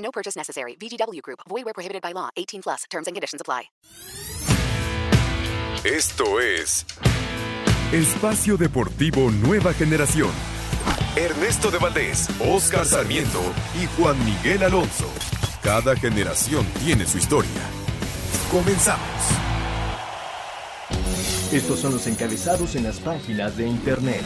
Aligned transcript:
No 0.00 0.10
purchase 0.10 0.36
necessary. 0.36 0.76
VGW 0.76 1.22
Group. 1.22 1.40
Void 1.48 1.64
where 1.64 1.74
prohibited 1.74 2.02
by 2.02 2.12
law. 2.12 2.28
18 2.36 2.62
plus. 2.62 2.84
Terms 2.90 3.06
and 3.06 3.14
conditions 3.14 3.40
apply. 3.40 3.70
Esto 5.82 6.40
es 6.40 6.84
Espacio 7.90 8.58
Deportivo 8.58 9.30
Nueva 9.30 9.72
Generación. 9.72 10.30
Ernesto 11.16 11.70
de 11.70 11.78
Valdés, 11.78 12.28
Oscar 12.38 12.84
Sarmiento 12.84 13.40
y 13.80 13.86
Juan 13.96 14.22
Miguel 14.24 14.62
Alonso. 14.62 15.10
Cada 15.62 15.96
generación 15.96 16.66
tiene 16.84 17.06
su 17.06 17.16
historia. 17.16 17.50
Comenzamos. 18.52 19.08
Estos 21.50 21.80
son 21.80 21.94
los 21.94 22.06
encabezados 22.06 22.76
en 22.76 22.84
las 22.84 23.00
páginas 23.00 23.56
de 23.56 23.66
internet. 23.66 24.22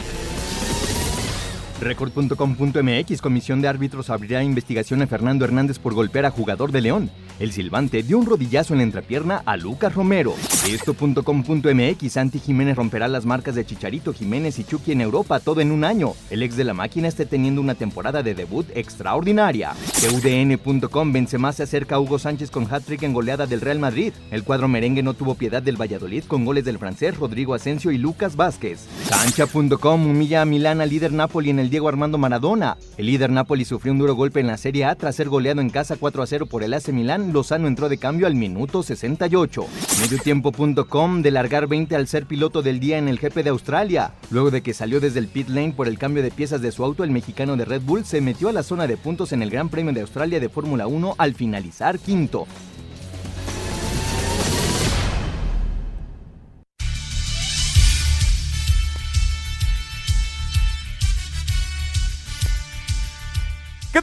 Record.com.mx 1.79 3.21
Comisión 3.21 3.61
de 3.61 3.67
Árbitros 3.67 4.09
abrirá 4.09 4.43
investigación 4.43 5.01
a 5.01 5.07
Fernando 5.07 5.45
Hernández 5.45 5.79
por 5.79 5.93
golpear 5.93 6.25
a 6.25 6.31
jugador 6.31 6.71
de 6.71 6.81
León. 6.81 7.11
El 7.37 7.51
silbante 7.51 8.01
dio 8.01 8.17
un 8.17 8.25
rodillazo 8.25 8.73
en 8.73 8.77
la 8.77 8.83
entrepierna 8.83 9.43
a 9.45 9.57
Lucas 9.57 9.93
Romero. 9.93 10.33
Esto.com.mx 10.69 12.11
Santi 12.11 12.39
Jiménez 12.39 12.77
romperá 12.77 13.09
las 13.09 13.25
marcas 13.25 13.55
de 13.55 13.65
Chicharito 13.65 14.13
Jiménez 14.13 14.57
y 14.57 14.63
Chucky 14.63 14.93
en 14.93 15.01
Europa 15.01 15.41
todo 15.41 15.59
en 15.59 15.71
un 15.71 15.83
año. 15.83 16.13
El 16.29 16.43
ex 16.43 16.55
de 16.55 16.63
la 16.63 16.73
máquina 16.73 17.09
está 17.09 17.25
teniendo 17.25 17.59
una 17.59 17.75
temporada 17.75 18.23
de 18.23 18.35
debut 18.35 18.65
extraordinaria. 18.73 19.73
UDN.com 20.13 21.11
Benzema 21.11 21.51
se 21.51 21.63
acerca 21.63 21.95
a 21.95 21.99
Hugo 21.99 22.19
Sánchez 22.19 22.51
con 22.51 22.73
hat-trick 22.73 23.03
en 23.03 23.13
goleada 23.13 23.47
del 23.47 23.61
Real 23.61 23.79
Madrid. 23.79 24.13
El 24.31 24.43
cuadro 24.43 24.69
merengue 24.69 25.03
no 25.03 25.13
tuvo 25.13 25.35
piedad 25.35 25.61
del 25.61 25.79
Valladolid 25.79 26.23
con 26.23 26.45
goles 26.45 26.63
del 26.63 26.79
francés 26.79 27.17
Rodrigo 27.17 27.53
Asensio 27.53 27.91
y 27.91 27.97
Lucas 27.97 28.37
Vázquez. 28.37 28.87
Cancha.com 29.09 30.07
humilla 30.07 30.41
a 30.41 30.45
Milán 30.45 30.79
al 30.79 30.89
líder 30.89 31.11
Napoli 31.11 31.49
en 31.49 31.59
el 31.59 31.69
Diego 31.69 31.89
Armando 31.89 32.17
Maradona. 32.17 32.77
El 32.97 33.07
líder 33.07 33.29
Napoli 33.29 33.65
sufrió 33.65 33.91
un 33.91 33.99
duro 33.99 34.15
golpe 34.15 34.39
en 34.39 34.47
la 34.47 34.57
Serie 34.57 34.85
A 34.85 34.95
tras 34.95 35.15
ser 35.15 35.27
goleado 35.27 35.59
en 35.59 35.69
casa 35.69 35.97
4 35.99 36.23
a 36.23 36.27
0 36.27 36.45
por 36.45 36.63
el 36.63 36.73
AC 36.73 36.89
Milán. 36.89 37.24
Lozano 37.33 37.67
entró 37.67 37.89
de 37.89 37.97
cambio 37.97 38.27
al 38.27 38.35
minuto 38.35 38.83
68. 38.83 39.65
Mediotiempo.com 40.01 41.21
de 41.21 41.31
largar 41.31 41.67
20 41.67 41.95
al 41.95 42.07
ser 42.07 42.25
piloto 42.25 42.61
del 42.61 42.79
día 42.79 42.97
en 42.97 43.07
el 43.07 43.19
GP 43.19 43.43
de 43.43 43.49
Australia. 43.49 44.11
Luego 44.29 44.51
de 44.51 44.61
que 44.61 44.73
salió 44.73 44.99
desde 44.99 45.19
el 45.19 45.27
pit 45.27 45.49
lane 45.49 45.73
por 45.75 45.87
el 45.87 45.97
cambio 45.97 46.23
de 46.23 46.31
piezas 46.31 46.61
de 46.61 46.71
su 46.71 46.83
auto, 46.83 47.03
el 47.03 47.11
mexicano 47.11 47.55
de 47.57 47.65
Red 47.65 47.81
Bull 47.81 48.05
se 48.05 48.21
metió 48.21 48.49
a 48.49 48.53
la 48.53 48.63
zona 48.63 48.87
de 48.87 48.97
puntos 48.97 49.31
en 49.31 49.41
el 49.41 49.49
Gran 49.49 49.69
Premio 49.69 49.93
de 49.93 50.01
Australia 50.01 50.39
de 50.39 50.49
Fórmula 50.49 50.87
1 50.87 51.15
al 51.17 51.33
finalizar 51.33 51.99
quinto. 51.99 52.47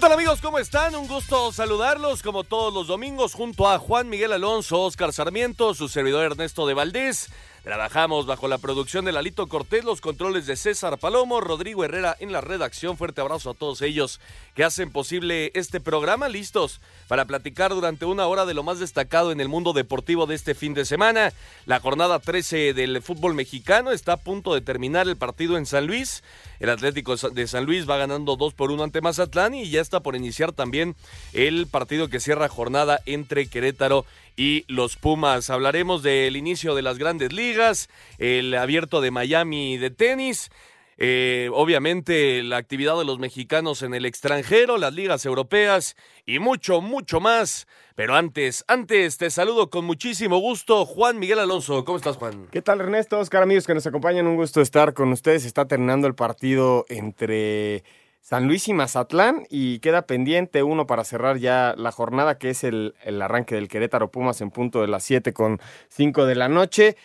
Tal 0.03 0.11
amigos? 0.11 0.41
¿Cómo 0.41 0.58
están? 0.58 0.97
Un 0.97 1.06
gusto 1.06 1.53
saludarlos 1.53 2.25
como 2.25 2.42
todos 2.42 2.75
los 2.75 2.89
domingos 2.89 3.34
junto 3.34 3.69
a 3.69 3.78
Juan 3.78 4.08
Miguel 4.08 4.33
Alonso, 4.33 4.81
Oscar 4.81 5.12
Sarmiento, 5.12 5.75
su 5.75 5.89
servidor 5.89 6.25
Ernesto 6.25 6.67
de 6.67 6.75
Valdés. 6.75 7.31
Trabajamos 7.62 8.27
bajo 8.27 8.48
la 8.48 8.58
producción 8.58 9.05
de 9.05 9.12
Lalito 9.12 9.46
Cortés, 9.46 9.84
los 9.84 10.00
controles 10.00 10.46
de 10.46 10.56
César 10.56 10.98
Palomo, 10.98 11.40
Rodrigo 11.40 11.84
Herrera 11.84 12.17
en 12.18 12.33
la 12.33 12.40
redacción. 12.40 12.96
Fuerte 12.96 13.20
abrazo 13.20 13.50
a 13.50 13.55
todos 13.55 13.83
ellos 13.83 14.18
que 14.56 14.64
hacen 14.64 14.90
posible 14.90 15.52
este 15.55 15.78
programa. 15.78 16.28
Listos 16.28 16.80
para 17.06 17.24
platicar 17.24 17.70
durante 17.70 18.05
una 18.05 18.27
hora 18.27 18.46
de 18.46 18.55
lo 18.55 18.64
más 18.64 18.80
destacado 18.80 19.30
en 19.30 19.40
el 19.40 19.48
mundo 19.48 19.74
deportivo 19.74 20.27
de 20.27 20.34
este 20.34 20.56
fin 20.56 20.74
de 20.74 20.84
semana. 20.84 21.33
La 21.64 21.78
jornada 21.78 22.18
13 22.18 22.74
del 22.74 23.00
fútbol 23.00 23.34
mexicano 23.34 23.92
está 23.92 24.14
a 24.14 24.17
punto 24.17 24.55
de 24.55 24.61
terminar 24.61 25.06
el 25.06 25.17
partido 25.17 25.56
en 25.56 25.64
San 25.64 25.86
Luis. 25.86 26.24
El 26.58 26.68
Atlético 26.68 27.14
de 27.17 27.46
San 27.46 27.64
Luis 27.64 27.89
va 27.89 27.96
ganando 27.96 28.34
2 28.34 28.55
por 28.55 28.73
1 28.73 28.83
ante 28.83 29.00
Mazatlán 29.00 29.55
y 29.55 29.70
ya 29.70 29.80
está 29.80 30.00
por 30.00 30.17
iniciar 30.17 30.50
también 30.50 30.96
el 31.33 31.68
partido 31.68 32.08
que 32.08 32.18
cierra 32.18 32.48
jornada 32.48 33.00
entre 33.06 33.46
Querétaro 33.46 34.05
y 34.05 34.21
los 34.68 34.96
Pumas. 34.96 35.50
Hablaremos 35.50 36.02
del 36.02 36.36
inicio 36.36 36.74
de 36.74 36.82
las 36.82 36.98
grandes 36.98 37.32
ligas, 37.32 37.88
el 38.18 38.54
abierto 38.54 39.00
de 39.00 39.10
Miami 39.10 39.78
de 39.78 39.90
tenis. 39.90 40.50
Eh, 40.98 41.48
obviamente 41.52 42.42
la 42.42 42.58
actividad 42.58 42.96
de 42.96 43.04
los 43.04 43.18
mexicanos 43.18 43.82
en 43.82 43.94
el 43.94 44.04
extranjero, 44.04 44.76
las 44.78 44.92
ligas 44.92 45.24
europeas 45.26 45.96
y 46.26 46.38
mucho, 46.38 46.80
mucho 46.80 47.18
más. 47.18 47.66
Pero 47.94 48.14
antes, 48.14 48.64
antes 48.68 49.18
te 49.18 49.30
saludo 49.30 49.68
con 49.68 49.84
muchísimo 49.84 50.38
gusto, 50.38 50.84
Juan 50.84 51.18
Miguel 51.18 51.40
Alonso. 51.40 51.84
¿Cómo 51.84 51.98
estás, 51.98 52.16
Juan? 52.16 52.46
¿Qué 52.50 52.62
tal, 52.62 52.80
Ernesto? 52.80 53.18
Oscar, 53.18 53.42
amigos 53.42 53.66
que 53.66 53.74
nos 53.74 53.86
acompañan, 53.86 54.26
un 54.26 54.36
gusto 54.36 54.60
estar 54.60 54.94
con 54.94 55.12
ustedes. 55.12 55.44
Está 55.44 55.66
terminando 55.66 56.06
el 56.06 56.14
partido 56.14 56.84
entre 56.88 57.84
San 58.22 58.46
Luis 58.46 58.68
y 58.68 58.72
Mazatlán 58.72 59.46
y 59.50 59.80
queda 59.80 60.06
pendiente 60.06 60.62
uno 60.62 60.86
para 60.86 61.02
cerrar 61.02 61.38
ya 61.38 61.74
la 61.77 61.90
jornada 61.90 62.38
que 62.38 62.50
es 62.50 62.62
el, 62.62 62.94
el 63.02 63.20
arranque 63.20 63.56
del 63.56 63.66
Querétaro 63.66 64.12
Pumas 64.12 64.40
en 64.40 64.52
punto 64.52 64.80
de 64.80 64.86
las 64.86 65.02
7 65.02 65.33
con 65.33 65.60
5 65.88 66.24
de 66.24 66.36
la 66.36 66.48
noche. 66.48 66.96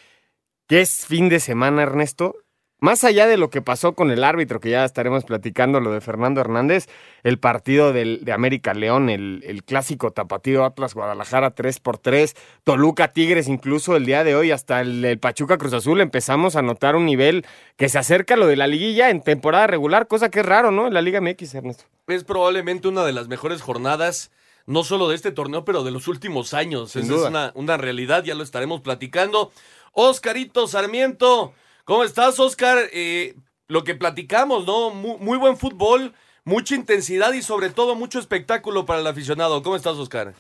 ¿Qué 0.68 0.82
es 0.82 1.08
fin 1.08 1.28
de 1.28 1.40
semana, 1.40 1.82
Ernesto? 1.82 2.36
Más 2.80 3.04
allá 3.04 3.26
de 3.26 3.38
lo 3.38 3.50
que 3.50 3.64
pasó 3.64 3.94
con 3.94 4.12
el 4.12 4.24
árbitro, 4.24 4.60
que 4.60 4.70
ya 4.70 4.86
estaremos 4.86 5.24
platicando, 5.24 5.80
lo 5.80 5.92
de 5.92 6.00
Fernando 6.00 6.42
Hernández, 6.42 6.88
el 7.24 7.40
partido 7.40 7.92
del, 7.92 8.24
de 8.24 8.32
América 8.34 8.76
León, 8.76 9.10
el, 9.10 9.44
el 9.48 9.64
clásico 9.64 10.12
tapatío 10.12 10.64
Atlas 10.64 10.94
Guadalajara 10.94 11.56
3 11.56 11.80
por 11.80 11.98
3 11.98 12.36
Toluca 12.64 13.14
Tigres, 13.14 13.48
incluso 13.48 13.96
el 13.96 14.06
día 14.06 14.24
de 14.24 14.36
hoy, 14.36 14.52
hasta 14.52 14.82
el, 14.82 15.04
el, 15.04 15.18
Pachuca 15.18 15.58
Cruz 15.58 15.74
Azul, 15.74 16.02
empezamos 16.02 16.56
a 16.56 16.62
notar 16.62 16.96
un 16.96 17.06
nivel 17.08 17.48
que 17.78 17.90
se 17.90 17.98
acerca 17.98 18.36
a 18.36 18.38
lo 18.38 18.46
de 18.46 18.56
la 18.56 18.68
liguilla 18.68 19.10
en 19.10 19.24
temporada 19.24 19.66
regular, 19.66 20.08
cosa 20.08 20.30
que 20.30 20.42
es 20.42 20.46
raro, 20.46 20.70
¿no? 20.70 20.86
En 20.86 20.94
la 20.94 21.02
Liga 21.02 21.20
MX, 21.20 21.56
Ernesto. 21.56 21.86
Es 22.06 22.24
probablemente 22.26 22.88
una 22.88 23.04
de 23.06 23.14
las 23.14 23.28
mejores 23.28 23.64
jornadas 23.64 24.30
no 24.68 24.84
solo 24.84 25.10
de 25.10 25.16
este 25.16 25.32
torneo, 25.32 25.66
pero 25.66 25.84
de 25.84 25.90
los 25.90 26.08
últimos 26.08 26.54
años. 26.54 26.96
Esa 26.96 27.16
es 27.16 27.22
una, 27.22 27.52
una 27.56 27.78
realidad, 27.78 28.24
ya 28.24 28.36
lo 28.36 28.44
estaremos 28.44 28.82
platicando. 28.82 29.52
Oscarito 29.94 30.68
Sarmiento. 30.68 31.54
¿Cómo 31.88 32.04
estás, 32.04 32.38
Oscar? 32.38 32.90
Eh, 32.92 33.34
lo 33.70 33.86
que 33.86 33.96
platicamos, 33.96 34.68
¿no? 34.68 34.90
Muy, 34.90 35.38
buen 35.38 35.56
fútbol, 35.56 36.14
mucha 36.44 36.76
intensidad 36.76 37.32
y 37.32 37.42
sobre 37.42 37.70
todo 37.70 37.96
mucho 37.96 38.20
espectáculo 38.20 38.86
para 38.86 39.00
el 39.00 39.08
aficionado. 39.08 39.64
¿Cómo 39.64 39.78
estás, 39.78 39.96
Oscar? 39.96 40.36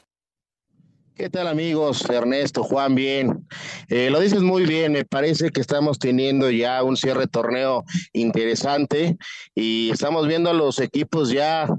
¿Qué 1.16 1.30
tal 1.30 1.48
amigos? 1.48 2.04
Ernesto, 2.10 2.64
Juan, 2.64 2.96
bien. 2.96 3.48
Eh, 3.88 4.10
lo 4.10 4.20
dices 4.20 4.42
muy 4.42 4.66
bien, 4.66 4.92
me 4.92 5.06
parece 5.06 5.50
que 5.50 5.62
estamos 5.62 6.00
teniendo 6.00 6.52
ya 6.52 6.84
un 6.84 6.98
cierre 6.98 7.28
torneo 7.28 7.86
interesante 8.12 9.16
y 9.56 9.90
estamos 9.90 10.28
viendo 10.28 10.50
a 10.50 10.54
los 10.54 10.80
equipos 10.80 11.30
ya 11.30 11.70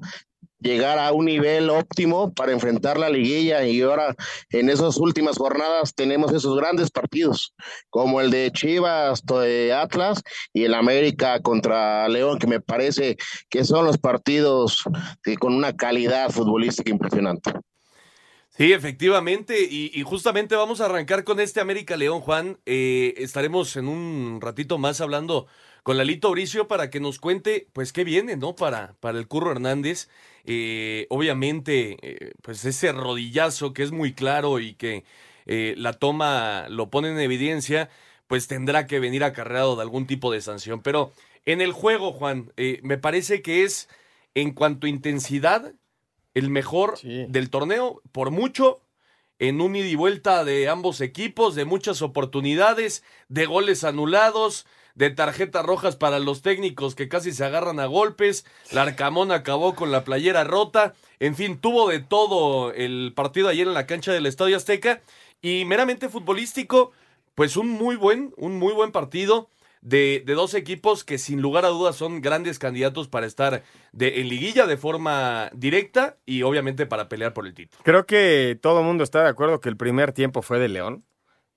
llegar 0.61 0.99
a 0.99 1.13
un 1.13 1.27
nivel 1.27 1.71
óptimo 1.71 2.33
para 2.33 2.53
enfrentar 2.53 2.99
la 2.99 3.09
liguilla 3.09 3.65
y 3.65 3.81
ahora 3.81 4.15
en 4.51 4.69
esas 4.69 4.97
últimas 4.97 5.39
jornadas 5.39 5.95
tenemos 5.95 6.33
esos 6.33 6.57
grandes 6.57 6.91
partidos 6.91 7.55
como 7.91 8.21
el 8.21 8.31
de 8.31 8.51
Chivas 8.53 9.25
de 9.25 9.73
Atlas 9.73 10.23
y 10.53 10.65
el 10.65 10.75
América 10.75 11.41
contra 11.41 12.09
León 12.09 12.39
que 12.39 12.47
me 12.47 12.61
parece 12.61 13.17
que 13.49 13.65
son 13.65 13.85
los 13.85 13.99
partidos 13.99 14.83
que 15.23 15.37
con 15.37 15.55
una 15.55 15.77
calidad 15.77 16.31
futbolística 16.31 16.91
impresionante. 16.91 17.53
Sí, 18.51 18.73
efectivamente, 18.73 19.69
y, 19.71 19.93
y, 19.95 20.03
justamente 20.03 20.57
vamos 20.57 20.81
a 20.81 20.87
arrancar 20.87 21.23
con 21.23 21.39
este 21.39 21.61
América 21.61 21.97
León, 21.97 22.21
Juan. 22.21 22.59
Eh, 22.67 23.15
estaremos 23.19 23.77
en 23.77 23.87
un 23.87 24.41
ratito 24.41 24.79
más 24.79 25.01
hablando 25.01 25.47
con 25.89 25.97
Lalito 25.97 26.31
Bricio 26.33 26.69
para 26.69 26.91
que 26.91 27.01
nos 27.01 27.19
cuente, 27.19 27.67
pues, 27.73 27.95
qué 27.95 28.05
viene, 28.05 28.37
¿no? 28.37 28.55
Para, 28.55 28.95
para 29.01 29.19
el 29.19 29.27
Curro 29.27 29.53
Hernández. 29.53 30.11
Eh, 30.45 31.07
obviamente, 31.09 31.97
eh, 32.03 32.33
pues 32.43 32.63
ese 32.67 32.93
rodillazo 32.93 33.73
que 33.73 33.85
es 33.85 33.91
muy 33.91 34.13
claro 34.13 34.61
y 34.61 34.75
que 34.75 35.05
eh, 35.47 35.73
la 35.79 35.95
toma 35.95 36.67
lo 36.69 36.91
pone 36.91 37.09
en 37.09 37.19
evidencia, 37.19 37.89
pues 38.27 38.49
tendrá 38.49 38.87
que 38.87 39.01
venir 39.01 39.25
acarreado 39.25 39.77
de 39.77 39.81
algún 39.81 40.07
tipo 40.07 40.31
de 40.31 40.43
sanción. 40.43 40.83
Pero 40.83 41.11
en 41.47 41.63
el 41.63 41.73
juego, 41.73 42.13
Juan, 42.13 42.53
eh, 42.59 42.81
me 42.83 42.99
parece 42.99 43.41
que 43.41 43.65
es, 43.65 43.89
en 44.35 44.53
cuanto 44.53 44.87
a 44.87 44.91
intensidad, 44.91 45.73
el 46.35 46.51
mejor 46.51 46.99
sí. 46.99 47.25
del 47.31 47.49
torneo, 47.49 48.03
por 48.13 48.31
mucho, 48.31 48.83
en 49.39 49.63
un 49.63 49.75
ida 49.75 49.87
y 49.87 49.95
vuelta 49.95 50.45
de 50.45 50.69
ambos 50.69 51.01
equipos, 51.01 51.55
de 51.55 51.65
muchas 51.65 52.03
oportunidades, 52.03 53.05
de 53.29 53.47
goles 53.47 53.85
anulados, 53.85 54.67
de 54.99 55.11
tarjetas 55.11 55.65
rojas 55.65 55.95
para 55.95 56.19
los 56.19 56.43
técnicos 56.43 56.97
que 56.97 57.09
casi 57.09 57.31
se 57.31 57.45
agarran 57.45 57.79
a 57.79 57.87
golpes. 57.87 58.45
Larcamón 58.73 59.31
acabó 59.31 59.77
con 59.77 59.93
la 59.93 60.03
playera 60.03 60.43
rota. 60.43 60.93
En 61.21 61.37
fin, 61.37 61.57
tuvo 61.57 61.89
de 61.89 62.01
todo 62.01 62.73
el 62.73 63.13
partido 63.15 63.49
ayer 63.49 63.69
en 63.69 63.75
la 63.75 63.87
cancha 63.87 64.13
del 64.13 64.27
Estadio 64.27 64.57
Azteca. 64.57 65.01
Y 65.41 65.65
meramente 65.67 66.09
futbolístico, 66.09 66.91
pues 67.37 67.57
un 67.57 67.69
muy 67.71 67.95
buen, 67.95 68.35
un 68.37 68.59
muy 68.59 68.73
buen 68.73 68.91
partido 68.91 69.49
de, 69.83 70.25
de, 70.27 70.35
dos 70.35 70.55
equipos 70.55 71.05
que 71.05 71.19
sin 71.19 71.41
lugar 71.41 71.65
a 71.65 71.69
dudas 71.69 71.95
son 71.95 72.21
grandes 72.21 72.59
candidatos 72.59 73.07
para 73.07 73.27
estar 73.27 73.63
de, 73.93 74.21
en 74.21 74.29
liguilla 74.29 74.67
de 74.67 74.77
forma 74.77 75.49
directa 75.55 76.17
y 76.27 76.43
obviamente 76.43 76.87
para 76.87 77.09
pelear 77.09 77.35
por 77.35 77.47
el 77.47 77.55
título. 77.55 77.81
Creo 77.85 78.05
que 78.05 78.59
todo 78.61 78.81
el 78.81 78.85
mundo 78.85 79.05
está 79.05 79.23
de 79.23 79.29
acuerdo 79.29 79.61
que 79.61 79.69
el 79.69 79.77
primer 79.77 80.13
tiempo 80.13 80.43
fue 80.43 80.59
de 80.59 80.69
León. 80.69 81.05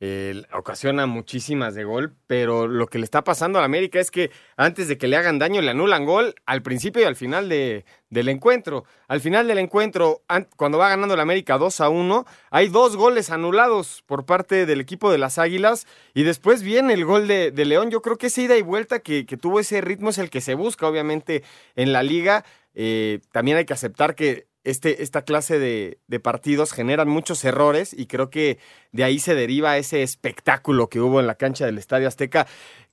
Eh, 0.04 0.42
ocasiona 0.54 1.06
muchísimas 1.06 1.76
de 1.76 1.84
gol, 1.84 2.16
pero 2.26 2.68
lo 2.68 2.88
que 2.88 2.98
le 2.98 3.04
está 3.04 3.24
pasando 3.24 3.60
a 3.60 3.64
América 3.64 4.00
es 4.00 4.10
que 4.10 4.32
antes 4.58 4.88
de 4.88 4.98
que 4.98 5.08
le 5.08 5.16
hagan 5.16 5.38
daño 5.38 5.62
le 5.62 5.70
anulan 5.70 6.08
gol 6.08 6.34
al 6.48 6.64
principio 6.64 7.04
y 7.04 7.06
al 7.06 7.16
final 7.16 7.50
de, 7.50 7.86
del 8.10 8.28
encuentro. 8.28 8.84
Al 9.08 9.22
final 9.22 9.48
del 9.48 9.60
encuentro, 9.60 10.24
cuando 10.58 10.80
va 10.80 10.90
ganando 10.90 11.16
la 11.16 11.22
América 11.22 11.60
2 11.60 11.82
a 11.82 11.90
1, 11.90 12.26
hay 12.50 12.68
dos 12.70 12.98
goles 12.98 13.30
anulados 13.30 14.04
por 14.08 14.26
parte 14.26 14.66
del 14.66 14.82
equipo 14.82 15.12
de 15.12 15.20
las 15.20 15.38
Águilas 15.38 15.86
y 16.16 16.24
después 16.24 16.64
viene 16.64 16.96
el 16.96 17.06
gol 17.06 17.28
de, 17.28 17.52
de 17.52 17.66
León. 17.66 17.92
Yo 17.92 18.02
creo 18.02 18.18
que 18.18 18.28
esa 18.28 18.42
ida 18.42 18.58
y 18.58 18.64
vuelta 18.64 19.02
que, 19.02 19.28
que, 19.28 19.38
tuvo 19.38 19.60
ese 19.60 19.82
ritmo 19.82 20.10
es 20.10 20.18
el 20.18 20.32
que 20.32 20.42
se 20.42 20.56
busca 20.56 20.88
obviamente 20.88 21.44
en 21.76 21.94
la 21.94 22.02
liga. 22.02 22.44
Eh, 22.74 23.20
también 23.32 23.58
hay 23.58 23.66
que 23.66 23.74
aceptar 23.74 24.16
que 24.16 24.48
este, 24.64 25.04
esta 25.04 25.24
clase 25.24 25.60
de, 25.60 26.00
de, 26.08 26.20
partidos 26.20 26.72
generan 26.72 27.10
muchos 27.10 27.44
errores 27.44 27.94
y 27.98 28.06
creo 28.06 28.30
que 28.30 28.60
de 28.92 29.04
ahí 29.04 29.20
se 29.20 29.36
deriva 29.36 29.78
ese 29.78 30.04
espectáculo 30.04 30.88
que 30.88 31.00
hubo 31.00 31.20
en 31.20 31.28
la 31.28 31.36
cancha 31.36 31.66
del 31.66 31.78
Estadio 31.78 32.08
Azteca. 32.08 32.48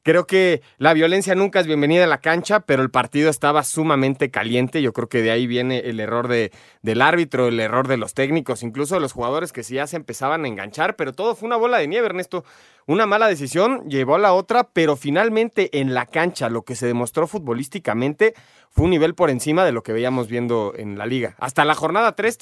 Creo 0.09 0.27
que 0.27 0.63
la 0.79 0.95
violencia 0.95 1.35
nunca 1.35 1.61
es 1.61 1.67
bienvenida 1.67 2.05
a 2.05 2.07
la 2.07 2.23
cancha, 2.23 2.61
pero 2.61 2.83
el 2.83 2.91
partido 2.91 3.29
estaba 3.29 3.63
sumamente 3.63 4.31
caliente. 4.31 4.81
Yo 4.81 4.95
creo 4.95 5.11
que 5.11 5.21
de 5.21 5.31
ahí 5.31 5.47
viene 5.47 5.81
el 5.81 6.01
error 6.01 6.29
de, 6.29 6.51
del 6.81 7.03
árbitro, 7.03 7.49
el 7.49 7.61
error 7.61 7.89
de 7.89 7.99
los 7.99 8.15
técnicos, 8.15 8.63
incluso 8.63 8.95
de 8.95 9.03
los 9.03 9.13
jugadores 9.13 9.53
que 9.53 9.63
sí 9.63 9.75
ya 9.75 9.87
se 9.87 9.97
empezaban 9.97 10.47
a 10.47 10.49
enganchar, 10.49 10.97
pero 10.97 11.13
todo 11.13 11.35
fue 11.35 11.47
una 11.47 11.59
bola 11.59 11.77
de 11.77 11.89
nieve, 11.89 12.07
Ernesto. 12.07 12.47
Una 12.87 13.05
mala 13.05 13.29
decisión 13.29 13.87
llevó 13.91 14.15
a 14.15 14.19
la 14.19 14.33
otra, 14.33 14.71
pero 14.73 14.97
finalmente 14.97 15.79
en 15.79 15.93
la 15.93 16.07
cancha 16.07 16.49
lo 16.49 16.63
que 16.63 16.75
se 16.75 16.87
demostró 16.87 17.27
futbolísticamente 17.27 18.33
fue 18.71 18.87
un 18.87 18.91
nivel 18.93 19.15
por 19.15 19.29
encima 19.29 19.67
de 19.67 19.73
lo 19.73 19.83
que 19.83 19.93
veíamos 19.93 20.29
viendo 20.29 20.73
en 20.75 20.97
la 20.97 21.05
liga. 21.05 21.37
Hasta 21.39 21.67
la 21.67 21.75
jornada 21.75 22.17
3 22.17 22.39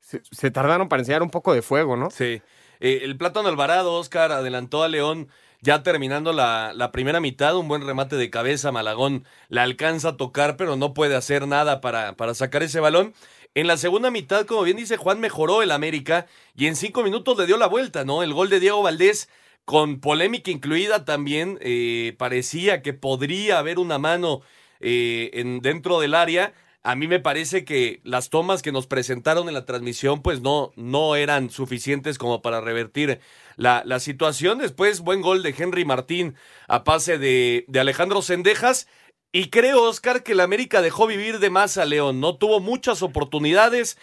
se, 0.00 0.50
tardaron 0.50 0.88
para 0.88 1.02
enseñar 1.02 1.22
un 1.22 1.28
poco 1.28 1.52
de 1.52 1.60
fuego, 1.60 1.98
¿no? 1.98 2.08
Sí. 2.08 2.40
Eh, 2.80 3.00
el 3.02 3.18
Plátano 3.18 3.50
Alvarado, 3.50 3.92
Oscar, 3.92 4.32
adelantó 4.32 4.82
a 4.82 4.88
León 4.88 5.28
ya 5.60 5.82
terminando 5.82 6.32
la, 6.32 6.72
la, 6.74 6.92
primera 6.92 7.20
mitad, 7.20 7.56
un 7.56 7.68
buen 7.68 7.86
remate 7.86 8.16
de 8.16 8.30
cabeza, 8.30 8.72
Malagón 8.72 9.24
la 9.48 9.62
alcanza 9.62 10.10
a 10.10 10.16
tocar, 10.16 10.56
pero 10.56 10.76
no 10.76 10.94
puede 10.94 11.16
hacer 11.16 11.46
nada 11.46 11.80
para, 11.80 12.16
para 12.16 12.34
sacar 12.34 12.62
ese 12.62 12.80
balón. 12.80 13.14
En 13.54 13.66
la 13.66 13.76
segunda 13.76 14.10
mitad, 14.10 14.46
como 14.46 14.62
bien 14.62 14.76
dice 14.76 14.96
Juan, 14.96 15.20
mejoró 15.20 15.62
el 15.62 15.72
América 15.72 16.26
y 16.56 16.66
en 16.66 16.76
cinco 16.76 17.02
minutos 17.02 17.36
le 17.36 17.46
dio 17.46 17.56
la 17.56 17.66
vuelta, 17.66 18.04
¿no? 18.04 18.22
El 18.22 18.32
gol 18.32 18.48
de 18.48 18.60
Diego 18.60 18.82
Valdés, 18.82 19.28
con 19.64 20.00
polémica 20.00 20.50
incluida 20.50 21.04
también, 21.04 21.58
eh, 21.60 22.14
parecía 22.16 22.80
que 22.80 22.92
podría 22.94 23.58
haber 23.58 23.78
una 23.78 23.98
mano 23.98 24.42
eh, 24.80 25.30
en, 25.34 25.60
dentro 25.60 26.00
del 26.00 26.14
área. 26.14 26.54
A 26.82 26.96
mí 26.96 27.08
me 27.08 27.20
parece 27.20 27.66
que 27.66 28.00
las 28.04 28.30
tomas 28.30 28.62
que 28.62 28.72
nos 28.72 28.86
presentaron 28.86 29.48
en 29.48 29.54
la 29.54 29.66
transmisión, 29.66 30.22
pues 30.22 30.40
no, 30.40 30.72
no 30.76 31.14
eran 31.14 31.50
suficientes 31.50 32.16
como 32.16 32.40
para 32.40 32.62
revertir 32.62 33.20
la, 33.56 33.82
la 33.84 34.00
situación. 34.00 34.58
Después, 34.58 35.00
buen 35.00 35.20
gol 35.20 35.42
de 35.42 35.54
Henry 35.56 35.84
Martín 35.84 36.36
a 36.68 36.82
pase 36.82 37.18
de, 37.18 37.66
de 37.68 37.80
Alejandro 37.80 38.22
Sendejas. 38.22 38.88
Y 39.30 39.50
creo, 39.50 39.82
Oscar, 39.82 40.22
que 40.22 40.32
el 40.32 40.40
América 40.40 40.80
dejó 40.80 41.06
vivir 41.06 41.38
de 41.38 41.50
más 41.50 41.76
a 41.76 41.84
León. 41.84 42.18
No 42.18 42.36
tuvo 42.36 42.60
muchas 42.60 43.02
oportunidades. 43.02 43.98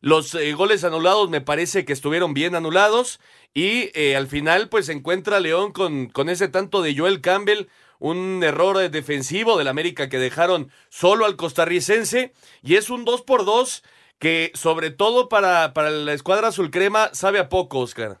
Los 0.00 0.34
eh, 0.36 0.52
goles 0.52 0.84
anulados 0.84 1.30
me 1.30 1.40
parece 1.40 1.84
que 1.84 1.92
estuvieron 1.92 2.32
bien 2.32 2.54
anulados. 2.54 3.18
Y 3.54 3.90
eh, 3.94 4.14
al 4.14 4.28
final, 4.28 4.68
pues 4.68 4.86
se 4.86 4.92
encuentra 4.92 5.40
León 5.40 5.72
con, 5.72 6.06
con 6.06 6.28
ese 6.28 6.46
tanto 6.46 6.80
de 6.80 6.96
Joel 6.96 7.20
Campbell 7.20 7.66
un 8.00 8.42
error 8.42 8.90
defensivo 8.90 9.56
del 9.56 9.68
América 9.68 10.08
que 10.08 10.18
dejaron 10.18 10.72
solo 10.88 11.26
al 11.26 11.36
costarricense 11.36 12.32
y 12.62 12.74
es 12.74 12.90
un 12.90 13.04
2 13.04 13.22
por 13.22 13.44
2 13.44 13.84
que 14.18 14.50
sobre 14.54 14.90
todo 14.90 15.28
para, 15.28 15.72
para 15.72 15.90
la 15.90 16.12
escuadra 16.12 16.48
azul 16.48 16.70
crema 16.70 17.10
sabe 17.14 17.38
a 17.38 17.48
poco, 17.48 17.78
Oscar. 17.78 18.20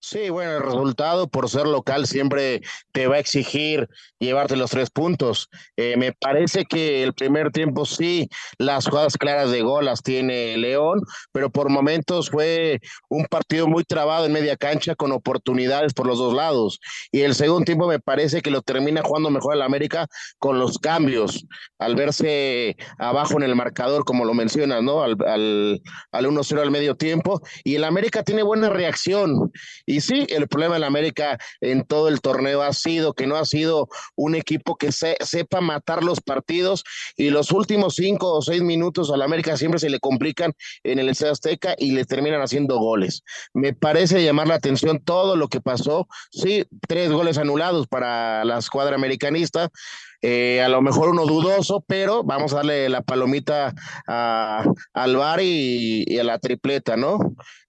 Sí, 0.00 0.30
bueno, 0.30 0.58
el 0.58 0.62
resultado 0.62 1.26
por 1.28 1.50
ser 1.50 1.66
local 1.66 2.06
siempre 2.06 2.60
te 2.92 3.08
va 3.08 3.16
a 3.16 3.18
exigir 3.18 3.88
llevarte 4.20 4.54
los 4.54 4.70
tres 4.70 4.90
puntos. 4.90 5.48
Eh, 5.76 5.96
me 5.96 6.12
parece 6.12 6.64
que 6.64 7.02
el 7.02 7.14
primer 7.14 7.50
tiempo 7.50 7.84
sí, 7.84 8.28
las 8.58 8.86
jugadas 8.86 9.16
claras 9.16 9.50
de 9.50 9.62
gol 9.62 9.86
las 9.86 10.02
tiene 10.02 10.56
León, 10.56 11.02
pero 11.32 11.50
por 11.50 11.68
momentos 11.68 12.30
fue 12.30 12.80
un 13.08 13.24
partido 13.26 13.66
muy 13.66 13.82
trabado 13.82 14.24
en 14.24 14.32
media 14.32 14.56
cancha 14.56 14.94
con 14.94 15.10
oportunidades 15.10 15.92
por 15.94 16.06
los 16.06 16.18
dos 16.18 16.32
lados. 16.32 16.78
Y 17.10 17.22
el 17.22 17.34
segundo 17.34 17.64
tiempo 17.64 17.88
me 17.88 17.98
parece 17.98 18.40
que 18.40 18.52
lo 18.52 18.62
termina 18.62 19.02
jugando 19.02 19.30
mejor 19.30 19.56
el 19.56 19.62
América 19.62 20.06
con 20.38 20.60
los 20.60 20.78
cambios, 20.78 21.44
al 21.80 21.96
verse 21.96 22.76
abajo 22.98 23.36
en 23.36 23.42
el 23.42 23.56
marcador, 23.56 24.04
como 24.04 24.24
lo 24.24 24.32
mencionas, 24.32 24.80
¿no? 24.80 25.02
Al, 25.02 25.16
al, 25.26 25.82
al 26.12 26.26
1-0 26.26 26.60
al 26.60 26.70
medio 26.70 26.94
tiempo. 26.94 27.42
Y 27.64 27.74
el 27.74 27.82
América 27.82 28.22
tiene 28.22 28.44
buena 28.44 28.68
reacción 28.68 29.50
y 29.88 30.02
sí, 30.02 30.26
el 30.28 30.48
problema 30.48 30.74
del 30.74 30.84
América 30.84 31.38
en 31.62 31.82
todo 31.82 32.08
el 32.08 32.20
torneo 32.20 32.60
ha 32.60 32.74
sido 32.74 33.14
que 33.14 33.26
no 33.26 33.36
ha 33.36 33.46
sido 33.46 33.88
un 34.16 34.34
equipo 34.34 34.76
que 34.76 34.92
se, 34.92 35.16
sepa 35.20 35.62
matar 35.62 36.04
los 36.04 36.20
partidos 36.20 36.84
y 37.16 37.30
los 37.30 37.52
últimos 37.52 37.94
cinco 37.94 38.34
o 38.34 38.42
seis 38.42 38.60
minutos 38.60 39.10
al 39.10 39.22
América 39.22 39.56
siempre 39.56 39.80
se 39.80 39.88
le 39.88 39.98
complican 39.98 40.52
en 40.82 40.98
el 40.98 41.08
Estadio 41.08 41.32
Azteca 41.32 41.74
y 41.78 41.92
le 41.92 42.04
terminan 42.04 42.42
haciendo 42.42 42.78
goles. 42.78 43.22
Me 43.54 43.72
parece 43.72 44.22
llamar 44.22 44.48
la 44.48 44.56
atención 44.56 45.02
todo 45.02 45.36
lo 45.36 45.48
que 45.48 45.62
pasó. 45.62 46.06
Sí, 46.30 46.66
tres 46.86 47.10
goles 47.10 47.38
anulados 47.38 47.86
para 47.86 48.44
la 48.44 48.58
escuadra 48.58 48.94
americanista. 48.94 49.70
Eh, 50.20 50.60
a 50.62 50.68
lo 50.68 50.82
mejor 50.82 51.10
uno 51.10 51.26
dudoso, 51.26 51.84
pero 51.86 52.24
vamos 52.24 52.52
a 52.52 52.56
darle 52.56 52.88
la 52.88 53.02
palomita 53.02 53.72
a, 54.08 54.64
al 54.92 55.16
VAR 55.16 55.40
y, 55.40 56.04
y, 56.06 56.18
a 56.18 56.24
la 56.24 56.40
tripleta, 56.40 56.96
¿no? 56.96 57.18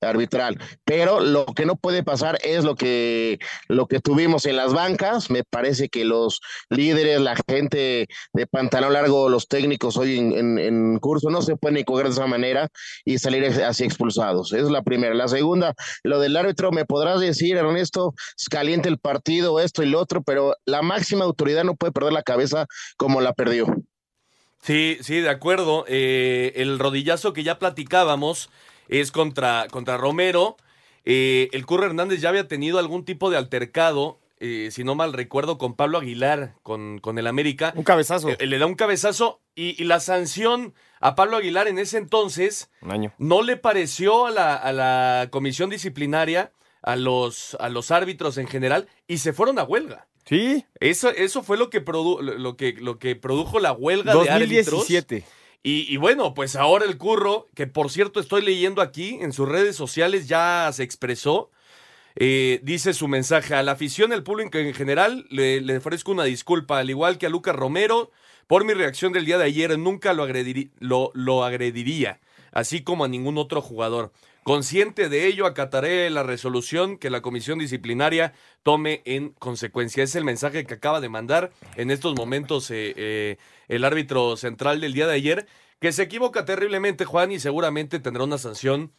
Arbitral. 0.01 0.57
Pero 0.83 1.19
lo 1.19 1.45
que 1.45 1.67
no 1.67 1.75
puede 1.75 2.03
pasar 2.03 2.39
es 2.43 2.63
lo 2.63 2.75
que, 2.75 3.37
lo 3.67 3.85
que 3.87 3.99
tuvimos 3.99 4.47
en 4.47 4.55
las 4.55 4.73
bancas. 4.73 5.29
Me 5.29 5.43
parece 5.43 5.89
que 5.89 6.05
los 6.05 6.39
líderes, 6.69 7.21
la 7.21 7.35
gente 7.47 8.07
de 8.33 8.47
pantalón 8.47 8.93
largo, 8.93 9.29
los 9.29 9.47
técnicos 9.47 9.97
hoy 9.97 10.17
en, 10.17 10.33
en, 10.33 10.57
en 10.57 10.97
curso, 10.97 11.29
no 11.29 11.43
se 11.43 11.55
pueden 11.55 11.83
coger 11.83 12.07
de 12.07 12.13
esa 12.13 12.25
manera 12.25 12.67
y 13.05 13.19
salir 13.19 13.45
así 13.45 13.83
expulsados. 13.83 14.53
Esa 14.53 14.65
es 14.65 14.71
la 14.71 14.81
primera. 14.81 15.13
La 15.13 15.27
segunda, 15.27 15.75
lo 16.03 16.19
del 16.19 16.35
árbitro, 16.35 16.71
me 16.71 16.85
podrás 16.85 17.19
decir, 17.19 17.57
Ernesto, 17.57 18.15
es 18.35 18.49
caliente 18.49 18.89
el 18.89 18.97
partido, 18.97 19.59
esto 19.59 19.83
y 19.83 19.87
lo 19.87 19.99
otro, 19.99 20.23
pero 20.23 20.55
la 20.65 20.81
máxima 20.81 21.25
autoridad 21.25 21.63
no 21.63 21.75
puede 21.75 21.91
perder 21.91 22.13
la 22.13 22.23
cabeza 22.23 22.38
como 22.97 23.21
la 23.21 23.33
perdió. 23.33 23.67
Sí, 24.61 24.97
sí, 25.01 25.21
de 25.21 25.29
acuerdo. 25.29 25.85
Eh, 25.87 26.53
el 26.55 26.79
rodillazo 26.79 27.33
que 27.33 27.43
ya 27.43 27.59
platicábamos 27.59 28.49
es 28.87 29.11
contra, 29.11 29.67
contra 29.71 29.97
Romero. 29.97 30.57
Eh, 31.05 31.49
el 31.53 31.65
Curro 31.65 31.85
Hernández 31.85 32.21
ya 32.21 32.29
había 32.29 32.47
tenido 32.47 32.79
algún 32.79 33.05
tipo 33.05 33.29
de 33.29 33.37
altercado, 33.37 34.19
eh, 34.39 34.69
si 34.71 34.83
no 34.83 34.95
mal 34.95 35.13
recuerdo, 35.13 35.57
con 35.57 35.75
Pablo 35.75 35.97
Aguilar, 35.97 36.55
con, 36.63 36.99
con 36.99 37.17
el 37.17 37.27
América. 37.27 37.73
Un 37.75 37.83
cabezazo. 37.83 38.29
le 38.37 38.57
da 38.59 38.65
un 38.65 38.75
cabezazo 38.75 39.39
y, 39.55 39.81
y, 39.81 39.85
la 39.85 39.99
sanción 39.99 40.73
a 40.99 41.15
Pablo 41.15 41.37
Aguilar 41.37 41.67
en 41.67 41.79
ese 41.79 41.97
entonces 41.97 42.69
un 42.81 42.91
año. 42.91 43.13
no 43.17 43.41
le 43.41 43.57
pareció 43.57 44.27
a 44.27 44.31
la, 44.31 44.55
a 44.55 44.73
la 44.73 45.29
comisión 45.31 45.69
disciplinaria, 45.69 46.51
a 46.81 46.95
los, 46.95 47.55
a 47.59 47.69
los 47.69 47.91
árbitros 47.91 48.37
en 48.37 48.47
general, 48.47 48.87
y 49.07 49.19
se 49.19 49.33
fueron 49.33 49.59
a 49.59 49.63
huelga. 49.63 50.07
Sí. 50.29 50.63
Eso, 50.79 51.09
eso 51.09 51.41
fue 51.41 51.57
lo 51.57 51.71
que, 51.71 51.81
produ 51.81 52.21
lo, 52.21 52.55
que, 52.55 52.73
lo 52.73 52.99
que 52.99 53.15
produjo 53.15 53.59
la 53.59 53.71
huelga 53.73 54.13
2017. 54.13 55.15
de 55.15 55.21
árbitros. 55.21 55.33
Y, 55.63 55.93
y, 55.93 55.97
bueno, 55.97 56.33
pues 56.35 56.55
ahora 56.55 56.85
el 56.85 56.97
curro, 56.97 57.47
que 57.55 57.67
por 57.67 57.89
cierto 57.89 58.19
estoy 58.19 58.43
leyendo 58.43 58.81
aquí 58.81 59.17
en 59.19 59.33
sus 59.33 59.49
redes 59.49 59.75
sociales, 59.75 60.27
ya 60.27 60.69
se 60.71 60.83
expresó. 60.83 61.49
Eh, 62.15 62.59
dice 62.63 62.93
su 62.93 63.07
mensaje 63.07 63.55
a 63.55 63.63
la 63.63 63.73
afición, 63.73 64.13
al 64.13 64.23
público 64.23 64.57
en 64.57 64.73
general, 64.73 65.25
le, 65.29 65.61
le, 65.61 65.77
ofrezco 65.77 66.11
una 66.11 66.23
disculpa, 66.25 66.79
al 66.79 66.89
igual 66.89 67.17
que 67.17 67.25
a 67.25 67.29
Lucas 67.29 67.55
Romero, 67.55 68.11
por 68.47 68.65
mi 68.65 68.73
reacción 68.73 69.13
del 69.13 69.25
día 69.25 69.37
de 69.37 69.45
ayer, 69.45 69.77
nunca 69.79 70.13
lo, 70.13 70.23
agredirí, 70.23 70.71
lo, 70.79 71.11
lo 71.13 71.43
agrediría, 71.43 72.19
así 72.51 72.83
como 72.83 73.03
a 73.03 73.07
ningún 73.07 73.37
otro 73.37 73.61
jugador. 73.61 74.11
Consciente 74.49 75.09
de 75.09 75.27
ello, 75.27 75.45
acataré 75.45 76.09
la 76.09 76.23
resolución 76.23 76.97
que 76.97 77.11
la 77.11 77.21
comisión 77.21 77.59
disciplinaria 77.59 78.33
tome 78.63 79.03
en 79.05 79.29
consecuencia. 79.29 80.03
Es 80.03 80.15
el 80.15 80.23
mensaje 80.23 80.65
que 80.65 80.73
acaba 80.73 81.01
de 81.01 81.07
mandar 81.07 81.51
en 81.75 81.91
estos 81.91 82.15
momentos 82.15 82.71
eh, 82.71 82.95
eh, 82.97 83.37
el 83.67 83.85
árbitro 83.85 84.37
central 84.37 84.81
del 84.81 84.93
día 84.93 85.05
de 85.05 85.13
ayer, 85.13 85.47
que 85.79 85.91
se 85.91 86.01
equivoca 86.01 86.45
terriblemente, 86.45 87.05
Juan, 87.05 87.31
y 87.31 87.39
seguramente 87.39 87.99
tendrá 87.99 88.23
una 88.23 88.39
sanción 88.39 88.91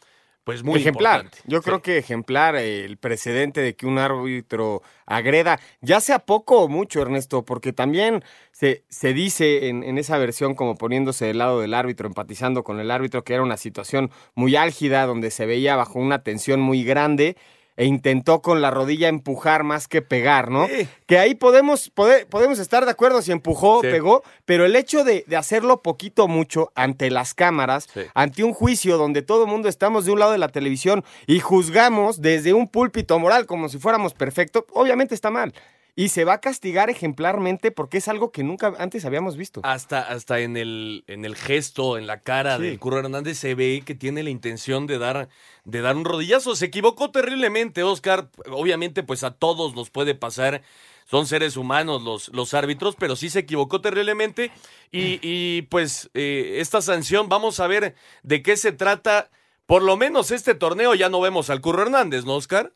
pues 0.43 0.63
muy 0.63 0.79
ejemplar. 0.79 1.21
importante. 1.21 1.49
Yo 1.49 1.61
creo 1.61 1.81
que 1.81 1.97
ejemplar 1.97 2.55
el 2.55 2.97
precedente 2.97 3.61
de 3.61 3.75
que 3.75 3.85
un 3.85 3.97
árbitro 3.97 4.81
agreda, 5.05 5.59
ya 5.81 6.01
sea 6.01 6.19
poco 6.19 6.61
o 6.61 6.67
mucho, 6.67 7.01
Ernesto, 7.01 7.45
porque 7.45 7.73
también 7.73 8.23
se, 8.51 8.83
se 8.89 9.13
dice 9.13 9.67
en, 9.69 9.83
en 9.83 9.97
esa 9.97 10.17
versión 10.17 10.55
como 10.55 10.75
poniéndose 10.75 11.25
del 11.25 11.37
lado 11.37 11.61
del 11.61 11.73
árbitro, 11.73 12.07
empatizando 12.07 12.63
con 12.63 12.79
el 12.79 12.91
árbitro, 12.91 13.23
que 13.23 13.33
era 13.33 13.43
una 13.43 13.57
situación 13.57 14.09
muy 14.33 14.55
álgida, 14.55 15.05
donde 15.05 15.31
se 15.31 15.45
veía 15.45 15.75
bajo 15.75 15.99
una 15.99 16.23
tensión 16.23 16.59
muy 16.59 16.83
grande 16.83 17.37
e 17.77 17.85
intentó 17.85 18.41
con 18.41 18.61
la 18.61 18.69
rodilla 18.71 19.07
empujar 19.07 19.63
más 19.63 19.87
que 19.87 20.01
pegar, 20.01 20.51
¿no? 20.51 20.67
Sí. 20.67 20.87
Que 21.07 21.17
ahí 21.19 21.35
podemos, 21.35 21.91
pode- 21.93 22.25
podemos 22.25 22.59
estar 22.59 22.85
de 22.85 22.91
acuerdo 22.91 23.21
si 23.21 23.31
empujó 23.31 23.77
o 23.77 23.81
Sí. 23.81 23.87
pegó, 23.89 24.23
pero 24.45 24.65
el 24.65 24.75
hecho 24.75 25.03
de, 25.03 25.23
de 25.27 25.37
hacerlo 25.37 25.81
poquito 25.81 26.27
mucho 26.27 26.71
ante 26.75 27.09
las 27.09 27.33
cámaras, 27.33 27.87
Sí. 27.93 28.01
ante 28.13 28.43
un 28.43 28.53
juicio 28.53 28.97
donde 28.97 29.21
todo 29.21 29.45
el 29.45 29.49
mundo 29.49 29.69
estamos 29.69 30.05
de 30.05 30.11
un 30.11 30.19
lado 30.19 30.31
de 30.33 30.37
la 30.37 30.49
televisión 30.49 31.03
y 31.27 31.39
juzgamos 31.39 32.21
desde 32.21 32.53
un 32.53 32.67
púlpito 32.67 33.17
moral 33.19 33.45
como 33.45 33.69
si 33.69 33.77
fuéramos 33.77 34.13
perfectos, 34.13 34.63
obviamente 34.73 35.15
está 35.15 35.29
mal. 35.31 35.53
Y 35.95 36.09
se 36.09 36.23
va 36.23 36.33
a 36.33 36.41
castigar 36.41 36.89
ejemplarmente 36.89 37.71
porque 37.71 37.97
es 37.97 38.07
algo 38.07 38.31
que 38.31 38.43
nunca 38.43 38.73
antes 38.79 39.03
habíamos 39.03 39.35
visto. 39.35 39.59
Hasta, 39.63 39.99
hasta 40.01 40.39
en 40.39 40.55
el, 40.55 41.03
en 41.07 41.25
el 41.25 41.35
gesto, 41.35 41.97
en 41.97 42.07
la 42.07 42.21
cara 42.21 42.57
Sí. 42.57 42.63
del 42.63 42.79
Curro 42.79 42.99
Hernández 42.99 43.37
se 43.37 43.55
ve 43.55 43.83
que 43.85 43.93
tiene 43.93 44.23
la 44.23 44.29
intención 44.29 44.87
de 44.87 44.97
dar, 44.97 45.27
de 45.65 45.81
dar 45.81 45.97
un 45.97 46.05
rodillazo. 46.05 46.55
Se 46.55 46.65
equivocó 46.67 47.11
terriblemente, 47.11 47.83
Oscar. 47.83 48.29
Obviamente, 48.49 49.03
pues 49.03 49.23
a 49.23 49.31
todos 49.31 49.75
nos 49.75 49.89
puede 49.89 50.15
pasar. 50.15 50.61
Son 51.05 51.27
seres 51.27 51.57
humanos 51.57 52.01
los, 52.03 52.29
los 52.29 52.53
árbitros, 52.53 52.95
pero 52.97 53.17
sí 53.17 53.29
se 53.29 53.39
equivocó 53.39 53.81
terriblemente. 53.81 54.49
Y, 54.93 55.19
y, 55.21 55.63
pues 55.63 56.09
eh, 56.13 56.57
esta 56.59 56.81
sanción, 56.81 57.27
vamos 57.27 57.59
a 57.59 57.67
ver 57.67 57.95
de 58.23 58.41
qué 58.41 58.55
se 58.55 58.71
trata. 58.71 59.29
Por 59.65 59.83
lo 59.83 59.97
menos 59.97 60.31
este 60.31 60.55
torneo 60.55 60.95
ya 60.95 61.09
no 61.09 61.19
vemos 61.19 61.49
al 61.49 61.59
Curro 61.59 61.81
Hernández, 61.81 62.23
¿no, 62.23 62.35
Oscar? 62.35 62.73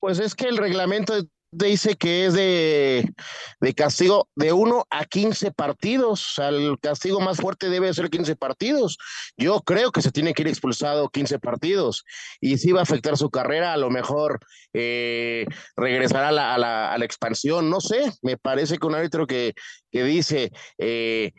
Pues 0.00 0.18
es 0.18 0.34
que 0.34 0.46
el 0.46 0.56
reglamento 0.56 1.14
dice 1.64 1.96
que 1.96 2.26
es 2.26 2.34
de, 2.34 3.12
de 3.60 3.74
castigo 3.74 4.28
de 4.34 4.52
1 4.52 4.86
a 4.90 5.04
15 5.04 5.52
partidos. 5.52 6.20
O 6.20 6.34
sea, 6.34 6.48
el 6.48 6.78
castigo 6.80 7.20
más 7.20 7.38
fuerte 7.38 7.70
debe 7.70 7.92
ser 7.94 8.10
15 8.10 8.36
partidos. 8.36 8.98
Yo 9.36 9.60
creo 9.62 9.92
que 9.92 10.02
se 10.02 10.12
tiene 10.12 10.34
que 10.34 10.42
ir 10.42 10.48
expulsado 10.48 11.08
15 11.08 11.38
partidos. 11.38 12.04
Y 12.40 12.58
si 12.58 12.72
va 12.72 12.80
a 12.80 12.82
afectar 12.84 13.16
su 13.16 13.30
carrera, 13.30 13.72
a 13.72 13.76
lo 13.76 13.90
mejor 13.90 14.40
eh, 14.72 15.46
regresará 15.76 16.28
a 16.28 16.58
la 16.58 17.04
expansión. 17.04 17.70
No 17.70 17.80
sé, 17.80 18.12
me 18.22 18.36
parece 18.36 18.78
que 18.78 18.86
un 18.86 18.94
árbitro 18.94 19.26
que, 19.26 19.54
que 19.90 20.04
dice... 20.04 20.52
Eh, 20.78 21.32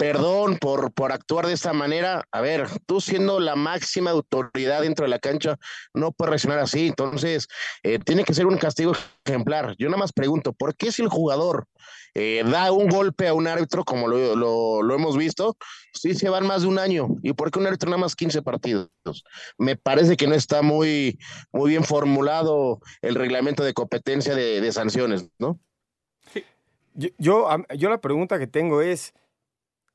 perdón 0.00 0.56
por, 0.56 0.94
por 0.94 1.12
actuar 1.12 1.46
de 1.46 1.52
esta 1.52 1.74
manera. 1.74 2.24
A 2.32 2.40
ver, 2.40 2.66
tú 2.86 3.02
siendo 3.02 3.38
la 3.38 3.54
máxima 3.54 4.12
autoridad 4.12 4.80
dentro 4.80 5.04
de 5.04 5.10
la 5.10 5.18
cancha, 5.18 5.58
no 5.92 6.10
puedes 6.10 6.30
reaccionar 6.30 6.58
así. 6.58 6.86
Entonces, 6.86 7.48
eh, 7.82 7.98
tiene 7.98 8.24
que 8.24 8.32
ser 8.32 8.46
un 8.46 8.56
castigo 8.56 8.94
ejemplar. 9.26 9.76
Yo 9.78 9.88
nada 9.88 9.98
más 9.98 10.14
pregunto, 10.14 10.54
¿por 10.54 10.74
qué 10.74 10.90
si 10.90 11.02
el 11.02 11.10
jugador 11.10 11.66
eh, 12.14 12.42
da 12.46 12.72
un 12.72 12.88
golpe 12.88 13.28
a 13.28 13.34
un 13.34 13.46
árbitro, 13.46 13.84
como 13.84 14.08
lo, 14.08 14.80
lo, 14.80 14.94
hemos 14.94 15.18
visto, 15.18 15.58
sí 15.92 16.14
se 16.14 16.30
van 16.30 16.46
más 16.46 16.62
de 16.62 16.68
un 16.68 16.78
año? 16.78 17.08
¿Y 17.22 17.34
por 17.34 17.50
qué 17.50 17.58
un 17.58 17.66
árbitro 17.66 17.90
nada 17.90 18.00
más 18.00 18.16
15 18.16 18.40
partidos? 18.40 18.88
Me 19.58 19.76
parece 19.76 20.16
que 20.16 20.26
no 20.26 20.34
está 20.34 20.62
muy, 20.62 21.18
muy 21.52 21.72
bien 21.72 21.84
formulado 21.84 22.80
el 23.02 23.16
reglamento 23.16 23.62
de 23.62 23.74
competencia 23.74 24.34
de, 24.34 24.62
de 24.62 24.72
sanciones, 24.72 25.28
¿no? 25.38 25.60
Yo, 26.94 27.10
yo, 27.18 27.48
yo 27.76 27.90
la 27.90 28.00
pregunta 28.00 28.38
que 28.38 28.46
tengo 28.46 28.80
es, 28.80 29.12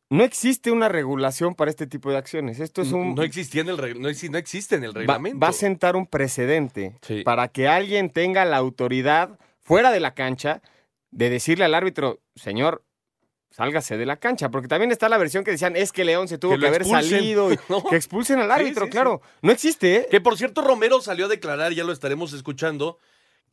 no 0.10 0.24
existe 0.24 0.72
una 0.72 0.88
regulación 0.90 1.56
para 1.56 1.72
este 1.72 1.88
tipo 1.88 2.12
de 2.12 2.18
acciones. 2.18 2.60
Esto 2.60 2.82
es 2.82 2.92
un. 2.92 3.16
No 3.16 3.24
existía 3.24 3.62
en 3.62 3.70
el 3.70 3.78
reg- 3.78 3.98
no, 4.00 4.10
exi- 4.10 4.30
no 4.30 4.38
existe 4.38 4.76
en 4.76 4.84
el 4.84 4.94
reglamento. 4.94 5.40
Va, 5.40 5.48
va 5.48 5.50
a 5.50 5.54
sentar 5.54 5.96
un 5.96 6.06
precedente 6.08 6.98
Sí. 7.02 7.24
para 7.24 7.48
que 7.48 7.68
alguien 7.68 8.10
tenga 8.12 8.46
la 8.46 8.58
autoridad 8.58 9.40
fuera 9.62 9.92
de 9.92 10.00
la 10.00 10.14
cancha 10.14 10.62
de 11.12 11.30
decirle 11.30 11.66
al 11.66 11.74
árbitro, 11.74 12.20
señor, 12.36 12.84
sálgase 13.50 13.98
de 13.98 14.06
la 14.06 14.18
cancha. 14.18 14.50
Porque 14.50 14.68
también 14.68 14.92
está 14.92 15.10
la 15.10 15.18
versión 15.18 15.44
que 15.44 15.52
decían, 15.52 15.76
es 15.76 15.92
que 15.92 16.04
León 16.06 16.28
se 16.28 16.38
tuvo 16.38 16.58
Que 16.60 16.68
haber 16.68 16.82
expulsen. 16.82 17.10
salido 17.20 17.52
y 17.54 17.58
No. 17.70 17.84
que 17.84 17.96
expulsen 17.96 18.40
al 18.40 18.48
Sí, 18.48 18.52
árbitro, 18.54 18.86
sí, 18.86 18.92
claro. 18.92 19.22
No 19.42 19.52
existe, 19.52 19.96
¿eh? 19.96 20.08
Que 20.12 20.22
por 20.22 20.38
cierto, 20.38 20.62
Romero 20.62 21.02
salió 21.02 21.26
a 21.26 21.30
declarar, 21.30 21.72
ya 21.74 21.84
lo 21.84 21.94
estaremos 21.94 22.34
escuchando, 22.34 23.00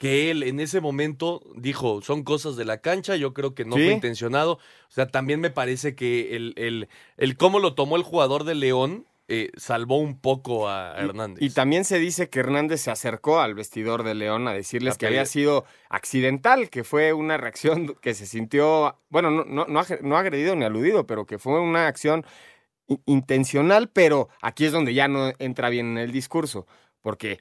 que 0.02 0.32
él 0.32 0.42
en 0.42 0.58
ese 0.58 0.80
momento 0.80 1.44
dijo, 1.54 2.02
son 2.02 2.24
cosas 2.24 2.56
de 2.56 2.64
la 2.64 2.78
cancha, 2.80 3.14
yo 3.14 3.32
creo 3.32 3.54
que 3.54 3.64
no 3.64 3.76
Sí. 3.76 3.84
fue 3.84 3.92
intencionado. 3.92 4.54
O 4.54 4.58
sea, 4.88 5.06
también 5.06 5.38
me 5.38 5.48
parece 5.50 5.94
que 5.94 6.34
el, 6.34 6.54
el, 6.56 6.88
el 7.18 7.36
cómo 7.36 7.60
lo 7.60 7.76
tomó 7.76 7.94
el 7.94 8.02
jugador 8.02 8.42
de 8.42 8.56
León 8.56 9.06
eh, 9.28 9.50
salvó 9.56 9.98
un 9.98 10.20
poco 10.20 10.68
a 10.68 10.96
Hernández. 10.98 11.40
Y 11.40 11.50
también 11.50 11.84
se 11.84 12.00
dice 12.00 12.28
que 12.28 12.40
Hernández 12.40 12.80
se 12.80 12.90
acercó 12.90 13.38
al 13.38 13.54
vestidor 13.54 14.02
de 14.02 14.16
León 14.16 14.48
a 14.48 14.52
decirles 14.52 14.96
A 14.96 14.98
que 14.98 15.06
había 15.06 15.24
sido 15.24 15.66
accidental, 15.88 16.68
que 16.68 16.82
fue 16.82 17.12
una 17.12 17.36
reacción 17.36 17.94
que 18.02 18.14
se 18.14 18.26
sintió, 18.26 18.98
bueno, 19.08 19.30
no, 19.30 19.44
no, 19.44 19.66
no, 19.68 19.82
no 20.00 20.16
agredido 20.16 20.56
ni 20.56 20.64
aludido, 20.64 21.06
pero 21.06 21.26
que 21.26 21.38
fue 21.38 21.60
una 21.60 21.86
acción 21.86 22.26
intencional, 23.06 23.88
pero 23.88 24.28
aquí 24.40 24.64
es 24.64 24.72
donde 24.72 24.94
ya 24.94 25.06
no 25.06 25.32
entra 25.38 25.68
bien 25.68 25.92
en 25.92 25.98
el 25.98 26.10
discurso, 26.10 26.66
porque 27.00 27.38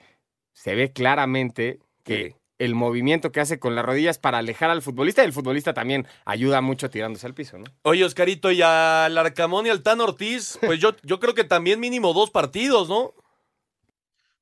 se 0.53 0.75
ve 0.75 0.93
claramente 0.93 1.79
que 2.03 2.35
el 2.61 2.75
movimiento 2.75 3.31
que 3.31 3.39
hace 3.39 3.57
con 3.57 3.73
las 3.73 3.83
rodillas 3.83 4.19
para 4.19 4.37
alejar 4.37 4.69
al 4.69 4.83
futbolista 4.83 5.23
y 5.23 5.25
el 5.25 5.33
futbolista 5.33 5.73
también 5.73 6.05
ayuda 6.25 6.61
mucho 6.61 6.91
tirándose 6.91 7.25
al 7.25 7.33
piso, 7.33 7.57
¿no? 7.57 7.65
Oye, 7.81 8.05
Oscarito, 8.05 8.51
y 8.51 8.61
al 8.61 9.17
Arcamón 9.17 9.65
y 9.65 9.69
al 9.69 9.81
Tan 9.81 9.99
Ortiz, 9.99 10.59
pues 10.61 10.79
yo, 10.79 10.95
yo 11.01 11.19
creo 11.19 11.33
que 11.33 11.43
también 11.43 11.79
mínimo 11.79 12.13
dos 12.13 12.29
partidos, 12.29 12.87
¿no? 12.87 13.15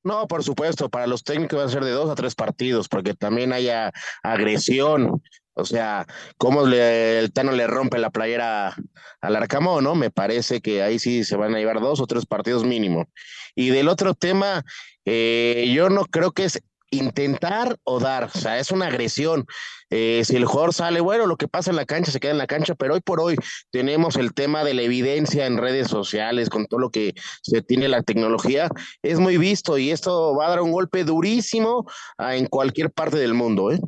No, 0.02 0.28
por 0.28 0.44
supuesto, 0.44 0.90
para 0.90 1.06
los 1.06 1.24
técnicos 1.24 1.60
va 1.60 1.64
a 1.64 1.68
ser 1.68 1.82
de 1.82 1.92
dos 1.92 2.10
a 2.10 2.14
tres 2.14 2.34
partidos, 2.34 2.88
porque 2.88 3.14
también 3.14 3.54
haya 3.54 3.90
agresión. 4.22 5.22
O 5.54 5.64
sea, 5.64 6.06
cómo 6.36 6.66
le, 6.66 7.18
el 7.18 7.32
Tano 7.32 7.52
le 7.52 7.66
rompe 7.66 7.98
la 7.98 8.10
playera 8.10 8.76
al 9.20 9.36
Arcamón, 9.36 9.84
¿no? 9.84 9.94
Me 9.94 10.10
parece 10.10 10.60
que 10.60 10.82
ahí 10.82 10.98
sí 10.98 11.24
se 11.24 11.36
van 11.36 11.54
a 11.54 11.58
llevar 11.58 11.80
dos 11.80 12.00
o 12.00 12.06
tres 12.06 12.26
partidos 12.26 12.64
mínimo. 12.64 13.08
Y 13.54 13.70
del 13.70 13.88
otro 13.88 14.14
tema, 14.14 14.64
eh, 15.04 15.70
yo 15.74 15.88
no 15.88 16.04
creo 16.04 16.32
que 16.32 16.44
es 16.44 16.62
intentar 16.90 17.78
o 17.84 18.00
dar, 18.00 18.24
o 18.24 18.38
sea, 18.38 18.58
es 18.58 18.70
una 18.70 18.86
agresión. 18.86 19.46
Eh, 19.90 20.22
si 20.24 20.36
el 20.36 20.44
jugador 20.44 20.74
sale, 20.74 21.00
bueno, 21.00 21.26
lo 21.26 21.36
que 21.36 21.48
pasa 21.48 21.70
en 21.70 21.76
la 21.76 21.86
cancha 21.86 22.12
se 22.12 22.20
queda 22.20 22.32
en 22.32 22.38
la 22.38 22.46
cancha, 22.46 22.74
pero 22.74 22.94
hoy 22.94 23.00
por 23.00 23.20
hoy 23.20 23.36
tenemos 23.70 24.16
el 24.16 24.34
tema 24.34 24.64
de 24.64 24.74
la 24.74 24.82
evidencia 24.82 25.46
en 25.46 25.58
redes 25.58 25.88
sociales, 25.88 26.50
con 26.50 26.66
todo 26.66 26.80
lo 26.80 26.90
que 26.90 27.14
se 27.42 27.62
tiene 27.62 27.88
la 27.88 28.02
tecnología, 28.02 28.68
es 29.02 29.18
muy 29.18 29.36
visto 29.36 29.78
y 29.78 29.90
esto 29.90 30.34
va 30.36 30.46
a 30.46 30.50
dar 30.50 30.60
un 30.60 30.72
golpe 30.72 31.04
durísimo 31.04 31.86
en 32.18 32.46
cualquier 32.46 32.90
parte 32.90 33.18
del 33.18 33.34
mundo, 33.34 33.70
¿eh? 33.72 33.80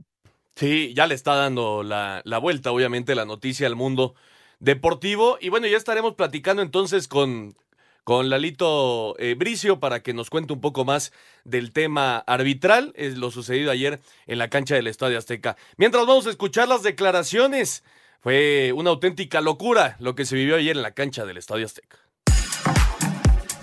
Sí, 0.55 0.93
ya 0.95 1.07
le 1.07 1.15
está 1.15 1.35
dando 1.35 1.83
la, 1.83 2.21
la 2.25 2.39
vuelta, 2.39 2.73
obviamente, 2.73 3.15
la 3.15 3.25
noticia 3.25 3.67
al 3.67 3.75
mundo 3.75 4.15
deportivo. 4.61 5.39
Y 5.41 5.49
bueno, 5.49 5.67
ya 5.67 5.77
estaremos 5.77 6.15
platicando 6.15 6.63
entonces 6.63 7.09
con, 7.09 7.57
con 8.05 8.31
Lalito 8.31 9.17
eh, 9.19 9.35
Bricio 9.35 9.81
para 9.81 10.03
que 10.03 10.15
nos 10.15 10.31
cuente 10.31 10.53
un 10.53 10.61
poco 10.61 10.85
más 10.85 11.13
del 11.45 11.73
tema 11.73 12.19
arbitral, 12.19 12.93
es 12.97 13.17
lo 13.17 13.31
sucedido 13.31 13.71
ayer 13.71 14.01
en 14.27 14.39
la 14.39 14.49
cancha 14.49 14.75
del 14.75 14.87
Estadio 14.87 15.19
Azteca. 15.19 15.57
Mientras 15.77 16.07
vamos 16.07 16.27
a 16.27 16.31
escuchar 16.31 16.69
las 16.69 16.83
declaraciones, 16.83 17.85
fue 18.21 18.73
una 18.73 18.91
auténtica 18.91 19.41
locura 19.41 19.97
lo 20.01 20.15
que 20.15 20.25
se 20.25 20.37
vivió 20.37 20.57
ayer 20.57 20.77
en 20.77 20.83
la 20.83 20.95
cancha 20.95 21.25
del 21.25 21.37
Estadio 21.37 21.67
Azteca. 21.67 21.99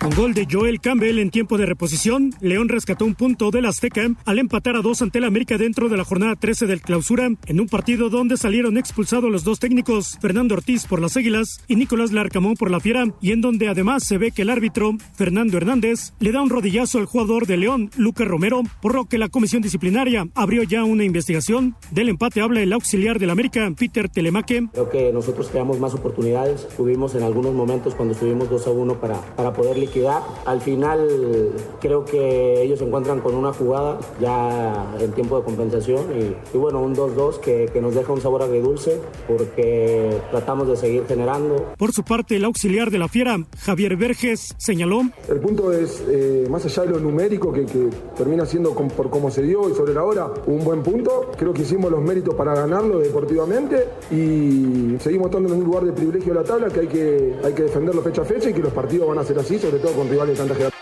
Con 0.00 0.14
gol 0.14 0.32
de 0.32 0.48
Joel 0.50 0.80
Campbell 0.80 1.18
en 1.18 1.28
tiempo 1.28 1.58
de 1.58 1.66
reposición, 1.66 2.32
León 2.40 2.70
rescató 2.70 3.04
un 3.04 3.14
punto 3.14 3.50
del 3.50 3.66
Azteca 3.66 4.08
al 4.24 4.38
empatar 4.38 4.74
a 4.74 4.80
dos 4.80 5.02
ante 5.02 5.18
el 5.18 5.24
América 5.24 5.58
dentro 5.58 5.90
de 5.90 5.98
la 5.98 6.04
jornada 6.04 6.36
13 6.36 6.66
del 6.66 6.80
clausura, 6.80 7.28
en 7.44 7.60
un 7.60 7.68
partido 7.68 8.08
donde 8.08 8.38
salieron 8.38 8.78
expulsados 8.78 9.30
los 9.30 9.44
dos 9.44 9.60
técnicos, 9.60 10.16
Fernando 10.18 10.54
Ortiz 10.54 10.86
por 10.86 11.02
las 11.02 11.18
Águilas 11.18 11.62
y 11.68 11.76
Nicolás 11.76 12.12
Larcamón 12.12 12.54
por 12.54 12.70
la 12.70 12.80
Fiera, 12.80 13.12
y 13.20 13.32
en 13.32 13.42
donde 13.42 13.68
además 13.68 14.04
se 14.04 14.16
ve 14.16 14.30
que 14.30 14.40
el 14.40 14.48
árbitro, 14.48 14.92
Fernando 15.12 15.58
Hernández, 15.58 16.14
le 16.18 16.32
da 16.32 16.40
un 16.40 16.48
rodillazo 16.48 16.96
al 16.96 17.04
jugador 17.04 17.46
de 17.46 17.58
León, 17.58 17.90
Lucas 17.98 18.26
Romero, 18.26 18.62
por 18.80 18.94
lo 18.94 19.04
que 19.04 19.18
la 19.18 19.28
comisión 19.28 19.60
disciplinaria 19.60 20.26
abrió 20.34 20.62
ya 20.62 20.82
una 20.82 21.04
investigación. 21.04 21.76
Del 21.90 22.08
empate 22.08 22.40
habla 22.40 22.62
el 22.62 22.72
auxiliar 22.72 23.18
del 23.18 23.28
América, 23.28 23.70
Peter 23.78 24.08
Telemaque. 24.08 24.66
Creo 24.72 24.88
que 24.88 25.12
nosotros 25.12 25.48
creamos 25.50 25.78
más 25.78 25.92
oportunidades, 25.92 26.66
tuvimos 26.74 27.14
en 27.16 27.22
algunos 27.22 27.52
momentos 27.52 27.94
cuando 27.94 28.14
estuvimos 28.14 28.48
2 28.48 28.66
a 28.66 28.70
1 28.70 28.98
para, 28.98 29.20
para 29.36 29.52
poder 29.52 29.76
liquidar. 29.90 30.22
Al 30.46 30.60
final 30.60 31.52
creo 31.80 32.04
que 32.04 32.62
ellos 32.62 32.78
se 32.78 32.84
encuentran 32.84 33.20
con 33.20 33.34
una 33.34 33.52
jugada 33.52 33.98
ya 34.20 34.86
en 35.00 35.12
tiempo 35.12 35.38
de 35.38 35.44
compensación 35.44 36.06
y, 36.16 36.56
y 36.56 36.58
bueno, 36.58 36.80
un 36.80 36.94
2-2 36.94 37.40
que, 37.40 37.68
que, 37.72 37.80
nos 37.80 37.94
deja 37.94 38.12
un 38.12 38.20
sabor 38.20 38.42
agridulce 38.42 39.00
porque 39.26 40.10
tratamos 40.30 40.68
de 40.68 40.76
seguir 40.76 41.04
generando. 41.06 41.72
Por 41.76 41.92
su 41.92 42.04
parte, 42.04 42.36
el 42.36 42.44
auxiliar 42.44 42.90
de 42.90 42.98
la 42.98 43.08
Fiera, 43.08 43.36
Javier 43.58 43.96
Verges, 43.96 44.54
señaló. 44.58 45.02
El 45.28 45.40
punto 45.40 45.72
es, 45.72 46.02
eh, 46.08 46.46
más 46.48 46.64
allá 46.64 46.84
de 46.84 46.90
lo 46.90 47.00
numérico, 47.00 47.52
que, 47.52 47.66
que 47.66 47.88
termina 48.16 48.46
siendo 48.46 48.74
con, 48.74 48.88
por 48.88 49.10
cómo 49.10 49.30
se 49.30 49.42
dio 49.42 49.68
y 49.68 49.74
sobre 49.74 49.94
la 49.94 50.04
hora, 50.04 50.30
un 50.46 50.64
buen 50.64 50.82
punto. 50.82 51.32
Creo 51.36 51.52
que 51.52 51.62
hicimos 51.62 51.90
los 51.90 52.02
méritos 52.02 52.34
para 52.34 52.54
ganarlo 52.54 52.98
deportivamente 52.98 53.86
y 54.10 54.96
seguimos 55.00 55.26
estando 55.26 55.52
en 55.52 55.60
un 55.60 55.64
lugar 55.64 55.84
de 55.84 55.92
privilegio 55.92 56.32
de 56.32 56.40
la 56.40 56.46
tabla 56.46 56.68
que 56.68 56.80
hay 56.80 56.86
que, 56.86 57.34
hay 57.42 57.52
que 57.52 57.62
defenderlo 57.64 58.02
fecha 58.02 58.22
a 58.22 58.24
fecha 58.24 58.50
y 58.50 58.54
que 58.54 58.60
los 58.60 58.72
partidos 58.72 59.08
van 59.08 59.18
a 59.18 59.24
ser 59.24 59.38
así, 59.38 59.58
sobre 59.58 59.79
todo 59.80 59.94
con 59.94 60.08
rivales 60.08 60.36
de 60.36 60.44
tanta 60.44 60.54
jerarquía. 60.54 60.80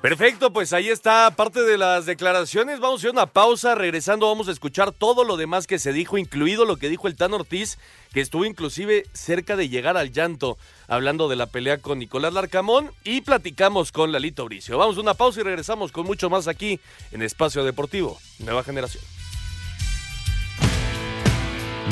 Perfecto, 0.00 0.52
pues 0.52 0.72
ahí 0.72 0.90
está 0.90 1.28
parte 1.32 1.62
de 1.62 1.76
las 1.76 2.06
declaraciones. 2.06 2.78
Vamos 2.78 3.00
a 3.00 3.02
hacer 3.02 3.10
una 3.10 3.26
pausa. 3.26 3.74
Regresando, 3.74 4.28
vamos 4.28 4.46
a 4.46 4.52
escuchar 4.52 4.92
todo 4.92 5.24
lo 5.24 5.36
demás 5.36 5.66
que 5.66 5.80
se 5.80 5.92
dijo, 5.92 6.18
incluido 6.18 6.64
lo 6.64 6.76
que 6.76 6.88
dijo 6.88 7.08
el 7.08 7.16
Tan 7.16 7.34
Ortiz, 7.34 7.78
que 8.12 8.20
estuvo 8.20 8.44
inclusive 8.44 9.06
cerca 9.12 9.56
de 9.56 9.68
llegar 9.68 9.96
al 9.96 10.12
llanto, 10.12 10.56
hablando 10.86 11.28
de 11.28 11.34
la 11.34 11.46
pelea 11.46 11.78
con 11.78 11.98
Nicolás 11.98 12.32
Larcamón. 12.32 12.92
Y 13.02 13.22
platicamos 13.22 13.90
con 13.90 14.12
Lalito 14.12 14.44
Bricio. 14.44 14.78
Vamos 14.78 14.98
a 14.98 15.00
una 15.00 15.14
pausa 15.14 15.40
y 15.40 15.42
regresamos 15.42 15.90
con 15.90 16.06
mucho 16.06 16.30
más 16.30 16.46
aquí 16.46 16.78
en 17.10 17.22
Espacio 17.22 17.64
Deportivo, 17.64 18.20
Nueva 18.38 18.62
Generación. 18.62 19.02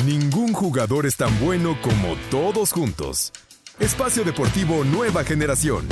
Ningún 0.05 0.53
jugador 0.53 1.05
es 1.05 1.17
tan 1.17 1.37
bueno 1.41 1.77
como 1.81 2.15
todos 2.31 2.71
juntos. 2.71 3.33
Espacio 3.79 4.23
Deportivo 4.23 4.83
Nueva 4.83 5.23
Generación. 5.23 5.87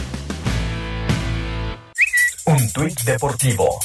Un 2.46 2.74
tuit 2.74 3.00
deportivo. 3.02 3.80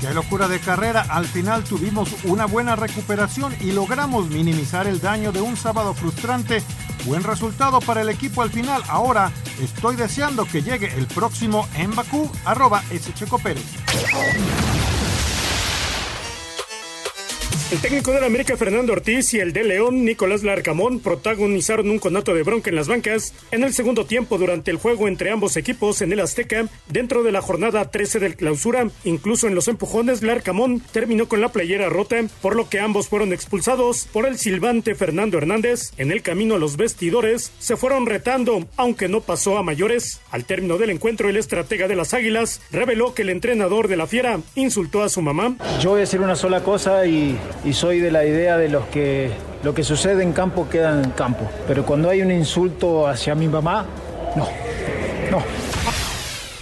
Qué 0.00 0.14
locura 0.14 0.46
de 0.46 0.60
carrera, 0.60 1.04
al 1.08 1.26
final 1.26 1.64
tuvimos 1.64 2.08
una 2.22 2.46
buena 2.46 2.76
recuperación 2.76 3.52
y 3.60 3.72
logramos 3.72 4.30
minimizar 4.30 4.86
el 4.86 5.00
daño 5.00 5.32
de 5.32 5.40
un 5.40 5.56
sábado 5.56 5.92
frustrante. 5.92 6.62
Buen 7.04 7.24
resultado 7.24 7.80
para 7.80 8.02
el 8.02 8.08
equipo 8.08 8.42
al 8.42 8.50
final. 8.50 8.80
Ahora 8.86 9.32
estoy 9.60 9.96
deseando 9.96 10.44
que 10.44 10.62
llegue 10.62 10.94
el 10.96 11.08
próximo 11.08 11.68
en 11.76 11.96
Bakú, 11.96 12.30
arroba 12.44 12.84
S. 12.90 13.12
Checo 13.12 13.40
Pérez. 13.40 13.64
El 17.70 17.78
técnico 17.80 18.10
del 18.10 18.24
América 18.24 18.56
Fernando 18.56 18.92
Ortiz 18.92 19.32
y 19.32 19.38
el 19.38 19.52
de 19.52 19.62
León 19.62 20.04
Nicolás 20.04 20.42
Larcamón 20.42 20.98
protagonizaron 20.98 21.88
un 21.88 22.00
conato 22.00 22.34
de 22.34 22.42
bronca 22.42 22.68
en 22.68 22.74
las 22.74 22.88
bancas 22.88 23.32
en 23.52 23.62
el 23.62 23.72
segundo 23.72 24.06
tiempo 24.06 24.38
durante 24.38 24.72
el 24.72 24.76
juego 24.76 25.06
entre 25.06 25.30
ambos 25.30 25.56
equipos 25.56 26.02
en 26.02 26.12
el 26.12 26.18
Azteca 26.18 26.66
dentro 26.88 27.22
de 27.22 27.30
la 27.30 27.40
jornada 27.40 27.88
13 27.88 28.18
del 28.18 28.34
clausura. 28.34 28.88
Incluso 29.04 29.46
en 29.46 29.54
los 29.54 29.68
empujones 29.68 30.24
Larcamón 30.24 30.80
terminó 30.90 31.28
con 31.28 31.40
la 31.40 31.50
playera 31.50 31.88
rota, 31.88 32.16
por 32.42 32.56
lo 32.56 32.68
que 32.68 32.80
ambos 32.80 33.06
fueron 33.06 33.32
expulsados 33.32 34.08
por 34.12 34.26
el 34.26 34.36
silbante 34.36 34.96
Fernando 34.96 35.38
Hernández. 35.38 35.92
En 35.96 36.10
el 36.10 36.22
camino 36.22 36.56
a 36.56 36.58
los 36.58 36.76
vestidores 36.76 37.52
se 37.60 37.76
fueron 37.76 38.06
retando, 38.06 38.66
aunque 38.76 39.06
no 39.06 39.20
pasó 39.20 39.58
a 39.58 39.62
mayores. 39.62 40.20
Al 40.32 40.44
término 40.44 40.76
del 40.76 40.90
encuentro, 40.90 41.28
el 41.28 41.36
estratega 41.36 41.86
de 41.86 41.94
las 41.94 42.14
Águilas 42.14 42.62
reveló 42.72 43.14
que 43.14 43.22
el 43.22 43.30
entrenador 43.30 43.86
de 43.86 43.96
la 43.96 44.08
Fiera 44.08 44.40
insultó 44.56 45.04
a 45.04 45.08
su 45.08 45.22
mamá. 45.22 45.54
Yo 45.80 45.90
voy 45.90 45.98
a 45.98 46.00
decir 46.00 46.20
una 46.20 46.34
sola 46.34 46.64
cosa 46.64 47.06
y 47.06 47.38
y 47.64 47.72
soy 47.72 48.00
de 48.00 48.10
la 48.10 48.24
idea 48.24 48.56
de 48.56 48.68
los 48.68 48.86
que 48.86 49.30
lo 49.62 49.74
que 49.74 49.84
sucede 49.84 50.22
en 50.22 50.32
campo 50.32 50.68
queda 50.68 51.02
en 51.02 51.10
campo. 51.10 51.48
Pero 51.68 51.84
cuando 51.84 52.08
hay 52.08 52.22
un 52.22 52.30
insulto 52.30 53.06
hacia 53.06 53.34
mi 53.34 53.48
mamá, 53.48 53.86
no, 54.36 54.48
no. 55.30 55.42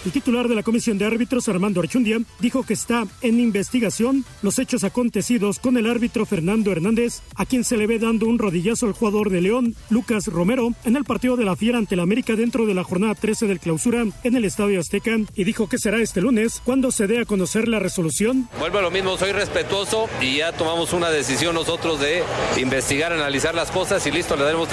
El 0.08 0.12
titular 0.12 0.48
de 0.48 0.54
la 0.54 0.62
Comisión 0.62 0.96
de 0.96 1.04
Árbitros, 1.04 1.50
Armando 1.50 1.82
Archundia, 1.82 2.18
dijo 2.38 2.62
que 2.62 2.72
está 2.72 3.06
en 3.20 3.38
investigación 3.38 4.24
los 4.40 4.58
hechos 4.58 4.82
acontecidos 4.82 5.58
con 5.58 5.76
el 5.76 5.86
árbitro 5.86 6.24
Fernando 6.24 6.72
Hernández, 6.72 7.20
a 7.34 7.44
quien 7.44 7.62
se 7.62 7.76
le 7.76 7.86
ve 7.86 7.98
dando 7.98 8.24
un 8.24 8.38
rodillazo 8.38 8.86
al 8.86 8.94
jugador 8.94 9.28
de 9.28 9.42
León, 9.42 9.74
Lucas 9.90 10.26
Romero, 10.28 10.72
en 10.86 10.96
el 10.96 11.04
partido 11.04 11.36
de 11.36 11.44
la 11.44 11.56
Fiera 11.56 11.76
ante 11.76 11.94
el 11.94 12.00
América 12.00 12.36
dentro 12.36 12.64
de 12.64 12.72
la 12.72 12.84
jornada 12.84 13.14
13 13.16 13.48
del 13.48 13.60
clausura 13.60 14.06
en 14.24 14.34
el 14.34 14.46
Estadio 14.46 14.80
Azteca, 14.80 15.14
y 15.34 15.44
dijo 15.44 15.68
que 15.68 15.76
será 15.76 16.00
este 16.00 16.22
lunes 16.22 16.62
cuando 16.64 16.90
se 16.90 17.06
dé 17.06 17.20
a 17.20 17.26
conocer 17.26 17.68
la 17.68 17.78
resolución. 17.78 18.48
Vuelvo 18.58 18.78
a 18.78 18.82
lo 18.82 18.90
mismo, 18.90 19.18
soy 19.18 19.32
respetuoso 19.32 20.08
y 20.22 20.38
ya 20.38 20.52
tomamos 20.52 20.94
una 20.94 21.10
decisión 21.10 21.54
nosotros 21.54 22.00
de 22.00 22.22
investigar, 22.56 23.12
analizar 23.12 23.54
las 23.54 23.70
cosas 23.70 24.06
y 24.06 24.10
listo, 24.10 24.36
le 24.36 24.44
daremos 24.44 24.70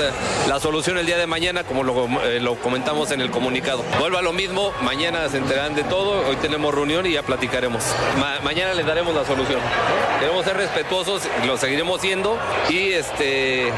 la 0.47 0.61
solución 0.61 0.97
el 0.97 1.05
día 1.05 1.17
de 1.17 1.27
mañana, 1.27 1.65
como 1.65 1.83
lo, 1.83 2.05
eh, 2.23 2.39
lo 2.39 2.55
comentamos 2.61 3.11
en 3.11 3.19
el 3.19 3.31
comunicado. 3.31 3.83
Vuelvo 3.99 4.17
a 4.17 4.21
lo 4.21 4.31
mismo, 4.31 4.71
mañana 4.81 5.24
se 5.29 5.37
enterarán 5.37 5.75
de 5.75 5.83
todo. 5.83 6.27
Hoy 6.27 6.35
tenemos 6.37 6.73
reunión 6.73 7.05
y 7.05 7.13
ya 7.13 7.23
platicaremos. 7.23 7.83
mañana 8.43 8.73
les 8.73 8.85
daremos 8.85 9.13
la 9.15 9.25
solución. 9.25 9.59
Queremos 10.19 10.45
ser 10.45 10.57
respetuosos, 10.57 11.23
lo 11.45 11.57
seguiremos 11.57 12.01
siendo 12.01 12.37
y 12.69 12.93
este, 12.93 13.69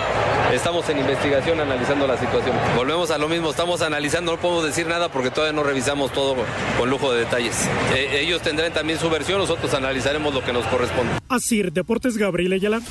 estamos 0.53 0.87
en 0.89 0.99
investigación 0.99 1.59
analizando 1.59 2.07
la 2.07 2.17
situación. 2.17 2.55
Volvemos 2.75 3.11
a 3.11 3.17
lo 3.17 3.27
mismo, 3.27 3.49
estamos 3.49 3.81
analizando, 3.81 4.33
no 4.33 4.37
podemos 4.39 4.63
decir 4.65 4.87
nada 4.87 5.09
porque 5.09 5.31
todavía 5.31 5.53
no 5.53 5.63
revisamos 5.63 6.11
todo 6.11 6.35
con 6.77 6.89
lujo 6.89 7.11
de 7.11 7.19
detalles. 7.19 7.67
Eh, 7.95 8.19
ellos 8.21 8.41
tendrán 8.41 8.73
también 8.73 8.99
su 8.99 9.09
versión, 9.09 9.39
nosotros 9.39 9.73
analizaremos 9.73 10.33
lo 10.33 10.43
que 10.43 10.53
nos 10.53 10.65
corresponde. 10.65 11.13
Así, 11.29 11.61
Deportes 11.63 12.17
Gabriel 12.17 12.53
Ayala. 12.53 12.81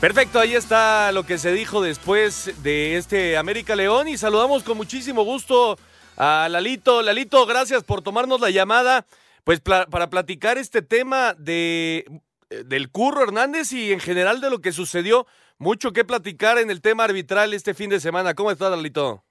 Perfecto, 0.00 0.38
ahí 0.38 0.54
está 0.54 1.10
lo 1.10 1.26
que 1.26 1.38
se 1.38 1.52
dijo 1.52 1.82
después 1.82 2.52
de 2.62 2.96
este 2.96 3.36
América 3.36 3.74
León 3.74 4.06
y 4.06 4.16
saludamos 4.16 4.62
con 4.62 4.76
muchísimo 4.76 5.24
gusto 5.24 5.76
a 6.16 6.48
Lalito. 6.48 7.02
Lalito, 7.02 7.44
gracias 7.46 7.82
por 7.82 8.02
tomarnos 8.02 8.40
la 8.40 8.50
llamada, 8.50 9.06
pues 9.42 9.58
para 9.58 10.08
platicar 10.08 10.56
este 10.56 10.82
tema 10.82 11.34
de 11.36 12.04
del 12.48 12.90
Curro 12.90 13.24
Hernández 13.24 13.72
y 13.72 13.92
en 13.92 13.98
general 13.98 14.40
de 14.40 14.50
lo 14.50 14.60
que 14.60 14.70
sucedió. 14.70 15.26
Mucho 15.58 15.92
que 15.92 16.04
platicar 16.04 16.58
en 16.58 16.70
el 16.70 16.80
tema 16.80 17.02
arbitral 17.02 17.52
este 17.52 17.74
fin 17.74 17.90
de 17.90 17.98
semana. 17.98 18.34
¿Cómo 18.34 18.52
estás, 18.52 18.70
Lalito? 18.70 19.24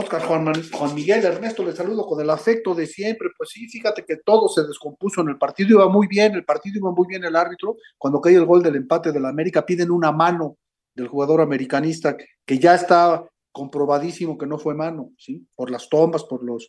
Oscar 0.00 0.22
Juan, 0.22 0.52
Juan, 0.72 0.94
Miguel 0.94 1.24
Ernesto, 1.24 1.64
le 1.64 1.72
saludo 1.72 2.06
con 2.06 2.20
el 2.20 2.30
afecto 2.30 2.74
de 2.74 2.86
siempre. 2.86 3.28
Pues 3.36 3.50
sí, 3.50 3.68
fíjate 3.68 4.04
que 4.04 4.16
todo 4.16 4.48
se 4.48 4.62
descompuso 4.66 5.20
en 5.20 5.28
el 5.28 5.38
partido, 5.38 5.70
iba 5.70 5.88
muy 5.88 6.06
bien, 6.06 6.34
el 6.34 6.44
partido 6.44 6.78
iba 6.78 6.90
muy 6.90 7.06
bien 7.08 7.24
el 7.24 7.36
árbitro. 7.36 7.76
Cuando 7.98 8.20
cae 8.20 8.34
el 8.34 8.46
gol 8.46 8.62
del 8.62 8.76
empate 8.76 9.12
de 9.12 9.20
la 9.20 9.28
América, 9.28 9.64
piden 9.64 9.90
una 9.90 10.12
mano 10.12 10.56
del 10.94 11.08
jugador 11.08 11.40
americanista 11.40 12.16
que 12.44 12.58
ya 12.58 12.74
está 12.74 13.24
comprobadísimo 13.52 14.38
que 14.38 14.46
no 14.46 14.58
fue 14.58 14.74
mano, 14.74 15.12
¿sí? 15.18 15.46
Por 15.54 15.70
las 15.70 15.88
tomas, 15.88 16.24
por 16.24 16.42
los, 16.44 16.68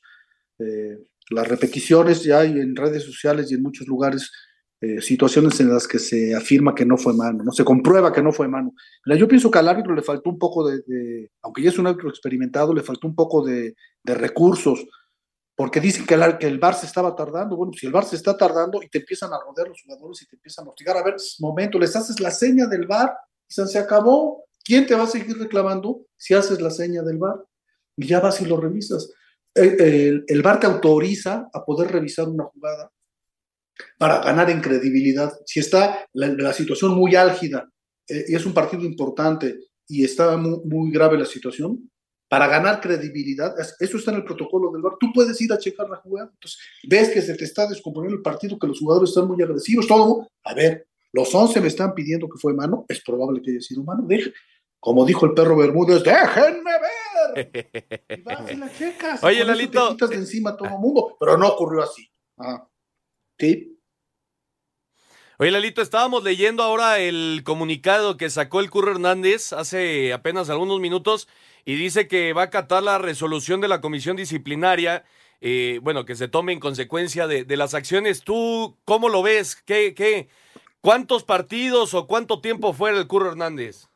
eh, 0.60 0.98
las 1.30 1.48
repeticiones, 1.48 2.24
ya 2.24 2.40
hay 2.40 2.60
en 2.60 2.76
redes 2.76 3.04
sociales 3.04 3.52
y 3.52 3.56
en 3.56 3.62
muchos 3.62 3.88
lugares 3.88 4.32
eh, 4.84 5.00
situaciones 5.00 5.60
en 5.60 5.72
las 5.72 5.88
que 5.88 6.00
se 6.00 6.34
afirma 6.34 6.74
que 6.74 6.88
no 6.88 6.98
fue 6.98 7.14
mano, 7.14 7.44
no 7.44 7.52
se 7.52 7.64
comprueba 7.64 8.12
que 8.12 8.24
no 8.24 8.32
fue 8.32 8.48
mano. 8.48 8.74
yo 9.06 9.28
pienso 9.28 9.52
que 9.52 9.60
al 9.60 9.68
árbitro 9.70 9.94
le 9.94 10.02
faltó 10.02 10.32
un 10.32 10.40
poco 10.40 10.68
de, 10.68 11.30
aunque 11.44 11.62
ya 11.62 11.70
es 11.70 11.78
un 11.78 11.86
árbitro 11.86 12.10
experimentado, 12.10 12.74
le 12.74 12.82
faltó 12.82 13.08
un 13.08 13.14
poco 13.14 13.46
de, 13.46 13.76
recursos, 14.04 14.84
porque 15.56 15.80
dicen 15.80 16.04
que 16.08 16.16
el, 16.16 16.40
que 16.40 16.48
el 16.48 16.58
VAR 16.58 16.74
se 16.74 16.88
estaba 16.88 17.16
tardando. 17.16 17.56
Bueno, 17.56 17.74
si 17.74 17.86
el 17.86 17.92
VAR 17.92 18.06
se 18.06 18.16
está 18.16 18.36
tardando 18.36 18.82
y 18.82 18.90
te 18.90 18.98
empiezan 18.98 19.32
a 19.32 19.40
rodear 19.40 19.68
los 19.68 19.84
jugadores 19.84 20.24
y 20.24 20.26
te 20.26 20.38
empiezan 20.38 20.66
a 20.66 20.70
hostigar, 20.70 20.98
a 20.98 21.04
ver, 21.04 21.16
momento, 21.40 21.78
les 21.78 21.96
haces 21.96 22.20
la 22.20 22.32
seña 22.32 22.66
del 22.66 22.88
VAR 22.88 23.14
y 23.48 23.54
se 23.54 23.78
acabó. 23.78 24.46
¿Quién 24.64 24.88
te 24.88 24.96
va 24.96 25.04
a 25.04 25.08
seguir 25.08 25.38
reclamando 25.38 26.08
si 26.18 26.34
haces 26.34 26.60
la 26.60 26.72
seña 26.72 27.04
del 27.04 27.20
VAR? 27.20 27.36
Y 27.98 28.08
ya 28.08 28.20
vas 28.20 28.42
y 28.42 28.46
lo 28.46 28.58
revisas. 28.58 29.12
El, 29.54 30.24
el, 30.28 30.42
VAR 30.42 30.60
te 30.60 30.66
autoriza 30.66 31.50
a 31.54 31.64
poder 31.64 31.92
revisar 31.92 32.28
una 32.28 32.46
jugada 32.46 32.92
para 33.98 34.20
ganar 34.20 34.50
en 34.50 34.62
credibilidad. 34.62 35.32
Si 35.46 35.60
está 35.60 36.06
la, 36.14 36.54
situación 36.54 36.94
muy 36.94 37.16
álgida 37.16 37.70
eh, 38.08 38.26
y 38.30 38.36
es 38.36 38.46
un 38.46 38.54
partido 38.54 38.84
importante 38.84 39.60
y 39.88 40.04
está 40.04 40.38
muy, 40.38 40.92
grave 40.92 41.18
la 41.18 41.26
situación, 41.26 41.90
para 42.30 42.48
ganar 42.48 42.80
credibilidad, 42.80 43.54
eso 43.80 43.98
está 43.98 44.12
en 44.12 44.18
el 44.18 44.24
protocolo 44.24 44.72
del 44.72 44.82
VAR, 44.82 44.94
tú 44.98 45.12
puedes 45.14 45.40
ir 45.42 45.52
a 45.52 45.58
checar 45.58 45.90
la 45.90 45.98
jugada, 45.98 46.30
entonces 46.34 46.60
ves 46.88 47.10
que 47.10 47.22
se 47.22 47.36
te 47.36 47.44
está 47.44 47.68
descomponiendo 47.68 48.16
el 48.16 48.22
partido, 48.22 48.58
que 48.58 48.68
los 48.68 48.80
jugadores 48.80 49.10
están 49.10 49.28
muy 49.28 49.44
agresivos, 49.44 49.86
todo, 49.86 50.30
a 50.46 50.54
ver, 50.54 50.88
los 51.12 51.36
11 51.36 51.60
me 51.60 51.68
están 51.68 51.94
pidiendo 51.94 52.30
que 52.30 52.40
fue 52.40 52.54
mano, 52.54 52.86
es 52.88 53.02
probable 53.02 53.42
que 53.42 53.52
haya 53.52 53.60
sido 53.60 53.84
mano, 53.84 54.06
deje, 54.08 54.32
como 54.82 55.06
dijo 55.06 55.28
el 55.28 55.34
perro 55.34 55.56
Bermúdez, 55.56 56.04
déjenme 56.04 56.72
ver. 56.72 56.92
Y 58.10 58.22
vas 58.24 58.52
y 58.52 58.56
la 58.56 58.74
checas. 58.74 59.24
Oye, 59.24 59.46
Lalito. 59.46 59.90
Te 59.90 59.94
quitas 59.94 60.10
de 60.10 60.16
encima 60.16 60.50
a 60.50 60.58
todo 60.58 60.70
el 60.70 60.80
mundo, 60.80 61.16
pero 61.20 61.38
no 61.38 61.48
ocurrió 61.50 61.84
así. 61.84 62.10
Ah. 62.38 62.68
Sí. 63.42 63.76
Oye, 65.40 65.50
Lalito, 65.50 65.82
estábamos 65.82 66.24
leyendo 66.24 66.62
ahora 66.62 67.00
el 67.00 67.42
comunicado 67.44 68.16
que 68.16 68.30
sacó 68.30 68.60
el 68.60 68.70
Curro 68.70 68.92
Hernández 68.92 69.52
hace 69.52 70.14
apenas 70.14 70.52
algunos 70.52 70.80
minutos 70.80 71.28
y 71.66 71.74
dice 71.74 72.08
que 72.08 72.34
va 72.34 72.44
a 72.44 72.46
acatar 72.46 72.84
la 72.84 73.00
resolución 73.00 73.60
de 73.60 73.68
la 73.68 73.82
comisión 73.82 74.16
disciplinaria, 74.16 75.06
eh, 75.40 75.80
bueno, 75.82 76.06
que 76.06 76.16
se 76.16 76.28
tome 76.28 76.54
en 76.54 76.60
consecuencia 76.60 77.26
de, 77.26 77.58
las 77.58 77.74
acciones. 77.74 78.22
¿Tú 78.22 78.78
cómo 78.86 79.10
lo 79.10 79.24
ves? 79.24 79.56
¿Qué, 79.56 79.96
qué, 79.96 80.30
¿Cuántos 80.80 81.24
partidos 81.24 81.96
o 81.96 82.06
cuánto 82.06 82.42
tiempo 82.42 82.74
fuera 82.74 83.00
el 83.00 83.08
Curro 83.08 83.32
Hernández? 83.32 83.88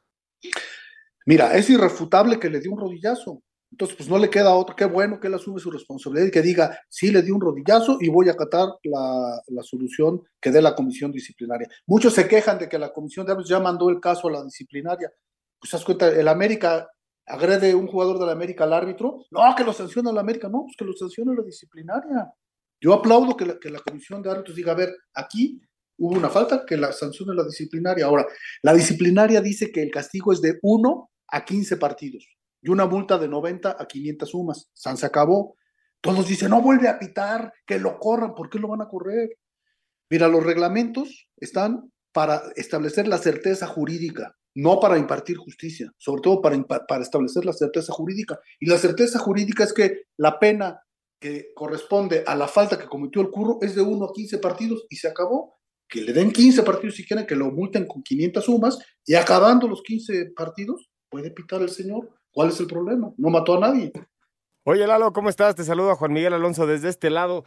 Mira, 1.28 1.56
es 1.56 1.70
irrefutable 1.70 2.40
que 2.40 2.50
le 2.50 2.62
dio 2.62 2.72
un 2.72 2.80
rodillazo. 2.80 3.44
Entonces, 3.76 3.98
pues 3.98 4.08
no 4.08 4.18
le 4.18 4.30
queda 4.30 4.56
otro. 4.56 4.74
Qué 4.74 4.86
bueno 4.86 5.20
que 5.20 5.28
él 5.28 5.34
asume 5.34 5.60
su 5.60 5.70
responsabilidad 5.70 6.28
y 6.28 6.32
que 6.32 6.42
diga, 6.42 6.80
sí, 6.88 7.12
le 7.12 7.22
di 7.22 7.30
un 7.30 7.42
rodillazo 7.42 7.98
y 8.00 8.08
voy 8.08 8.30
a 8.30 8.32
acatar 8.32 8.70
la, 8.84 9.64
solución 9.64 10.22
que 10.40 10.50
dé 10.50 10.62
la 10.62 10.74
comisión 10.74 11.12
disciplinaria. 11.12 11.68
Muchos 11.86 12.14
se 12.14 12.26
quejan 12.26 12.58
de 12.58 12.70
que 12.70 12.80
la 12.80 12.94
comisión 12.94 13.26
de 13.26 13.34
árbitros 13.34 13.50
ya 13.50 13.60
mandó 13.60 13.90
el 13.90 14.00
caso 14.00 14.30
a 14.30 14.32
la 14.32 14.44
disciplinaria. 14.46 15.12
Pues, 15.60 15.72
¿te 15.72 15.76
das 15.76 15.84
cuenta? 15.84 16.08
El 16.08 16.30
América 16.30 16.90
agrede 17.26 17.76
un 17.76 17.88
jugador 17.88 18.18
del 18.18 18.30
América 18.30 18.64
al 18.64 18.72
árbitro. 18.72 19.26
No, 19.30 19.42
que 19.58 19.66
lo 19.66 19.74
sanciona 19.74 20.10
el 20.10 20.18
América. 20.20 20.48
No, 20.48 20.64
pues 20.64 20.78
que 20.78 20.86
lo 20.86 20.94
sanciona 20.94 21.34
la 21.34 21.44
disciplinaria. 21.44 22.32
Yo 22.80 22.94
aplaudo 22.94 23.36
que 23.36 23.46
la, 23.46 23.60
que 23.60 23.70
la 23.70 23.80
comisión 23.80 24.22
de 24.22 24.32
árbitros 24.32 24.56
diga, 24.56 24.72
a 24.72 24.76
ver, 24.76 24.96
aquí 25.14 25.60
hubo 25.98 26.16
una 26.16 26.30
falta, 26.30 26.66
que 26.66 26.78
la 26.78 26.94
sancione 26.94 27.36
la 27.36 27.44
disciplinaria. 27.44 28.06
Ahora, 28.06 28.26
la 28.62 28.74
disciplinaria 28.74 29.42
dice 29.42 29.70
que 29.70 29.84
el 29.84 29.92
castigo 29.92 30.32
es 30.32 30.40
de 30.40 30.60
1 30.62 31.10
a 31.28 31.44
15 31.44 31.76
partidos 31.76 32.35
y 32.66 32.70
una 32.72 32.88
multa 32.88 33.20
de 33.20 33.28
90 33.28 33.78
a 33.80 33.86
500 33.86 34.28
sumas. 34.28 34.70
San 34.74 34.98
se 34.98 35.06
acabó. 35.06 35.56
Todos 36.02 36.28
dicen, 36.28 36.50
no 36.50 36.64
vuelve 36.64 36.88
a 36.88 36.98
pitar, 36.98 37.54
que 37.66 37.78
lo 37.78 38.00
corran, 38.00 38.34
¿por 38.34 38.50
qué 38.50 38.58
lo 38.58 38.68
van 38.68 38.82
a 38.82 38.88
correr? 38.88 39.38
Mira, 40.10 40.28
los 40.28 40.44
reglamentos 40.44 41.28
están 41.38 41.92
para 42.12 42.42
establecer 42.56 43.08
la 43.08 43.20
certeza 43.20 43.68
jurídica, 43.68 44.36
no 44.56 44.80
para 44.80 44.98
impartir 44.98 45.38
justicia, 45.38 45.92
sobre 45.98 46.24
todo 46.24 46.42
para, 46.42 46.60
para 46.88 47.04
establecer 47.04 47.46
la 47.46 47.54
certeza 47.54 47.94
jurídica. 47.94 48.40
Y 48.60 48.68
la 48.68 48.80
certeza 48.80 49.20
jurídica 49.20 49.64
es 49.64 49.72
que 49.72 50.06
la 50.18 50.40
pena 50.40 50.82
que 51.20 51.50
corresponde 51.54 52.24
a 52.26 52.36
la 52.36 52.48
falta 52.48 52.80
que 52.80 52.88
cometió 52.88 53.22
el 53.22 53.30
curro 53.30 53.60
es 53.62 53.76
de 53.76 53.84
1 53.84 54.06
a 54.06 54.12
15 54.12 54.40
partidos 54.40 54.88
y 54.90 54.96
se 54.96 55.08
acabó. 55.08 55.60
Que 55.88 56.02
le 56.02 56.14
den 56.14 56.32
15 56.32 56.64
partidos 56.64 56.96
si 56.96 57.06
quieren, 57.06 57.28
que 57.28 57.36
lo 57.36 57.52
multen 57.52 57.86
con 57.86 58.02
500 58.02 58.44
sumas 58.44 58.80
y 59.06 59.14
acabando 59.14 59.68
los 59.68 59.84
15 59.84 60.32
partidos, 60.36 60.90
puede 61.10 61.30
pitar 61.30 61.62
el 61.62 61.70
señor. 61.70 62.10
¿Cuál 62.36 62.50
es 62.50 62.60
el 62.60 62.68
problema? 62.68 63.14
No 63.18 63.30
mató 63.30 63.56
a 63.56 63.62
nadie. 63.62 63.94
Oye, 64.66 64.86
Lalo, 64.86 65.14
¿cómo 65.14 65.30
estás? 65.30 65.56
Te 65.56 65.64
saludo 65.64 65.92
a 65.92 65.96
Juan 65.96 66.12
Miguel 66.12 66.34
Alonso 66.34 66.68
desde 66.68 66.90
este 66.90 67.10
lado. 67.10 67.46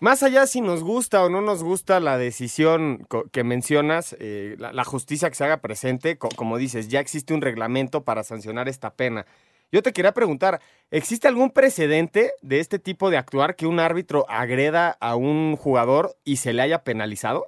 Más 0.00 0.22
allá 0.22 0.46
si 0.46 0.60
nos 0.60 0.84
gusta 0.84 1.24
o 1.24 1.30
no 1.30 1.40
nos 1.40 1.62
gusta 1.62 2.00
la 2.00 2.18
decisión 2.18 3.06
que 3.32 3.44
mencionas, 3.44 4.14
eh, 4.18 4.56
la, 4.58 4.84
justicia 4.84 5.30
que 5.30 5.36
se 5.36 5.44
haga 5.44 5.62
presente, 5.62 6.18
como 6.18 6.58
dices, 6.58 6.88
ya 6.88 7.00
existe 7.00 7.32
un 7.32 7.40
reglamento 7.40 8.04
para 8.04 8.24
sancionar 8.24 8.68
esta 8.68 8.92
pena. 8.92 9.24
Yo 9.72 9.82
te 9.82 9.94
quería 9.94 10.12
preguntar, 10.12 10.60
¿existe 10.90 11.28
algún 11.28 11.50
precedente 11.50 12.32
de 12.42 12.60
este 12.60 12.78
tipo 12.78 13.08
de 13.08 13.16
actuar 13.16 13.56
que 13.56 13.66
un 13.66 13.80
árbitro 13.80 14.26
agreda 14.28 14.98
a 15.00 15.16
un 15.16 15.56
jugador 15.56 16.14
y 16.24 16.36
se 16.36 16.52
le 16.52 16.60
haya 16.60 16.84
penalizado? 16.84 17.46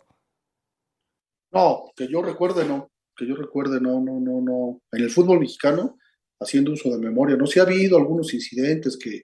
No, 1.50 1.90
que 1.94 2.08
yo 2.08 2.22
recuerde 2.22 2.64
no, 2.64 2.90
que 3.14 3.26
yo 3.26 3.36
recuerde 3.36 3.78
no, 3.78 4.00
no, 4.00 4.20
no, 4.20 4.40
no. 4.40 4.80
En 4.90 5.02
el 5.02 5.10
fútbol 5.10 5.40
mexicano 5.40 5.98
haciendo 6.40 6.72
uso 6.72 6.90
de 6.90 6.98
memoria. 6.98 7.36
No 7.36 7.46
si 7.46 7.60
ha 7.60 7.64
habido 7.64 7.96
algunos 7.96 8.32
incidentes 8.34 8.96
que, 8.96 9.22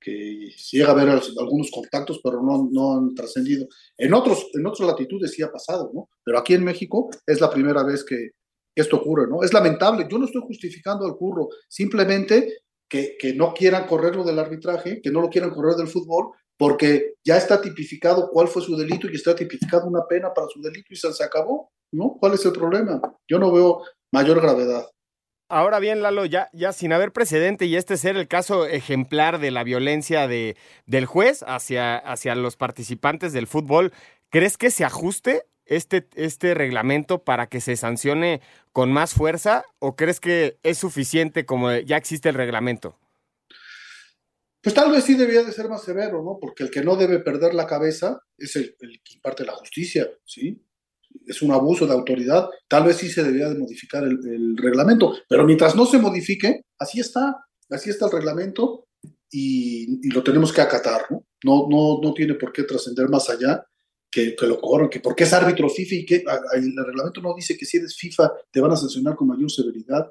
que 0.00 0.50
llega 0.72 0.88
a 0.88 0.92
haber 0.92 1.08
algunos 1.08 1.70
contactos, 1.70 2.20
pero 2.22 2.42
no, 2.42 2.68
no 2.70 2.96
han 2.96 3.14
trascendido. 3.14 3.66
En, 3.96 4.14
otros, 4.14 4.48
en 4.54 4.66
otras 4.66 4.88
latitudes 4.88 5.32
sí 5.32 5.42
ha 5.42 5.50
pasado, 5.50 5.90
¿no? 5.94 6.08
Pero 6.24 6.38
aquí 6.38 6.54
en 6.54 6.64
México 6.64 7.10
es 7.26 7.40
la 7.40 7.50
primera 7.50 7.82
vez 7.82 8.04
que 8.04 8.30
esto 8.74 8.96
ocurre, 8.96 9.26
¿no? 9.28 9.42
Es 9.42 9.52
lamentable. 9.52 10.06
Yo 10.10 10.18
no 10.18 10.26
estoy 10.26 10.42
justificando 10.42 11.04
al 11.04 11.16
curro, 11.16 11.48
simplemente 11.68 12.58
que, 12.88 13.16
que 13.18 13.34
no 13.34 13.52
quieran 13.52 13.86
correrlo 13.86 14.24
del 14.24 14.38
arbitraje, 14.38 15.00
que 15.02 15.10
no 15.10 15.20
lo 15.20 15.28
quieran 15.28 15.50
correr 15.50 15.74
del 15.74 15.88
fútbol, 15.88 16.30
porque 16.56 17.14
ya 17.24 17.36
está 17.36 17.60
tipificado 17.60 18.30
cuál 18.30 18.48
fue 18.48 18.62
su 18.62 18.76
delito 18.76 19.08
y 19.08 19.14
está 19.14 19.34
tipificado 19.34 19.86
una 19.86 20.06
pena 20.08 20.32
para 20.34 20.48
su 20.48 20.60
delito 20.60 20.88
y 20.90 20.96
se, 20.96 21.12
se 21.12 21.24
acabó, 21.24 21.70
¿no? 21.92 22.16
¿Cuál 22.18 22.34
es 22.34 22.44
el 22.44 22.52
problema? 22.52 23.00
Yo 23.28 23.38
no 23.38 23.52
veo 23.52 23.82
mayor 24.12 24.40
gravedad. 24.40 24.86
Ahora 25.50 25.78
bien, 25.78 26.02
Lalo, 26.02 26.26
ya, 26.26 26.50
ya 26.52 26.74
sin 26.74 26.92
haber 26.92 27.10
precedente 27.10 27.64
y 27.64 27.76
este 27.76 27.96
ser 27.96 28.18
el 28.18 28.28
caso 28.28 28.66
ejemplar 28.66 29.38
de 29.38 29.50
la 29.50 29.64
violencia 29.64 30.28
de, 30.28 30.56
del 30.84 31.06
juez 31.06 31.42
hacia, 31.46 31.96
hacia 31.96 32.34
los 32.34 32.56
participantes 32.56 33.32
del 33.32 33.46
fútbol, 33.46 33.94
¿crees 34.28 34.58
que 34.58 34.70
se 34.70 34.84
ajuste 34.84 35.46
este, 35.64 36.06
este 36.16 36.52
reglamento 36.52 37.24
para 37.24 37.46
que 37.46 37.62
se 37.62 37.76
sancione 37.76 38.42
con 38.72 38.92
más 38.92 39.14
fuerza 39.14 39.64
o 39.78 39.96
crees 39.96 40.20
que 40.20 40.58
es 40.62 40.76
suficiente 40.76 41.46
como 41.46 41.72
ya 41.72 41.96
existe 41.96 42.28
el 42.28 42.34
reglamento? 42.34 42.98
Pues 44.60 44.74
tal 44.74 44.90
vez 44.90 45.04
sí 45.04 45.14
debía 45.14 45.44
de 45.44 45.52
ser 45.52 45.70
más 45.70 45.82
severo, 45.82 46.22
¿no? 46.22 46.36
Porque 46.38 46.64
el 46.64 46.70
que 46.70 46.82
no 46.82 46.96
debe 46.96 47.20
perder 47.20 47.54
la 47.54 47.66
cabeza 47.66 48.20
es 48.36 48.54
el, 48.56 48.76
el 48.80 49.00
que 49.02 49.14
imparte 49.14 49.46
la 49.46 49.54
justicia, 49.54 50.10
¿sí? 50.26 50.62
Es 51.28 51.42
un 51.42 51.52
abuso 51.52 51.86
de 51.86 51.92
autoridad, 51.92 52.48
tal 52.66 52.84
vez 52.84 52.96
sí 52.96 53.08
se 53.08 53.22
debía 53.22 53.48
de 53.48 53.58
modificar 53.58 54.02
el, 54.04 54.56
reglamento, 54.56 55.14
pero 55.28 55.44
mientras 55.44 55.76
no 55.76 55.86
se 55.86 55.98
modifique, 55.98 56.64
así 56.78 57.00
está, 57.00 57.44
así 57.70 57.90
está 57.90 58.06
el 58.06 58.12
reglamento 58.12 58.86
y, 59.30 60.08
lo 60.10 60.22
tenemos 60.22 60.52
que 60.52 60.62
acatar, 60.62 61.02
¿no? 61.10 61.24
No, 61.44 61.68
no, 61.68 62.00
no 62.02 62.14
tiene 62.14 62.34
por 62.34 62.52
qué 62.52 62.64
trascender 62.64 63.08
más 63.08 63.30
allá 63.30 63.64
que, 64.10 64.34
que, 64.34 64.46
lo 64.46 64.60
corran, 64.60 64.88
que 64.88 65.00
porque 65.00 65.24
es 65.24 65.32
árbitro 65.32 65.68
FIFA 65.68 65.94
y 65.94 66.06
que 66.06 66.24
el 66.54 66.74
reglamento 66.84 67.20
no 67.20 67.34
dice 67.34 67.56
que 67.56 67.64
si 67.64 67.76
eres 67.76 67.94
FIFA 67.96 68.32
te 68.50 68.60
van 68.60 68.72
a 68.72 68.76
sancionar 68.76 69.14
con 69.14 69.28
mayor 69.28 69.50
severidad. 69.50 70.10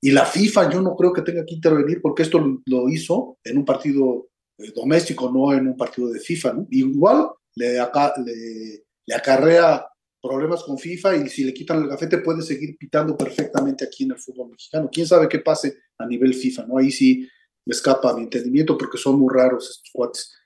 Y 0.00 0.12
la 0.12 0.24
FIFA 0.24 0.70
yo 0.70 0.80
no 0.80 0.94
creo 0.94 1.12
que 1.12 1.22
tenga 1.22 1.44
que 1.44 1.54
intervenir 1.54 2.00
porque 2.00 2.22
esto 2.22 2.38
lo, 2.64 2.88
hizo 2.88 3.38
en 3.44 3.58
un 3.58 3.64
partido 3.64 4.28
eh, 4.58 4.72
doméstico, 4.74 5.30
no 5.30 5.52
en 5.52 5.66
un 5.66 5.76
partido 5.76 6.08
de 6.08 6.20
FIFA. 6.20 6.52
¿no? 6.52 6.66
Igual 6.70 7.28
le, 7.56 7.80
acá, 7.80 8.14
le, 8.24 8.84
le 9.06 9.14
acarrea 9.14 9.84
problemas 10.22 10.62
con 10.62 10.78
FIFA 10.78 11.16
y 11.16 11.28
si 11.28 11.44
le 11.44 11.54
quitan 11.54 11.82
el 11.82 11.88
gafete 11.88 12.18
puede 12.18 12.42
seguir 12.42 12.76
pitando 12.78 13.16
perfectamente 13.16 13.84
aquí 13.84 14.04
en 14.04 14.12
el 14.12 14.18
fútbol 14.18 14.50
mexicano. 14.50 14.88
¿Quién 14.92 15.06
sabe 15.06 15.28
qué 15.28 15.38
pase 15.38 15.78
a 15.98 16.06
nivel 16.06 16.34
FIFA? 16.34 16.66
¿no? 16.66 16.78
Ahí 16.78 16.90
sí 16.90 17.28
me 17.64 17.72
escapa 17.72 18.14
mi 18.14 18.22
entendimiento 18.22 18.76
porque 18.76 18.98
son 18.98 19.18
muy 19.18 19.32
raros 19.34 19.70
estos 19.70 19.90
cuates. 19.92 20.36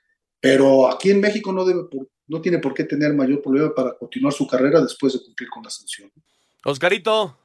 Pero 0.41 0.89
aquí 0.89 1.11
en 1.11 1.21
México 1.21 1.53
no, 1.53 1.65
debe, 1.65 1.83
no 2.27 2.41
tiene 2.41 2.59
por 2.59 2.75
qué 2.75 2.85
tener 2.85 3.15
mayor 3.15 3.43
problema 3.43 3.75
para 3.75 3.97
continuar 3.97 4.33
su 4.33 4.47
carrera 4.47 4.81
después 4.81 5.13
de 5.13 5.23
cumplir 5.23 5.49
con 5.49 5.63
la 5.63 5.71
sanción. 5.71 6.11
Oscarito. 6.65 7.44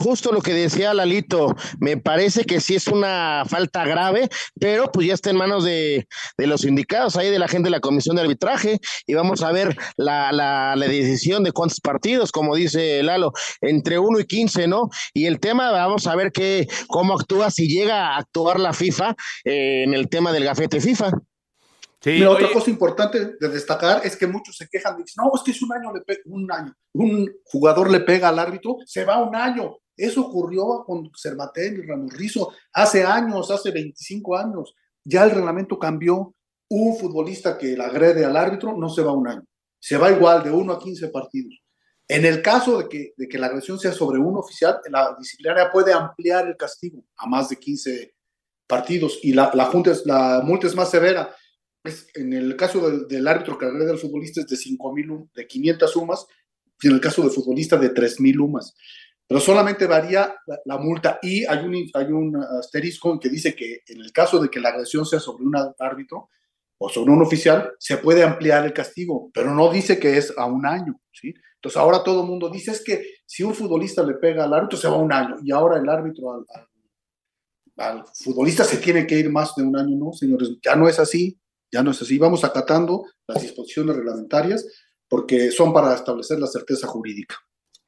Justo 0.00 0.32
lo 0.32 0.40
que 0.40 0.54
decía 0.54 0.94
Lalito, 0.94 1.54
me 1.78 1.96
parece 1.96 2.44
que 2.44 2.60
sí 2.60 2.74
es 2.74 2.86
una 2.86 3.44
falta 3.46 3.84
grave, 3.84 4.28
pero 4.58 4.90
pues 4.90 5.06
ya 5.06 5.14
está 5.14 5.30
en 5.30 5.36
manos 5.36 5.64
de, 5.64 6.06
los 6.38 6.62
sindicatos, 6.62 7.16
ahí 7.16 7.30
de 7.30 7.38
la 7.38 7.48
gente 7.48 7.66
de 7.66 7.70
la 7.70 7.80
comisión 7.80 8.16
de 8.16 8.22
arbitraje, 8.22 8.78
y 9.06 9.14
vamos 9.14 9.42
a 9.42 9.52
ver 9.52 9.76
la, 9.96 10.32
la, 10.32 10.74
decisión 10.88 11.44
de 11.44 11.52
cuántos 11.52 11.80
partidos, 11.80 12.32
como 12.32 12.54
dice 12.54 13.02
Lalo, 13.02 13.32
entre 13.60 13.98
uno 13.98 14.18
y 14.20 14.24
quince, 14.24 14.66
¿no? 14.66 14.88
Y 15.12 15.26
el 15.26 15.38
tema, 15.38 15.70
vamos 15.70 16.06
a 16.06 16.16
ver 16.16 16.32
qué, 16.32 16.66
cómo 16.88 17.14
actúa, 17.14 17.50
si 17.50 17.68
llega 17.68 18.14
a 18.14 18.18
actuar 18.18 18.58
la 18.58 18.72
FIFA 18.72 19.14
eh, 19.44 19.84
en 19.84 19.94
el 19.94 20.08
tema 20.08 20.32
del 20.32 20.44
gafete 20.44 20.80
FIFA. 20.80 21.12
Sí, 22.16 22.24
otra 22.24 22.52
cosa 22.52 22.70
importante 22.70 23.36
de 23.38 23.48
destacar 23.48 24.00
es 24.04 24.16
que 24.16 24.26
muchos 24.26 24.56
se 24.56 24.68
quejan, 24.68 24.96
dicen, 24.96 25.24
no, 25.24 25.30
es 25.34 25.42
que 25.42 25.50
es 25.50 25.62
un 25.62 25.72
año, 25.72 25.92
le 25.92 26.02
un 26.26 26.50
año, 26.50 26.74
un 26.94 27.30
jugador 27.44 27.90
le 27.90 28.00
pega 28.00 28.28
al 28.28 28.38
árbitro, 28.38 28.78
se 28.86 29.04
va 29.04 29.22
un 29.22 29.34
año. 29.34 29.76
Eso 29.96 30.22
ocurrió 30.22 30.84
con 30.86 31.10
Cermatel 31.16 31.78
y 31.78 31.86
Ramos 31.86 32.12
Rizo 32.12 32.52
hace 32.72 33.04
años, 33.04 33.50
hace 33.50 33.72
25 33.72 34.36
años. 34.36 34.74
Ya 35.04 35.24
el 35.24 35.32
reglamento 35.32 35.78
cambió. 35.78 36.34
Un 36.70 36.96
futbolista 36.98 37.56
que 37.56 37.68
le 37.68 37.82
agrede 37.82 38.26
al 38.26 38.36
árbitro 38.36 38.76
no 38.76 38.90
se 38.90 39.02
va 39.02 39.12
un 39.12 39.26
año, 39.26 39.42
se 39.80 39.96
va 39.96 40.10
igual 40.10 40.44
de 40.44 40.50
1 40.50 40.70
a 40.70 40.78
15 40.78 41.08
partidos. 41.08 41.62
En 42.06 42.26
el 42.26 42.42
caso 42.42 42.78
de 42.78 42.88
que, 42.88 43.14
de 43.16 43.26
que 43.26 43.38
la 43.38 43.46
agresión 43.46 43.78
sea 43.78 43.92
sobre 43.92 44.18
un 44.18 44.36
oficial, 44.36 44.78
la 44.90 45.16
disciplinaria 45.18 45.70
puede 45.72 45.94
ampliar 45.94 46.46
el 46.46 46.56
castigo 46.58 47.02
a 47.16 47.26
más 47.26 47.48
de 47.48 47.56
15 47.56 48.14
partidos 48.66 49.18
y 49.22 49.32
la, 49.32 49.50
la, 49.54 49.64
junta 49.64 49.92
es, 49.92 50.04
la 50.04 50.42
multa 50.44 50.66
es 50.66 50.74
más 50.74 50.90
severa 50.90 51.34
en 52.14 52.32
el 52.32 52.56
caso 52.56 52.90
del, 53.06 53.28
árbitro 53.28 53.58
que 53.58 53.66
agrede 53.66 53.90
al 53.90 53.98
futbolista 53.98 54.40
es 54.40 54.46
de 54.46 54.56
5.000, 54.56 55.30
de 55.34 55.46
500 55.46 55.90
sumas, 55.90 56.26
y 56.80 56.88
en 56.88 56.94
el 56.94 57.00
caso 57.00 57.22
del 57.22 57.30
futbolista 57.30 57.76
de 57.76 57.92
3.000 57.92 58.34
lumas. 58.34 58.74
Pero 59.26 59.40
solamente 59.40 59.86
varía 59.86 60.34
la, 60.64 60.78
multa 60.78 61.18
y 61.22 61.44
hay 61.44 61.64
un, 61.64 61.74
hay 61.92 62.06
un 62.06 62.36
asterisco 62.36 63.20
que 63.20 63.28
dice 63.28 63.54
que 63.54 63.82
en 63.86 64.00
el 64.00 64.10
caso 64.10 64.40
de 64.40 64.48
que 64.48 64.60
la 64.60 64.70
agresión 64.70 65.04
sea 65.04 65.20
sobre 65.20 65.44
un 65.44 65.54
árbitro 65.78 66.30
o 66.78 66.88
sobre 66.88 67.12
un 67.12 67.20
oficial, 67.20 67.72
se 67.78 67.98
puede 67.98 68.22
ampliar 68.22 68.64
el 68.64 68.72
castigo, 68.72 69.30
pero 69.34 69.52
no 69.52 69.70
dice 69.70 69.98
que 69.98 70.16
es 70.16 70.32
a 70.38 70.46
un 70.46 70.64
año, 70.64 70.98
¿sí? 71.12 71.34
Entonces 71.56 71.76
ahora 71.76 72.04
todo 72.04 72.22
el 72.22 72.28
mundo 72.28 72.48
dice 72.48 72.70
es 72.70 72.82
que 72.82 73.02
si 73.26 73.42
un 73.42 73.52
futbolista 73.52 74.02
le 74.02 74.14
pega 74.14 74.44
al 74.44 74.54
árbitro 74.54 74.78
se 74.78 74.88
va 74.88 74.94
a 74.94 75.00
un 75.00 75.12
año 75.12 75.36
y 75.42 75.50
ahora 75.50 75.78
el 75.78 75.88
árbitro 75.88 76.32
al, 76.32 76.46
al 77.76 78.04
futbolista 78.14 78.64
se 78.64 78.78
tiene 78.78 79.06
que 79.06 79.18
ir 79.18 79.30
más 79.30 79.54
de 79.56 79.64
un 79.64 79.76
año, 79.76 79.96
¿no, 79.96 80.12
señores? 80.12 80.50
Ya 80.64 80.76
no 80.76 80.88
es 80.88 80.98
así, 81.00 81.38
ya 81.72 81.82
no 81.82 81.90
es 81.90 82.02
así, 82.02 82.18
vamos 82.18 82.44
acatando 82.44 83.04
las 83.26 83.42
disposiciones 83.42 83.96
reglamentarias 83.96 84.66
porque 85.08 85.50
son 85.50 85.72
para 85.72 85.94
establecer 85.94 86.38
la 86.38 86.46
certeza 86.46 86.86
jurídica. 86.86 87.36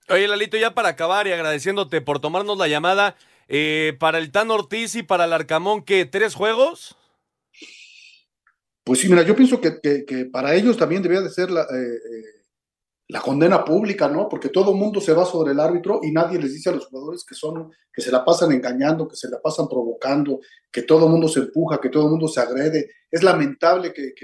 Oye, 0.09 0.27
Lalito, 0.27 0.57
ya 0.57 0.75
para 0.75 0.89
acabar 0.89 1.27
y 1.27 1.33
agradeciéndote 1.33 2.01
por 2.01 2.21
tomarnos 2.21 2.59
la 2.59 2.67
llamada, 2.67 3.17
eh, 3.49 3.97
para 3.99 4.19
el 4.19 4.33
Tan 4.33 4.51
Ortiz 4.51 4.95
y 4.97 5.03
para 5.03 5.25
el 5.25 5.33
Arcamón, 5.33 5.85
¿qué? 5.85 6.05
¿Tres 6.05 6.35
juegos? 6.35 6.97
Pues 8.83 9.01
sí, 9.01 9.09
mira, 9.09 9.23
yo 9.23 9.37
pienso 9.37 9.61
que, 9.61 9.71
para 10.33 10.55
ellos 10.55 10.77
también 10.77 11.03
debía 11.03 11.21
de 11.21 11.31
ser 11.31 11.51
la, 11.51 11.63
eh, 11.63 11.67
eh, 11.67 12.40
la 13.11 13.21
condena 13.21 13.65
pública, 13.65 14.09
¿no? 14.09 14.29
Porque 14.29 14.51
todo 14.51 14.71
el 14.71 14.79
mundo 14.79 15.01
se 15.01 15.13
va 15.13 15.25
sobre 15.25 15.51
el 15.51 15.59
árbitro 15.59 16.01
y 16.03 16.13
nadie 16.13 16.39
les 16.39 16.55
dice 16.55 16.71
a 16.71 16.73
los 16.73 16.87
jugadores 16.87 17.25
que 17.25 17.35
son, 17.35 17.73
que 17.93 18.01
se 18.01 18.13
la 18.13 18.25
pasan 18.25 18.53
engañando, 18.53 19.09
que 19.09 19.17
se 19.17 19.29
la 19.29 19.41
pasan 19.41 19.69
provocando, 19.69 20.39
que 20.71 20.83
todo 20.83 21.07
el 21.07 21.11
mundo 21.11 21.27
se 21.27 21.41
empuja, 21.41 21.81
que 21.81 21.89
todo 21.89 22.05
el 22.05 22.11
mundo 22.11 22.29
se 22.29 22.41
agrede. 22.41 22.89
Es 23.11 23.25
lamentable 23.25 23.93
que, 23.93 24.15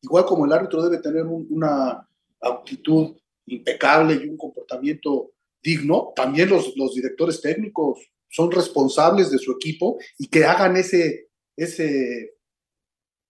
igual 0.00 0.24
como 0.24 0.46
el 0.46 0.52
árbitro 0.52 0.82
debe 0.82 1.02
tener 1.02 1.24
una 1.24 2.08
actitud 2.40 3.16
impecable 3.46 4.14
y 4.14 4.28
un 4.28 4.38
comportamiento 4.38 5.32
digno, 5.62 6.12
también 6.16 6.48
los, 6.48 6.74
los 6.74 6.94
directores 6.94 7.42
técnicos 7.42 8.00
son 8.30 8.50
responsables 8.50 9.30
de 9.30 9.38
su 9.38 9.52
equipo 9.52 9.98
y 10.16 10.28
que 10.28 10.46
hagan 10.46 10.76
ese, 10.78 11.28
ese, 11.54 12.34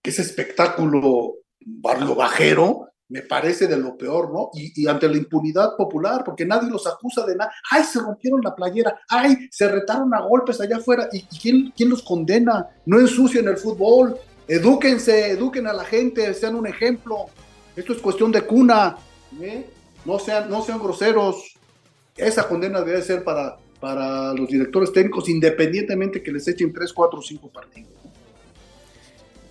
ese 0.01 0.21
espectáculo 0.21 1.39
barrio 1.59 2.15
bajero 2.15 2.87
me 3.09 3.21
parece 3.21 3.67
de 3.67 3.77
lo 3.77 3.97
peor, 3.97 4.31
¿no? 4.31 4.49
Y, 4.53 4.85
ante 4.87 5.07
la 5.07 5.17
impunidad 5.17 5.75
popular, 5.77 6.23
porque 6.25 6.45
nadie 6.45 6.69
los 6.69 6.85
acusa 6.87 7.25
de 7.25 7.35
nada. 7.35 7.51
¡Ay, 7.71 7.83
se 7.83 7.99
rompieron 7.99 8.41
la 8.43 8.53
playera! 8.53 8.99
¡Ay, 9.07 9.47
se 9.49 9.67
retaron 9.67 10.13
a 10.13 10.21
golpes 10.21 10.59
allá 10.59 10.77
afuera! 10.77 11.07
¿Y, 11.11 11.21
quién, 11.23 11.73
quién, 11.75 11.89
los 11.89 12.03
condena? 12.03 12.67
No 12.85 12.99
ensucien 12.99 13.47
el 13.47 13.57
fútbol, 13.57 14.17
edúquense, 14.47 15.31
eduquen 15.31 15.67
a 15.67 15.73
la 15.73 15.85
gente, 15.85 16.33
sean 16.33 16.55
un 16.55 16.67
ejemplo. 16.67 17.27
Esto 17.75 17.93
es 17.93 17.99
cuestión 17.99 18.31
de 18.31 18.41
cuna, 18.41 18.97
¿eh? 19.41 19.69
no, 20.03 20.19
sean, 20.19 20.49
no 20.49 20.61
sean 20.61 20.79
groseros. 20.79 21.57
Esa 22.15 22.47
condena 22.47 22.81
debe 22.81 23.01
ser 23.01 23.23
para, 23.23 23.57
para 23.79 24.33
los 24.33 24.49
directores 24.49 24.91
técnicos, 24.91 25.29
independientemente 25.29 26.21
que 26.21 26.31
les 26.31 26.47
echen 26.47 26.73
3, 26.73 26.91
4 26.91 27.19
o 27.19 27.21
5 27.21 27.49
partidos. 27.49 27.91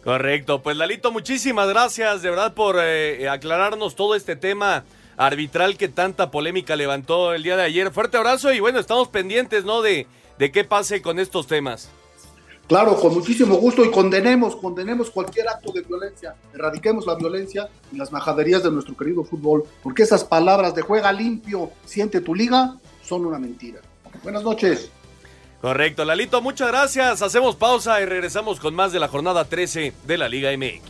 Correcto, 0.07 0.63
pues 0.63 0.77
Lalito, 0.77 1.11
muchísimas 1.11 1.69
gracias 1.69 2.23
de 2.23 2.31
verdad 2.31 2.55
por 2.55 2.77
eh, 2.81 3.29
aclararnos 3.29 3.97
todo 3.97 4.15
este 4.15 4.37
tema 4.37 4.85
arbitral 5.17 5.77
que 5.77 5.89
tanta 5.89 6.31
polémica 6.31 6.77
levantó 6.77 7.35
el 7.35 7.43
día 7.43 7.57
de 7.57 7.65
ayer. 7.65 7.91
Fuerte 7.91 8.17
abrazo 8.17 8.53
y 8.53 8.61
bueno, 8.61 8.79
estamos 8.79 9.09
pendientes, 9.09 9.65
¿no? 9.65 9.83
De, 9.83 10.07
de 10.39 10.53
qué 10.53 10.63
pase 10.63 11.03
con 11.03 11.19
estos 11.19 11.49
temas. 11.49 11.91
Claro, 12.69 12.95
con 13.01 13.15
muchísimo 13.15 13.57
gusto 13.57 13.85
y 13.85 13.91
condenemos, 13.91 14.55
condenemos 14.55 15.11
cualquier 15.11 15.49
acto 15.49 15.73
de 15.73 15.81
violencia, 15.81 16.37
erradiquemos 16.55 17.05
la 17.05 17.17
violencia 17.17 17.69
y 17.93 17.97
las 17.97 18.13
majaderías 18.13 18.63
de 18.63 18.71
nuestro 18.71 18.97
querido 18.97 19.25
fútbol, 19.25 19.65
porque 19.83 20.05
esas 20.05 20.23
palabras 20.23 20.73
de 20.77 20.83
juega 20.83 21.13
limpio, 21.13 21.73
siente 21.85 22.21
tu 22.21 22.33
liga, 22.33 22.77
son 23.03 23.27
una 23.27 23.41
mentira. 23.41 23.81
Buenas 24.23 24.45
noches. 24.45 24.89
Correcto, 25.67 26.05
Lalito, 26.05 26.41
muchas 26.41 26.69
gracias. 26.69 27.23
Hacemos 27.23 27.57
pausa 27.57 28.01
y 28.01 28.05
regresamos 28.05 28.61
con 28.61 28.73
más 28.73 28.93
de 28.93 29.01
la 29.01 29.09
jornada 29.09 29.47
13 29.47 29.95
de 30.05 30.17
la 30.17 30.29
Liga 30.29 30.57
MX. 30.57 30.81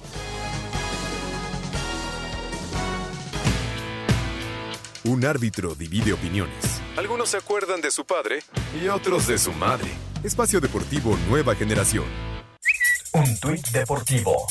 Un 5.05 5.25
árbitro 5.25 5.75
divide 5.75 6.13
opiniones. 6.13 6.83
Algunos 6.99 7.31
se 7.31 7.39
acuerdan 7.39 7.81
de 7.81 7.91
su 7.91 8.05
padre 8.05 8.41
y 8.79 8.89
otros 8.89 9.27
de 9.27 9.39
su 9.39 9.51
madre. 9.53 9.89
Espacio 10.23 10.61
Deportivo 10.61 11.17
Nueva 11.31 11.55
Generación. 11.55 12.05
Un 13.15 13.41
tuit 13.41 13.67
deportivo. 13.69 14.47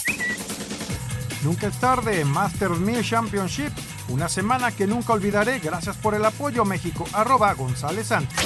Nunca 1.43 1.67
es 1.67 1.79
tarde, 1.79 2.25
Masters 2.25 2.79
1000 2.79 3.03
Championship. 3.07 3.71
Una 4.09 4.27
semana 4.27 4.71
que 4.71 4.87
nunca 4.87 5.13
olvidaré. 5.13 5.59
Gracias 5.59 5.95
por 5.97 6.15
el 6.15 6.25
apoyo, 6.25 6.65
México. 6.65 7.05
Arroba 7.13 7.53
González 7.53 8.07
Santos. 8.07 8.43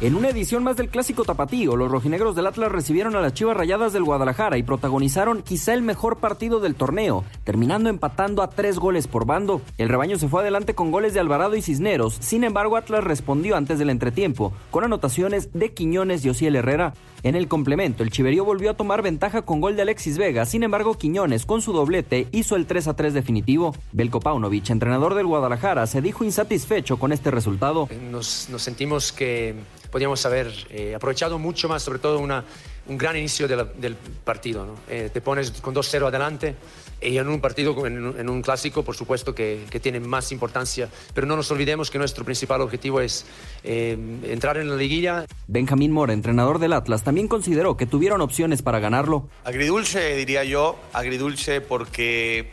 En 0.00 0.14
una 0.14 0.28
edición 0.28 0.62
más 0.62 0.76
del 0.76 0.90
clásico 0.90 1.24
tapatío, 1.24 1.74
los 1.74 1.90
rojinegros 1.90 2.36
del 2.36 2.46
Atlas 2.46 2.70
recibieron 2.70 3.16
a 3.16 3.20
las 3.20 3.34
Chivas 3.34 3.56
Rayadas 3.56 3.92
del 3.92 4.04
Guadalajara 4.04 4.56
y 4.56 4.62
protagonizaron 4.62 5.42
quizá 5.42 5.74
el 5.74 5.82
mejor 5.82 6.18
partido 6.18 6.60
del 6.60 6.76
torneo, 6.76 7.24
terminando 7.42 7.90
empatando 7.90 8.44
a 8.44 8.48
tres 8.48 8.78
goles 8.78 9.08
por 9.08 9.26
bando. 9.26 9.60
El 9.76 9.88
rebaño 9.88 10.16
se 10.16 10.28
fue 10.28 10.42
adelante 10.42 10.76
con 10.76 10.92
goles 10.92 11.14
de 11.14 11.20
Alvarado 11.20 11.56
y 11.56 11.62
Cisneros, 11.62 12.16
sin 12.20 12.44
embargo 12.44 12.76
Atlas 12.76 13.02
respondió 13.02 13.56
antes 13.56 13.80
del 13.80 13.90
entretiempo, 13.90 14.52
con 14.70 14.84
anotaciones 14.84 15.52
de 15.52 15.74
Quiñones 15.74 16.24
y 16.24 16.28
Ociel 16.28 16.54
Herrera. 16.54 16.94
En 17.24 17.34
el 17.34 17.48
complemento, 17.48 18.04
el 18.04 18.10
Chiverío 18.10 18.44
volvió 18.44 18.70
a 18.70 18.74
tomar 18.74 19.02
ventaja 19.02 19.42
con 19.42 19.60
gol 19.60 19.74
de 19.74 19.82
Alexis 19.82 20.16
Vega, 20.16 20.46
sin 20.46 20.62
embargo 20.62 20.94
Quiñones, 20.94 21.44
con 21.44 21.60
su 21.60 21.72
doblete, 21.72 22.28
hizo 22.30 22.54
el 22.54 22.66
3 22.66 22.86
a 22.86 22.94
3 22.94 23.14
definitivo. 23.14 23.74
Belko 23.90 24.20
Paunovic, 24.20 24.70
entrenador 24.70 25.16
del 25.16 25.26
Guadalajara, 25.26 25.88
se 25.88 26.00
dijo 26.00 26.22
insatisfecho 26.22 27.00
con 27.00 27.10
este 27.10 27.32
resultado. 27.32 27.88
Nos, 28.12 28.48
nos 28.48 28.62
sentimos 28.62 29.10
que 29.10 29.56
podríamos 29.90 30.24
haber 30.26 30.52
eh, 30.70 30.94
aprovechado 30.94 31.38
mucho 31.38 31.68
más, 31.68 31.82
sobre 31.82 31.98
todo 31.98 32.18
una, 32.18 32.44
un 32.88 32.98
gran 32.98 33.16
inicio 33.16 33.48
de 33.48 33.56
la, 33.56 33.64
del 33.64 33.94
partido. 33.94 34.66
¿no? 34.66 34.74
Eh, 34.88 35.10
te 35.12 35.20
pones 35.20 35.50
con 35.60 35.74
2-0 35.74 36.06
adelante 36.08 36.56
y 37.00 37.16
en 37.16 37.28
un 37.28 37.40
partido, 37.40 37.86
en, 37.86 38.14
en 38.18 38.28
un 38.28 38.42
clásico, 38.42 38.82
por 38.82 38.96
supuesto 38.96 39.34
que, 39.34 39.64
que, 39.70 39.78
tiene 39.78 40.00
más 40.00 40.32
importancia, 40.32 40.88
pero 41.14 41.26
no 41.26 41.36
nos 41.36 41.50
olvidemos 41.50 41.90
que 41.90 41.98
nuestro 41.98 42.24
principal 42.24 42.60
objetivo 42.60 43.00
es 43.00 43.24
eh, 43.62 43.96
entrar 44.24 44.56
en 44.56 44.68
la 44.68 44.76
liguilla. 44.76 45.24
Benjamín 45.46 45.92
Mora, 45.92 46.12
entrenador 46.12 46.58
del 46.58 46.72
Atlas, 46.72 47.04
también 47.04 47.28
consideró 47.28 47.76
que 47.76 47.86
tuvieron 47.86 48.20
opciones 48.20 48.62
para 48.62 48.80
ganarlo. 48.80 49.28
Agridulce, 49.44 50.16
diría 50.16 50.42
yo, 50.42 50.76
agridulce 50.92 51.60
porque 51.60 52.50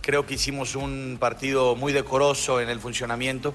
creo 0.00 0.24
que 0.24 0.34
hicimos 0.34 0.76
un 0.76 1.16
partido 1.18 1.74
muy 1.74 1.92
decoroso 1.92 2.60
en 2.60 2.68
el 2.68 2.78
funcionamiento 2.78 3.54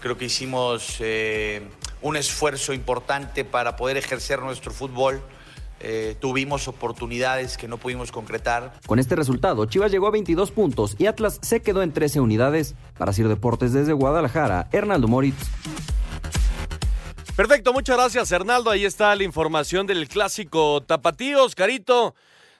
Creo 0.00 0.16
que 0.16 0.26
hicimos 0.26 0.96
eh, 1.00 1.62
un 2.02 2.16
esfuerzo 2.16 2.72
importante 2.72 3.44
para 3.44 3.76
poder 3.76 3.96
ejercer 3.96 4.40
nuestro 4.40 4.72
fútbol. 4.72 5.22
Eh, 5.80 6.16
tuvimos 6.20 6.68
oportunidades 6.68 7.56
que 7.56 7.68
no 7.68 7.76
pudimos 7.76 8.10
concretar. 8.10 8.72
Con 8.86 8.98
este 8.98 9.14
resultado, 9.14 9.66
Chivas 9.66 9.90
llegó 9.90 10.06
a 10.06 10.10
22 10.10 10.50
puntos 10.50 10.96
y 10.98 11.06
Atlas 11.06 11.38
se 11.42 11.60
quedó 11.60 11.82
en 11.82 11.92
13 11.92 12.20
unidades. 12.20 12.74
Para 12.96 13.12
Sir 13.12 13.28
Deportes 13.28 13.72
desde 13.72 13.92
Guadalajara, 13.92 14.68
Hernaldo 14.72 15.08
Moritz. 15.08 15.36
Perfecto, 17.36 17.74
muchas 17.74 17.98
gracias 17.98 18.32
Hernaldo. 18.32 18.70
Ahí 18.70 18.86
está 18.86 19.14
la 19.14 19.24
información 19.24 19.86
del 19.86 20.08
clásico 20.08 20.82
Tapatíos, 20.82 21.54
Carito. 21.54 22.14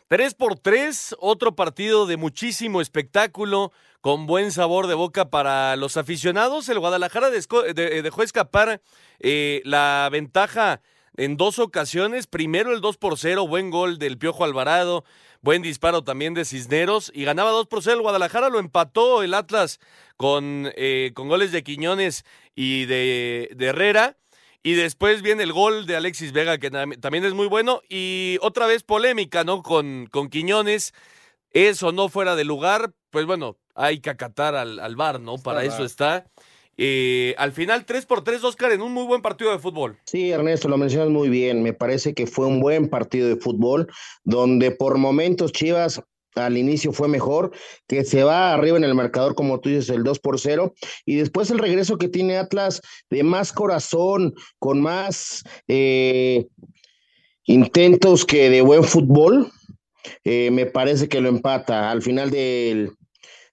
3 0.09 0.35
por 0.35 0.57
3, 0.59 1.16
otro 1.18 1.57
partido 1.57 2.07
de 2.07 2.16
muchísimo 2.16 2.81
espectáculo, 2.81 3.72
con 4.07 4.27
buen 4.27 4.53
sabor 4.53 4.87
de 4.87 4.95
boca 4.95 5.31
para 5.31 5.75
los 5.75 5.97
aficionados. 5.97 6.69
El 6.69 6.79
Guadalajara 6.79 7.29
dejó 7.29 8.23
escapar 8.23 8.81
eh, 9.19 9.62
la 9.64 10.09
ventaja 10.12 10.81
en 11.16 11.37
dos 11.37 11.59
ocasiones. 11.59 12.29
Primero 12.29 12.73
el 12.73 12.81
2 12.81 12.99
por 12.99 13.19
0, 13.19 13.49
buen 13.49 13.69
gol 13.73 13.99
del 13.99 14.16
Piojo 14.16 14.45
Alvarado, 14.45 15.05
buen 15.40 15.61
disparo 15.61 16.05
también 16.05 16.35
de 16.35 16.45
Cisneros 16.45 17.11
y 17.16 17.25
ganaba 17.25 17.51
2 17.51 17.66
por 17.66 17.83
0. 17.83 17.97
El 17.97 18.03
Guadalajara 18.03 18.49
lo 18.49 18.61
empató 18.61 19.25
el 19.25 19.35
Atlas 19.35 19.81
con, 20.16 20.71
eh, 20.77 21.11
con 21.12 21.27
goles 21.27 21.51
de 21.51 21.64
Quiñones 21.64 22.25
y 22.55 22.85
de, 22.85 23.51
de 23.57 23.66
Herrera. 23.66 24.16
Y 24.62 24.75
después 24.75 25.21
viene 25.21 25.42
el 25.42 25.53
gol 25.53 25.85
de 25.85 25.97
Alexis 25.97 26.31
Vega, 26.31 26.59
que 26.59 26.71
también 26.71 27.25
es 27.25 27.35
muy 27.35 27.49
bueno. 27.49 27.83
Y 27.88 28.38
otra 28.40 28.66
vez 28.66 28.85
polémica, 28.85 29.42
¿no? 29.42 29.64
Con, 29.64 30.07
con 30.12 30.29
Quiñones. 30.29 30.95
Eso 31.51 31.90
no 31.90 32.09
fuera 32.09 32.37
de 32.37 32.45
lugar. 32.45 32.92
Pues 33.11 33.27
bueno, 33.27 33.57
hay 33.77 34.01
que 34.01 34.11
acatar 34.11 34.55
al, 34.55 34.81
al 34.81 34.97
bar, 34.97 35.21
¿no? 35.21 35.39
Para 35.39 35.65
eso 35.65 35.85
está. 35.85 36.27
Eh, 36.79 37.35
al 37.39 37.53
final, 37.53 37.87
3 37.87 38.05
por 38.07 38.23
3, 38.23 38.45
Oscar, 38.45 38.73
en 38.73 38.83
un 38.83 38.93
muy 38.93 39.05
buen 39.05 39.23
partido 39.23 39.51
de 39.51 39.59
fútbol. 39.59 39.99
Sí, 40.05 40.31
Ernesto, 40.31 40.69
lo 40.69 40.77
mencionas 40.77 41.09
muy 41.09 41.29
bien. 41.29 41.62
Me 41.62 41.73
parece 41.73 42.15
que 42.15 42.27
fue 42.27 42.47
un 42.47 42.61
buen 42.61 42.89
partido 42.89 43.29
de 43.29 43.37
fútbol, 43.37 43.87
donde 44.25 44.71
por 44.73 44.99
momentos 44.99 45.53
Chivas 45.53 46.03
al 46.35 46.59
inicio 46.59 46.93
fue 46.93 47.09
mejor, 47.09 47.53
que 47.87 48.05
se 48.05 48.23
va 48.23 48.53
arriba 48.53 48.77
en 48.77 48.85
el 48.85 48.95
marcador, 48.95 49.35
como 49.35 49.59
tú 49.59 49.71
dices, 49.71 49.89
el 49.89 50.05
2 50.05 50.19
por 50.19 50.39
0, 50.39 50.75
y 51.07 51.17
después 51.17 51.51
el 51.51 51.59
regreso 51.59 51.97
que 51.97 52.09
tiene 52.09 52.37
Atlas 52.37 52.83
de 53.09 53.23
más 53.23 53.55
corazón, 53.55 54.35
con 54.59 54.83
más 54.83 55.45
eh, 55.67 56.47
intentos 57.45 58.27
que 58.27 58.51
de 58.51 58.61
buen 58.61 58.85
fútbol, 58.85 59.51
eh, 60.25 60.51
me 60.51 60.67
parece 60.67 61.09
que 61.09 61.23
lo 61.23 61.31
empata 61.31 61.91
al 61.91 62.03
final 62.03 62.31
del, 62.31 62.93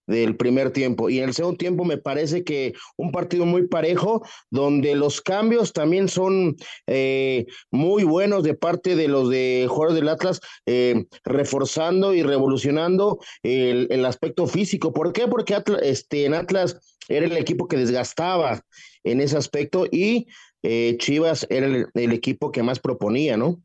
del 0.07 0.35
primer 0.35 0.71
tiempo. 0.71 1.09
Y 1.09 1.19
en 1.19 1.25
el 1.29 1.33
segundo 1.33 1.57
tiempo 1.57 1.85
me 1.85 1.97
parece 1.97 2.43
que 2.43 2.73
un 2.97 3.11
partido 3.11 3.45
muy 3.45 3.67
parejo, 3.67 4.25
donde 4.49 4.95
los 4.95 5.21
cambios 5.21 5.73
también 5.73 6.07
son 6.07 6.55
eh, 6.87 7.45
muy 7.71 8.03
buenos 8.03 8.43
de 8.43 8.53
parte 8.53 8.95
de 8.95 9.07
los 9.07 9.29
de 9.29 9.67
jugadores 9.69 9.95
del 9.95 10.09
Atlas, 10.09 10.39
eh, 10.65 11.05
reforzando 11.23 12.13
y 12.13 12.23
revolucionando 12.23 13.19
el, 13.43 14.03
aspecto 14.03 14.47
físico. 14.47 14.91
¿Por 14.91 15.13
qué? 15.13 15.27
Porque 15.27 15.55
Atlas, 15.55 15.79
este, 15.83 16.25
en 16.25 16.33
Atlas 16.33 16.97
era 17.07 17.25
el 17.25 17.37
equipo 17.37 17.67
que 17.67 17.77
desgastaba 17.77 18.61
en 19.03 19.21
ese 19.21 19.37
aspecto 19.37 19.85
y 19.89 20.27
eh, 20.61 20.97
Chivas 20.99 21.47
era 21.49 21.67
el, 21.67 21.87
el 21.93 22.11
equipo 22.11 22.51
que 22.51 22.63
más 22.63 22.79
proponía, 22.79 23.37
¿no? 23.37 23.61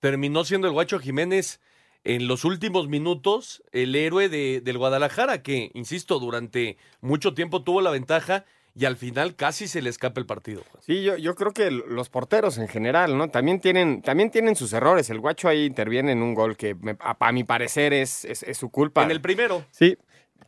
Terminó 0.00 0.44
siendo 0.44 0.68
el 0.68 0.72
Guacho 0.72 1.00
Jiménez 1.00 1.60
en 2.06 2.28
los 2.28 2.44
últimos 2.44 2.88
minutos 2.88 3.64
el 3.72 3.96
héroe 3.96 4.28
de, 4.28 4.60
del 4.60 4.78
Guadalajara, 4.78 5.42
que, 5.42 5.72
insisto, 5.74 6.20
durante 6.20 6.78
mucho 7.00 7.34
tiempo 7.34 7.64
tuvo 7.64 7.80
la 7.80 7.90
ventaja 7.90 8.44
y 8.76 8.84
al 8.84 8.96
final 8.96 9.34
casi 9.34 9.66
se 9.66 9.82
le 9.82 9.90
escapa 9.90 10.20
el 10.20 10.26
partido. 10.26 10.62
Sí, 10.80 11.02
yo, 11.02 11.16
yo 11.16 11.34
creo 11.34 11.52
que 11.52 11.72
los 11.72 12.08
porteros 12.08 12.58
en 12.58 12.68
general, 12.68 13.18
¿no? 13.18 13.28
También 13.28 13.58
tienen, 13.58 14.02
también 14.02 14.30
tienen 14.30 14.54
sus 14.54 14.72
errores. 14.72 15.10
El 15.10 15.18
guacho 15.18 15.48
ahí 15.48 15.64
interviene 15.64 16.12
en 16.12 16.22
un 16.22 16.34
gol 16.34 16.56
que, 16.56 16.76
me, 16.76 16.96
a, 17.00 17.16
a, 17.18 17.32
mi 17.32 17.42
parecer, 17.42 17.92
es, 17.92 18.24
es, 18.24 18.44
es, 18.44 18.56
su 18.56 18.70
culpa. 18.70 19.02
En 19.02 19.10
el 19.10 19.20
primero. 19.20 19.64
Sí. 19.72 19.98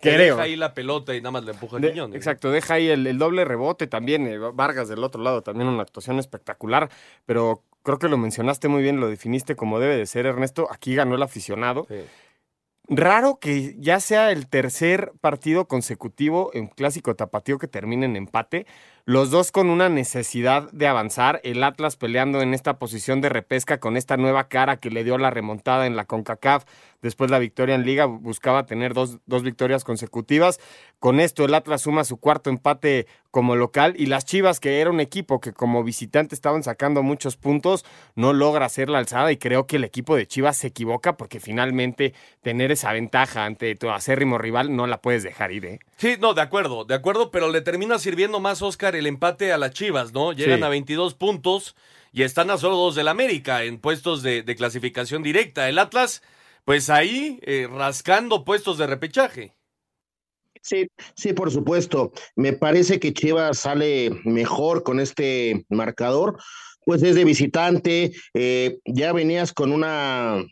Que 0.00 0.14
creo. 0.14 0.36
deja 0.36 0.42
ahí 0.42 0.54
la 0.54 0.74
pelota 0.74 1.16
y 1.16 1.20
nada 1.20 1.32
más 1.32 1.44
le 1.44 1.50
empuja 1.50 1.78
De, 1.78 1.90
Quiñones. 1.90 2.16
Exacto, 2.16 2.52
deja 2.52 2.74
ahí 2.74 2.88
el, 2.88 3.04
el 3.04 3.18
doble 3.18 3.44
rebote 3.44 3.88
también. 3.88 4.28
Eh, 4.28 4.38
Vargas 4.38 4.88
del 4.88 5.02
otro 5.02 5.20
lado 5.20 5.42
también 5.42 5.68
una 5.68 5.82
actuación 5.82 6.20
espectacular, 6.20 6.88
pero 7.26 7.64
creo 7.88 7.98
que 7.98 8.08
lo 8.10 8.18
mencionaste 8.18 8.68
muy 8.68 8.82
bien, 8.82 9.00
lo 9.00 9.08
definiste 9.08 9.56
como 9.56 9.80
debe 9.80 9.96
de 9.96 10.04
ser, 10.04 10.26
Ernesto. 10.26 10.68
Aquí 10.70 10.94
ganó 10.94 11.14
el 11.14 11.22
aficionado. 11.22 11.86
Sí. 11.88 11.94
Raro 12.90 13.38
que 13.40 13.76
ya 13.78 13.98
sea 13.98 14.30
el 14.30 14.46
tercer 14.46 15.12
partido 15.22 15.68
consecutivo 15.68 16.50
en 16.52 16.68
clásico 16.68 17.14
tapatío 17.16 17.58
que 17.58 17.66
termine 17.66 18.04
en 18.04 18.16
empate. 18.16 18.66
los 19.06 19.30
dos 19.30 19.52
con 19.52 19.70
una 19.70 19.88
necesidad 19.88 20.70
de 20.72 20.86
avanzar, 20.86 21.40
el 21.42 21.64
Atlas 21.64 21.96
peleando 21.96 22.42
en 22.42 22.52
esta 22.52 22.78
posición 22.78 23.22
de 23.22 23.30
repesca 23.30 23.80
con 23.80 23.96
esta 23.96 24.18
nueva 24.18 24.48
cara 24.48 24.76
que 24.76 24.90
le 24.90 25.02
dio 25.02 25.16
la 25.16 25.30
remontada 25.30 25.86
en 25.86 25.96
la 25.96 26.04
CONCACAF 26.04 26.64
después 27.02 27.30
la 27.30 27.38
victoria 27.38 27.74
en 27.74 27.84
liga, 27.84 28.06
buscaba 28.06 28.66
tener 28.66 28.94
dos, 28.94 29.18
dos 29.26 29.42
victorias 29.42 29.84
consecutivas. 29.84 30.60
Con 30.98 31.20
esto 31.20 31.44
el 31.44 31.54
Atlas 31.54 31.82
suma 31.82 32.04
su 32.04 32.16
cuarto 32.18 32.50
empate 32.50 33.06
como 33.30 33.56
local 33.56 33.94
y 33.96 34.06
las 34.06 34.24
Chivas, 34.24 34.58
que 34.58 34.80
era 34.80 34.90
un 34.90 35.00
equipo 35.00 35.40
que 35.40 35.52
como 35.52 35.84
visitante 35.84 36.34
estaban 36.34 36.62
sacando 36.62 37.02
muchos 37.02 37.36
puntos, 37.36 37.84
no 38.14 38.32
logra 38.32 38.66
hacer 38.66 38.88
la 38.88 38.98
alzada 38.98 39.30
y 39.30 39.36
creo 39.36 39.66
que 39.66 39.76
el 39.76 39.84
equipo 39.84 40.16
de 40.16 40.26
Chivas 40.26 40.56
se 40.56 40.68
equivoca 40.68 41.16
porque 41.16 41.38
finalmente 41.40 42.14
tener 42.42 42.72
esa 42.72 42.92
ventaja 42.92 43.44
ante 43.44 43.74
tu 43.76 43.90
acérrimo 43.90 44.38
rival 44.38 44.74
no 44.74 44.86
la 44.86 45.00
puedes 45.00 45.22
dejar 45.22 45.52
ir. 45.52 45.66
¿eh? 45.66 45.78
Sí, 45.98 46.16
no, 46.18 46.34
de 46.34 46.40
acuerdo, 46.42 46.84
de 46.84 46.94
acuerdo, 46.94 47.30
pero 47.30 47.50
le 47.50 47.60
termina 47.60 47.98
sirviendo 47.98 48.40
más, 48.40 48.62
Oscar, 48.62 48.96
el 48.96 49.06
empate 49.06 49.52
a 49.52 49.58
las 49.58 49.72
Chivas, 49.72 50.12
¿no? 50.12 50.32
Llegan 50.32 50.58
Sí. 50.60 50.64
a 50.64 50.68
22 50.68 51.14
puntos 51.14 51.76
y 52.12 52.22
están 52.22 52.50
a 52.50 52.56
solo 52.56 52.76
dos 52.76 52.94
del 52.94 53.08
América 53.08 53.62
en 53.64 53.78
puestos 53.78 54.22
de, 54.22 54.42
de 54.42 54.56
clasificación 54.56 55.22
directa. 55.22 55.68
El 55.68 55.78
Atlas, 55.78 56.22
pues 56.68 56.90
ahí 56.90 57.40
eh, 57.44 57.66
rascando 57.66 58.44
puestos 58.44 58.76
de 58.76 58.86
repechaje. 58.86 59.56
Sí, 60.60 60.86
sí, 61.16 61.32
por 61.32 61.50
supuesto. 61.50 62.12
Me 62.36 62.52
parece 62.52 63.00
que 63.00 63.14
Chivas 63.14 63.60
sale 63.60 64.10
mejor 64.26 64.82
con 64.82 65.00
este 65.00 65.64
marcador. 65.70 66.38
Pues 66.84 67.02
es 67.02 67.14
de 67.14 67.24
visitante, 67.24 68.12
eh, 68.34 68.80
ya 68.84 69.14
venías 69.14 69.54
con 69.54 69.72
una 69.72 70.44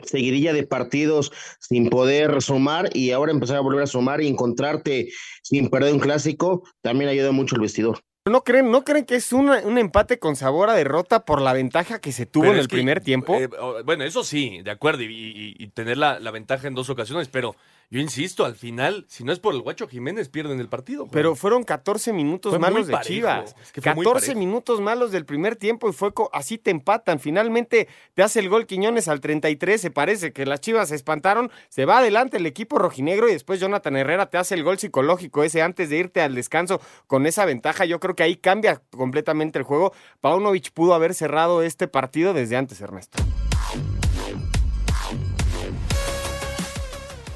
seguidilla 0.00 0.52
de 0.52 0.66
partidos 0.66 1.30
sin 1.60 1.88
poder 1.88 2.42
sumar 2.42 2.90
y 2.92 3.12
ahora 3.12 3.30
empezar 3.30 3.58
a 3.58 3.60
volver 3.60 3.84
a 3.84 3.86
sumar 3.86 4.20
y 4.20 4.26
encontrarte 4.26 5.10
sin 5.44 5.70
perder 5.70 5.94
un 5.94 6.00
clásico, 6.00 6.64
también 6.82 7.10
ayuda 7.10 7.30
mucho 7.30 7.54
el 7.54 7.60
vestidor. 7.60 8.00
¿No 8.28 8.42
creen, 8.44 8.70
¿No 8.70 8.84
creen 8.84 9.04
que 9.04 9.16
es 9.16 9.32
una- 9.32 9.60
un 9.64 9.78
empate 9.78 10.18
con 10.18 10.36
sabor 10.36 10.70
a 10.70 10.74
derrota 10.74 11.24
por 11.24 11.40
la 11.40 11.52
ventaja 11.52 12.00
que 12.00 12.12
se 12.12 12.26
tuvo 12.26 12.42
Pero 12.44 12.54
en 12.54 12.60
el 12.60 12.68
que, 12.68 12.76
primer 12.76 13.00
tiempo? 13.00 13.34
eh, 13.36 13.48
bueno, 13.84 14.04
eso 14.04 14.24
sí, 14.24 14.60
de 14.62 14.70
acuerdo, 14.70 15.02
y, 15.02 15.06
y- 15.06 15.54
y 15.58 15.66
tener 15.68 15.96
la, 15.98 16.18
la 16.20 16.30
ventaja 16.30 16.66
en 16.68 16.74
dos 16.74 16.90
ocasiones, 16.90 17.28
pero 17.28 17.54
yo 17.90 18.00
insisto, 18.00 18.44
al 18.44 18.54
final, 18.54 19.06
si 19.08 19.24
no 19.24 19.32
es 19.32 19.38
por 19.38 19.54
el 19.54 19.62
Guacho 19.62 19.88
Jiménez, 19.88 20.28
pierden 20.28 20.60
el 20.60 20.68
partido. 20.68 21.04
Juan. 21.04 21.10
Pero 21.10 21.34
fueron 21.34 21.62
14 21.64 22.12
minutos 22.12 22.50
Fue 22.50 22.58
malos 22.58 22.86
de 22.86 22.92
parejo, 22.92 23.08
Chivas. 23.08 23.56
es 23.62 23.72
que 23.72 23.80
fue 23.80 23.94
muy 23.94 24.04
14 24.04 24.26
parejo. 24.26 24.38
minutos 24.38 24.80
malos 24.82 25.10
del 25.10 25.24
primer 25.24 25.56
tiempo 25.56 25.88
y 25.88 25.92
fue 25.94 26.12
así 26.32 26.58
te 26.58 26.70
empatan. 26.70 27.18
Finalmente 27.18 27.88
te 28.12 28.22
hace 28.22 28.40
el 28.40 28.50
gol 28.50 28.66
Quiñones 28.66 29.08
al 29.08 29.20
33. 29.20 29.80
Se 29.80 29.90
parece 29.90 30.34
que 30.34 30.44
las 30.44 30.60
Chivas 30.60 30.90
se 30.90 30.96
espantaron. 30.96 31.50
Se 31.70 31.86
va 31.86 31.98
adelante 31.98 32.36
el 32.36 32.44
equipo 32.44 32.78
rojinegro 32.78 33.26
y 33.28 33.32
después 33.32 33.58
Jonathan 33.58 33.96
Herrera 33.96 34.28
te 34.28 34.36
hace 34.36 34.54
el 34.54 34.64
gol 34.64 34.78
psicológico 34.78 35.42
ese 35.42 35.62
antes 35.62 35.88
de 35.88 35.96
irte 35.96 36.20
al 36.20 36.34
descanso 36.34 36.82
con 37.06 37.24
esa 37.26 37.46
ventaja. 37.46 37.86
Yo 37.86 38.00
creo 38.00 38.14
que 38.14 38.22
ahí 38.22 38.36
cambia 38.36 38.82
completamente 38.90 39.58
el 39.58 39.64
juego. 39.64 39.94
Paunovic 40.20 40.72
pudo 40.72 40.92
haber 40.92 41.14
cerrado 41.14 41.62
este 41.62 41.88
partido 41.88 42.34
desde 42.34 42.56
antes, 42.56 42.82
Ernesto. 42.82 43.18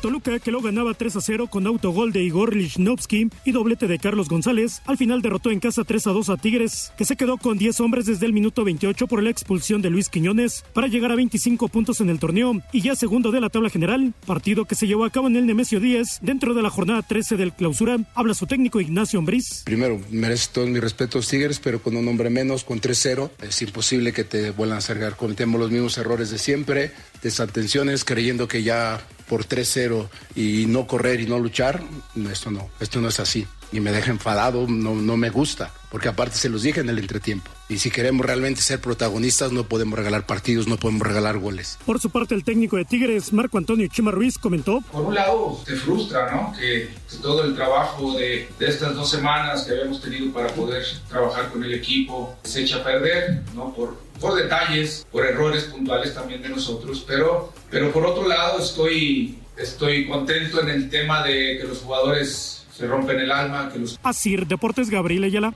Toluca, 0.03 0.41
que 0.41 0.51
lo 0.51 0.61
ganaba 0.61 0.95
3 0.95 1.17
a 1.17 1.21
0 1.21 1.47
con 1.47 1.67
autogol 1.67 2.12
de 2.12 2.25
Igor 2.25 2.57
Lichnowsky 2.57 3.31
y 3.45 3.53
doblete 3.53 3.87
de 3.87 4.01
Carlos 4.01 4.29
González, 4.29 4.83
al 4.85 4.99
final 4.99 5.23
derrotó 5.23 5.53
en 5.53 5.61
casa 5.61 5.85
3 5.85 6.09
a 6.09 6.11
2 6.11 6.29
a 6.29 6.37
Tigres, 6.37 6.93
que 6.99 7.05
se 7.05 7.15
quedó 7.15 7.38
con 7.38 7.57
10 7.57 7.79
hombres 7.81 8.07
desde 8.07 8.27
el 8.27 8.33
minuto 8.33 8.65
28 8.65 9.07
por 9.07 9.23
la 9.23 9.31
expulsión 9.31 9.81
de 9.81 9.91
Luis 9.91 10.09
Quiñones 10.09 10.65
para 10.75 10.88
llegar 10.88 11.12
a 11.12 11.17
25 11.17 11.69
puntos 11.69 12.01
en 12.01 12.11
el 12.11 12.19
torneo 12.19 12.61
y 12.73 12.83
ya 12.83 12.97
segundo 12.97 13.31
de 13.31 13.41
la 13.41 13.49
tabla 13.49 13.71
general, 13.71 14.12
partido 14.27 14.65
que 14.65 14.75
se 14.75 14.88
llevó 14.88 15.05
a 15.05 15.11
cabo 15.11 15.29
en 15.29 15.37
el 15.37 15.47
Nemesio 15.47 15.79
10 15.79 16.19
dentro 16.21 16.53
de 16.53 16.62
la 16.62 16.71
jornada 16.71 17.03
13 17.03 17.37
del 17.37 17.53
clausura. 17.53 17.99
Habla 18.15 18.35
su 18.35 18.49
técnico 18.49 18.81
Ignacio 18.81 19.21
Ambriz. 19.21 19.62
Primero, 19.65 20.01
merece 20.11 20.51
todos 20.53 20.69
mis 20.69 20.83
respetos 20.83 21.29
Tigres, 21.29 21.61
pero 21.61 21.81
con 21.81 21.97
un 21.97 22.09
hombre 22.09 22.29
menos, 22.29 22.65
con 22.65 22.81
3-0, 22.81 23.31
es 23.41 23.62
imposible 23.62 24.12
que 24.12 24.25
te 24.25 24.51
vuelvan 24.51 24.77
a 24.77 24.79
acercar. 24.79 25.17
Cometemos 25.17 25.61
los 25.61 25.71
mismos 25.71 25.97
errores 25.97 26.31
de 26.31 26.38
siempre, 26.38 26.91
desatenciones, 27.23 28.05
creyendo 28.05 28.49
que 28.49 28.65
ya 28.65 29.01
por 29.33 29.47
3-0 29.47 30.11
y 30.37 30.66
no 30.66 30.87
correr 30.87 31.23
y 31.23 31.27
no 31.27 31.38
luchar, 31.38 31.83
esto 32.31 32.51
no, 32.51 32.68
esto 32.81 33.01
no 33.01 33.09
es 33.09 33.18
así. 33.18 33.47
Y 33.73 33.81
me 33.81 33.90
deja 33.90 34.11
enfadado, 34.11 34.66
no, 34.68 34.95
no 34.95 35.16
me 35.16 35.31
gusta, 35.31 35.73
porque 35.90 36.09
aparte 36.09 36.37
se 36.37 36.51
los 36.51 36.64
dije 36.64 36.81
en 36.81 36.90
el 36.90 36.99
entretiempo. 36.99 37.51
Y 37.71 37.79
si 37.79 37.90
queremos 37.90 38.27
realmente 38.27 38.61
ser 38.61 38.83
protagonistas, 38.83 39.51
no 39.51 39.64
podemos 39.64 39.99
regalar 39.99 40.27
partidos, 40.27 40.68
no 40.68 40.77
podemos 40.77 41.07
regalar 41.07 41.38
goles. 41.38 41.79
Por 41.87 41.99
su 41.99 42.11
parte, 42.11 42.35
el 42.35 42.45
técnico 42.45 42.77
de 42.77 42.85
Tigres, 42.85 43.33
Marco 43.33 43.57
Antonio 43.57 43.87
Chima 43.87 44.11
Ruiz, 44.11 44.37
comentó. 44.37 44.83
Por 44.92 45.07
un 45.07 45.14
lado, 45.14 45.62
te 45.64 45.77
frustra, 45.77 46.31
¿no? 46.31 46.53
Que, 46.53 46.90
que 47.11 47.16
todo 47.23 47.45
el 47.45 47.55
trabajo 47.55 48.12
de, 48.18 48.51
de 48.59 48.68
estas 48.68 48.95
dos 48.95 49.11
semanas 49.11 49.62
que 49.62 49.73
habíamos 49.73 50.03
tenido 50.03 50.31
para 50.31 50.49
poder 50.49 50.85
trabajar 51.09 51.51
con 51.51 51.64
el 51.64 51.73
equipo 51.73 52.37
se 52.42 52.64
echa 52.64 52.77
a 52.77 52.85
perder, 52.85 53.45
¿no? 53.55 53.73
Por, 53.73 53.97
por 54.23 54.37
detalles, 54.37 55.07
por 55.11 55.27
errores 55.27 55.65
puntuales 55.65 56.15
también 56.15 56.41
de 56.41 56.49
nosotros. 56.49 57.05
Pero, 57.07 57.53
pero 57.69 57.93
por 57.93 58.07
otro 58.07 58.27
lado, 58.27 58.61
estoy, 58.61 59.39
estoy 59.57 60.07
contento 60.07 60.61
en 60.63 60.69
el 60.69 60.89
tema 60.89 61.25
de 61.25 61.59
que 61.61 61.65
los 61.65 61.81
jugadores 61.81 62.65
se 62.73 62.87
rompen 62.87 63.19
el 63.19 63.33
alma, 63.33 63.71
que 63.71 63.81
los 63.81 63.99
Asir 64.05 64.47
Deportes 64.47 64.89
Gabriel 64.89 65.25
Ayala. 65.25 65.53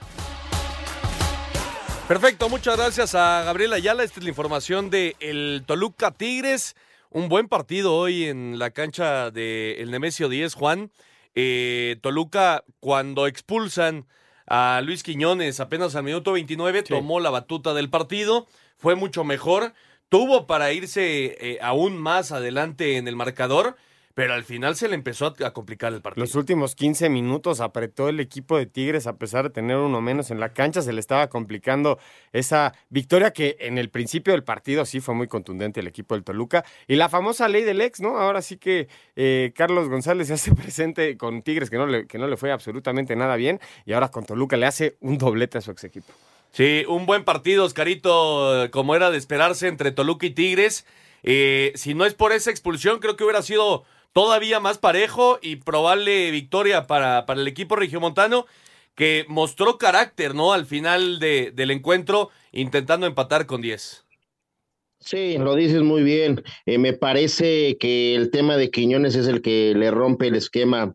Perfecto, 2.08 2.48
muchas 2.48 2.76
gracias 2.76 3.14
a 3.14 3.42
Gabriel 3.44 3.72
Ayala. 3.72 4.02
Esta 4.02 4.20
es 4.20 4.24
la 4.24 4.30
información 4.30 4.90
de 4.90 5.16
el 5.20 5.62
Toluca 5.64 6.10
Tigres. 6.10 6.74
Un 7.10 7.28
buen 7.28 7.48
partido 7.48 7.94
hoy 7.94 8.24
en 8.24 8.58
la 8.58 8.70
cancha 8.70 9.30
del 9.30 9.90
Nemesio 9.90 10.28
10, 10.28 10.54
Juan. 10.54 10.90
Eh, 11.34 11.96
Toluca, 12.02 12.64
cuando 12.80 13.26
expulsan 13.26 14.06
a 14.46 14.80
Luis 14.84 15.02
Quiñones 15.02 15.60
apenas 15.60 15.96
al 15.96 16.04
minuto 16.04 16.32
29, 16.32 16.82
tomó 16.82 17.20
la 17.20 17.30
batuta 17.30 17.74
del 17.74 17.90
partido. 17.90 18.46
Fue 18.76 18.94
mucho 18.94 19.24
mejor. 19.24 19.74
Tuvo 20.08 20.46
para 20.46 20.72
irse 20.72 21.36
eh, 21.40 21.58
aún 21.60 21.96
más 21.96 22.30
adelante 22.30 22.96
en 22.96 23.08
el 23.08 23.16
marcador, 23.16 23.76
pero 24.16 24.32
al 24.32 24.44
final 24.44 24.76
se 24.76 24.88
le 24.88 24.94
empezó 24.94 25.26
a, 25.26 25.46
a 25.46 25.52
complicar 25.52 25.92
el 25.92 26.00
partido. 26.00 26.24
Los 26.24 26.34
últimos 26.36 26.74
15 26.74 27.10
minutos 27.10 27.60
apretó 27.60 28.08
el 28.08 28.18
equipo 28.18 28.56
de 28.56 28.64
Tigres 28.64 29.06
a 29.06 29.18
pesar 29.18 29.44
de 29.44 29.50
tener 29.50 29.76
uno 29.76 30.00
menos 30.00 30.30
en 30.30 30.40
la 30.40 30.54
cancha, 30.54 30.80
se 30.80 30.94
le 30.94 31.00
estaba 31.00 31.28
complicando 31.28 31.98
esa 32.32 32.72
victoria 32.88 33.34
que 33.34 33.58
en 33.60 33.76
el 33.76 33.90
principio 33.90 34.32
del 34.32 34.42
partido 34.42 34.86
sí 34.86 35.00
fue 35.00 35.14
muy 35.14 35.28
contundente 35.28 35.80
el 35.80 35.86
equipo 35.86 36.14
del 36.14 36.24
Toluca. 36.24 36.64
Y 36.88 36.96
la 36.96 37.10
famosa 37.10 37.46
ley 37.46 37.62
del 37.62 37.82
ex, 37.82 38.00
¿no? 38.00 38.16
Ahora 38.16 38.40
sí 38.40 38.56
que 38.56 38.88
eh, 39.16 39.52
Carlos 39.54 39.90
González 39.90 40.28
se 40.28 40.32
hace 40.32 40.54
presente 40.54 41.18
con 41.18 41.42
Tigres 41.42 41.68
que 41.68 41.76
no, 41.76 41.86
le, 41.86 42.06
que 42.06 42.16
no 42.16 42.26
le 42.26 42.38
fue 42.38 42.50
absolutamente 42.50 43.16
nada 43.16 43.36
bien 43.36 43.60
y 43.84 43.92
ahora 43.92 44.08
con 44.08 44.24
Toluca 44.24 44.56
le 44.56 44.64
hace 44.64 44.96
un 45.00 45.18
doblete 45.18 45.58
a 45.58 45.60
su 45.60 45.72
ex 45.72 45.84
equipo. 45.84 46.14
Sí, 46.52 46.86
un 46.88 47.04
buen 47.04 47.24
partido, 47.24 47.66
Oscarito, 47.66 48.70
como 48.70 48.96
era 48.96 49.10
de 49.10 49.18
esperarse 49.18 49.68
entre 49.68 49.90
Toluca 49.90 50.24
y 50.24 50.30
Tigres. 50.30 50.86
Eh, 51.22 51.72
si 51.74 51.92
no 51.92 52.06
es 52.06 52.14
por 52.14 52.32
esa 52.32 52.50
expulsión, 52.50 52.98
creo 52.98 53.16
que 53.16 53.24
hubiera 53.24 53.42
sido 53.42 53.84
todavía 54.16 54.60
más 54.60 54.78
parejo 54.78 55.38
y 55.42 55.56
probable 55.56 56.30
victoria 56.30 56.86
para, 56.86 57.26
para 57.26 57.38
el 57.38 57.46
equipo 57.48 57.76
regiomontano, 57.76 58.46
que 58.94 59.26
mostró 59.28 59.76
carácter, 59.76 60.34
¿no? 60.34 60.54
Al 60.54 60.64
final 60.64 61.18
de- 61.18 61.50
del 61.50 61.70
encuentro, 61.70 62.30
intentando 62.50 63.06
empatar 63.06 63.44
con 63.44 63.60
10. 63.60 64.06
Sí, 65.00 65.36
lo 65.36 65.54
dices 65.54 65.82
muy 65.82 66.02
bien. 66.02 66.42
Eh, 66.64 66.78
me 66.78 66.94
parece 66.94 67.76
que 67.76 68.14
el 68.14 68.30
tema 68.30 68.56
de 68.56 68.70
Quiñones 68.70 69.16
es 69.16 69.26
el 69.28 69.42
que 69.42 69.74
le 69.76 69.90
rompe 69.90 70.28
el 70.28 70.36
esquema 70.36 70.94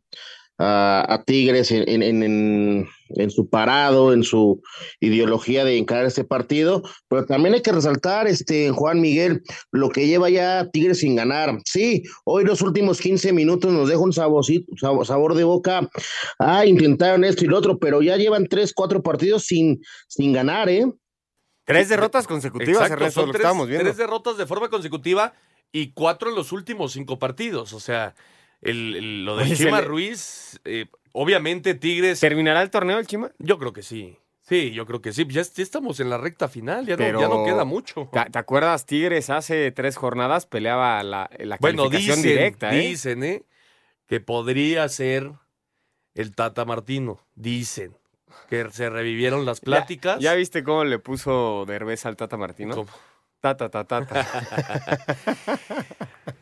a, 0.62 1.06
a 1.13 1.24
Tigres 1.24 1.71
en, 1.71 1.88
en- 1.89 2.04
en- 2.04 2.24
en- 2.24 2.88
en 3.15 3.30
su 3.30 3.50
parado, 3.50 4.13
en 4.13 4.24
su 4.24 4.62
ideología 5.02 5.65
de 5.65 5.78
encarar 5.78 6.06
este 6.06 6.24
partido. 6.24 6.82
Pero 7.10 7.26
también 7.26 7.54
hay 7.56 7.62
que 7.62 7.71
resaltar, 7.71 8.28
este, 8.28 8.69
Juan 8.69 9.02
Miguel, 9.02 9.41
lo 9.71 9.89
que 9.89 10.08
lleva 10.08 10.30
ya 10.30 10.69
Tigres 10.71 11.00
sin 11.00 11.15
ganar. 11.15 11.60
Sí, 11.65 12.04
hoy 12.24 12.45
los 12.45 12.62
últimos 12.62 13.02
15 13.02 13.34
minutos 13.34 13.74
nos 13.74 13.89
deja 13.89 14.00
un 14.00 14.13
saborcito- 14.13 15.06
sabor 15.06 15.36
de 15.36 15.43
boca. 15.43 15.89
Ah, 16.39 16.65
intentaron 16.65 17.24
esto 17.26 17.43
y 17.43 17.47
lo 17.47 17.58
otro, 17.58 17.80
pero 17.80 18.02
ya 18.02 18.15
llevan 18.15 18.47
tres, 18.47 18.71
cuatro 18.74 19.02
partidos 19.04 19.43
sin, 19.45 19.82
sin 20.08 20.32
ganar, 20.32 20.69
¿eh? 20.69 20.86
Tres 21.65 21.89
derrotas 21.89 22.28
consecutivas, 22.28 22.82
Exacto, 22.84 22.93
Ernesto, 22.95 23.19
son 23.21 23.28
lo 23.28 23.34
tres, 23.34 23.41
estábamos 23.41 23.67
viendo. 23.67 23.84
tres 23.86 23.97
derrotas 23.97 24.38
de 24.38 24.45
forma 24.45 24.69
consecutiva 24.69 25.34
y 25.71 25.91
cuatro 25.93 26.30
en 26.30 26.36
los 26.36 26.52
últimos 26.52 26.93
cinco 26.93 27.19
partidos. 27.19 27.74
O 27.74 27.80
sea, 27.80 28.15
el, 28.62 28.95
el- 28.95 29.26
lo 29.26 29.36
de 29.38 29.43
Oye, 29.43 29.56
se 29.56 29.65
Chima 29.65 29.82
le- 29.82 29.88
Ruiz, 29.88 30.60
eh, 30.65 30.86
obviamente 31.13 31.74
Tigres. 31.74 32.19
¿Terminará 32.19 32.62
el 32.62 32.69
torneo 32.69 33.00
el 33.00 33.08
Chima? 33.08 33.32
Yo 33.39 33.58
creo 33.58 33.74
que 33.74 33.82
sí. 33.84 34.17
Sí, 34.41 34.71
yo 34.71 34.86
creo 34.86 35.02
que 35.02 35.13
sí. 35.13 35.26
Ya, 35.30 35.41
ya 35.43 35.63
estamos 35.63 36.00
en 36.02 36.10
la 36.10 36.17
recta 36.17 36.47
final, 36.50 36.86
ya, 36.86 36.97
Pero- 36.97 37.13
no, 37.13 37.21
ya 37.21 37.28
no 37.30 37.45
queda 37.45 37.63
mucho. 37.63 38.10
¿Te, 38.12 38.30
te 38.30 38.39
acuerdas? 38.39 38.86
Tigres 38.86 39.30
hace 39.30 39.71
tres 39.71 39.95
jornadas 39.95 40.45
peleaba 40.45 41.02
la, 41.04 41.30
la 41.39 41.58
Bueno, 41.62 41.84
calificación 41.84 42.17
dicen, 42.24 42.30
directa, 42.38 42.76
¿eh? 42.76 42.80
dicen, 42.80 43.24
¿eh? 43.24 43.43
Que 44.07 44.20
podría 44.20 44.89
ser 44.89 45.32
el 46.16 46.36
Tata 46.36 46.66
Martino. 46.66 47.20
Dicen 47.36 47.95
que 48.49 48.70
se 48.72 48.89
revivieron 48.89 49.45
las 49.45 49.62
pláticas. 49.62 50.20
¿Ya, 50.20 50.32
ya 50.32 50.36
viste 50.36 50.64
cómo 50.64 50.84
le 50.84 50.99
puso 50.99 51.64
Derbez 51.66 52.05
al 52.05 52.18
Tata 52.18 52.36
Martino? 52.36 52.76
¿Cómo? 52.76 52.89
Tata, 53.42 53.70
tata, 53.70 54.06
tata. 54.06 54.26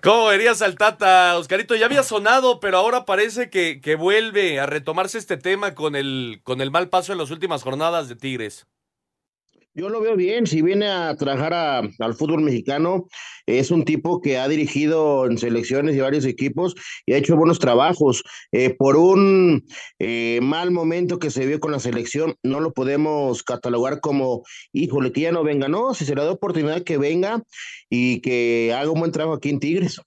¿Cómo 0.04 0.26
verías 0.28 0.62
al 0.62 0.76
Tata, 0.76 1.38
Oscarito? 1.38 1.76
Ya 1.76 1.86
había 1.86 2.04
sonado, 2.04 2.60
pero 2.60 2.78
ahora 2.78 3.06
parece 3.06 3.50
que, 3.50 3.80
que 3.80 3.96
vuelve 3.96 4.60
a 4.60 4.66
retomarse 4.66 5.18
este 5.18 5.38
tema 5.38 5.76
con 5.76 5.96
el, 5.96 6.42
con 6.44 6.60
el 6.60 6.72
mal 6.72 6.90
paso 6.90 7.14
en 7.14 7.18
las 7.18 7.32
últimas 7.32 7.64
jornadas 7.64 8.10
de 8.10 8.18
Tigres. 8.18 8.68
Yo 9.76 9.88
lo 9.88 10.02
veo 10.02 10.16
bien, 10.16 10.48
si 10.48 10.64
viene 10.64 10.88
a 10.88 11.16
trabajar 11.16 11.54
al 11.54 12.14
fútbol 12.16 12.42
mexicano, 12.42 13.08
es 13.46 13.70
un 13.70 13.86
tipo 13.86 14.20
que 14.20 14.40
ha 14.40 14.48
dirigido 14.48 15.28
en 15.28 15.38
selecciones 15.38 15.96
y 15.96 16.00
varios 16.00 16.26
equipos 16.26 16.76
y 17.06 17.14
ha 17.14 17.18
hecho 17.18 17.38
buenos 17.38 17.60
trabajos. 17.60 18.24
Eh, 18.52 18.76
por 18.76 18.98
un 18.98 19.64
eh, 20.00 20.40
mal 20.42 20.72
momento 20.72 21.20
que 21.20 21.30
se 21.30 21.46
vio 21.46 21.60
con 21.60 21.72
la 21.72 21.80
selección, 21.80 22.36
no 22.42 22.60
lo 22.60 22.74
podemos 22.74 23.44
catalogar 23.44 24.02
como, 24.02 24.44
híjole, 24.74 25.12
que 25.12 25.22
ya 25.22 25.32
no 25.32 25.44
venga, 25.44 25.68
no, 25.68 25.94
si 25.94 26.04
se 26.04 26.16
le 26.16 26.24
da 26.24 26.32
oportunidad 26.32 26.84
que 26.84 26.98
venga 26.98 27.44
y 27.90 28.22
que 28.22 28.74
haga 28.76 28.90
un 28.90 29.00
buen 29.00 29.12
trabajo 29.12 29.38
aquí 29.38 29.50
en 29.50 29.60
Tigres. 29.60 30.02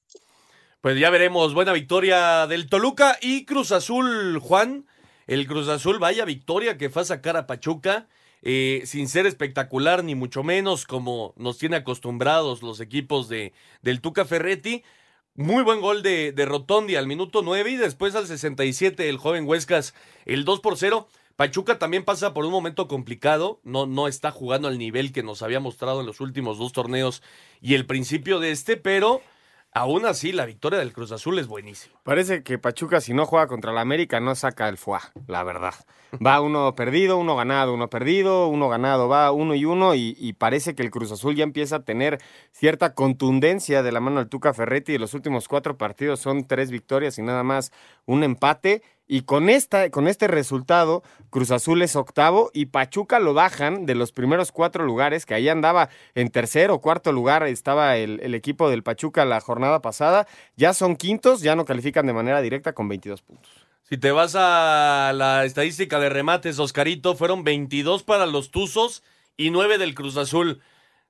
Pues 0.81 0.99
ya 0.99 1.11
veremos, 1.11 1.55
buena 1.55 1.73
victoria 1.73 2.49
del 2.49 2.69
Toluca 2.69 3.17
y 3.23 3.45
Cruz 3.45 3.71
Azul, 3.71 4.41
Juan. 4.41 4.87
El 5.29 5.47
Cruz 5.47 5.69
Azul, 5.69 6.01
vaya 6.01 6.25
victoria 6.25 6.77
que 6.77 6.91
fue 6.91 7.03
a 7.03 7.05
sacar 7.05 7.37
a 7.37 7.47
Pachuca, 7.47 8.09
eh, 8.43 8.83
sin 8.85 9.09
ser 9.09 9.27
espectacular 9.27 10.05
ni 10.05 10.15
mucho 10.15 10.43
menos 10.43 10.85
como 10.85 11.33
nos 11.37 11.59
tiene 11.59 11.77
acostumbrados 11.77 12.63
los 12.63 12.81
equipos 12.81 13.29
de, 13.29 13.53
del 13.83 14.01
Tuca 14.01 14.25
Ferretti. 14.25 14.83
Muy 15.35 15.63
buen 15.63 15.81
gol 15.81 16.03
de, 16.03 16.33
de 16.33 16.45
Rotondi 16.45 16.97
al 16.97 17.07
minuto 17.07 17.41
9 17.43 17.71
y 17.71 17.77
después 17.77 18.15
al 18.15 18.27
67 18.27 19.09
el 19.09 19.17
joven 19.17 19.47
Huescas 19.47 19.95
el 20.27 20.45
2 20.45 20.61
por 20.61 20.77
0. 20.77 21.09
Pachuca 21.37 21.79
también 21.79 22.05
pasa 22.05 22.35
por 22.35 22.45
un 22.45 22.53
momento 22.53 22.89
complicado, 22.89 23.61
no, 23.65 23.87
no 23.87 24.07
está 24.07 24.31
jugando 24.31 24.69
al 24.69 24.79
nivel 24.79 25.13
que 25.13 25.23
nos 25.23 25.43
había 25.43 25.61
mostrado 25.61 26.01
en 26.01 26.07
los 26.07 26.21
últimos 26.21 26.59
dos 26.59 26.73
torneos 26.73 27.23
y 27.61 27.75
el 27.75 27.87
principio 27.87 28.39
de 28.39 28.51
este, 28.51 28.77
pero 28.77 29.23
aún 29.73 30.07
así 30.07 30.33
la 30.33 30.47
victoria 30.47 30.79
del 30.79 30.93
Cruz 30.93 31.13
Azul 31.13 31.39
es 31.39 31.47
buenísima. 31.47 31.99
Parece 32.03 32.43
que 32.43 32.59
Pachuca, 32.59 33.01
si 33.01 33.15
no 33.15 33.27
juega 33.27 33.47
contra 33.47 33.73
la 33.73 33.81
América, 33.81 34.21
no 34.21 34.35
saca 34.35 34.69
el 34.69 34.79
FUA, 34.79 35.01
la 35.27 35.43
verdad. 35.43 35.75
Va 36.25 36.41
uno 36.43 36.75
perdido, 36.75 37.17
uno 37.17 37.37
ganado, 37.37 37.73
uno 37.73 37.89
perdido, 37.89 38.49
uno 38.49 38.69
ganado, 38.69 39.09
va 39.09 39.33
uno 39.33 39.55
y 39.55 39.65
uno, 39.65 39.95
y, 39.95 40.15
y 40.19 40.35
parece 40.35 40.75
que 40.75 40.83
el 40.83 40.91
Cruz 40.91 41.11
Azul 41.11 41.35
ya 41.35 41.45
empieza 41.45 41.77
a 41.77 41.85
tener 41.85 42.19
cierta 42.53 42.95
contundencia 42.95 43.83
de 43.83 43.93
la 43.93 44.01
mano 44.01 44.19
del 44.19 44.29
Tuca 44.29 44.53
Ferretti. 44.53 44.93
Y 44.93 44.99
los 44.99 45.15
últimos 45.15 45.49
cuatro 45.49 45.79
partidos 45.79 46.21
son 46.21 46.47
tres 46.47 46.71
victorias 46.71 47.19
y 47.19 47.23
nada 47.23 47.43
más 47.43 47.73
un 48.05 48.25
empate. 48.25 48.83
Y 49.07 49.23
con, 49.23 49.51
esta, 49.51 49.91
con 49.91 50.09
este 50.09 50.27
resultado, 50.29 51.03
Cruz 51.31 51.51
Azul 51.51 51.83
es 51.83 51.97
octavo 51.97 52.51
y 52.55 52.67
Pachuca 52.67 53.19
lo 53.19 53.35
bajan 53.35 53.85
de 53.85 53.95
los 53.95 54.13
primeros 54.13 54.53
cuatro 54.53 54.85
lugares, 54.85 55.27
que 55.27 55.35
ahí 55.35 55.49
andaba 55.49 55.91
en 56.15 56.31
tercer 56.31 56.71
o 56.71 56.81
cuarto 56.81 57.13
lugar, 57.13 57.43
estaba 57.43 57.97
el, 57.97 58.21
el 58.23 58.35
equipo 58.35 58.71
del 58.71 58.83
Pachuca 58.83 59.25
la 59.25 59.41
jornada 59.41 59.83
pasada. 59.83 60.27
Ya 60.57 60.73
son 60.73 60.97
quintos, 60.97 61.43
ya 61.43 61.57
no 61.57 61.65
califican 61.65 62.07
de 62.07 62.13
manera 62.13 62.41
directa 62.41 62.73
con 62.73 62.89
22 62.89 63.23
puntos. 63.23 63.51
Si 63.93 63.99
te 63.99 64.11
vas 64.11 64.35
a 64.37 65.13
la 65.15 65.45
estadística 65.45 65.99
de 65.99 66.09
remates, 66.09 66.59
Oscarito, 66.59 67.15
fueron 67.15 67.45
22 67.45 68.05
para 68.05 68.25
los 68.25 68.51
Tuzos 68.51 69.03
y 69.37 69.51
9 69.51 69.77
del 69.77 69.95
Cruz 69.95 70.17
Azul. 70.17 70.63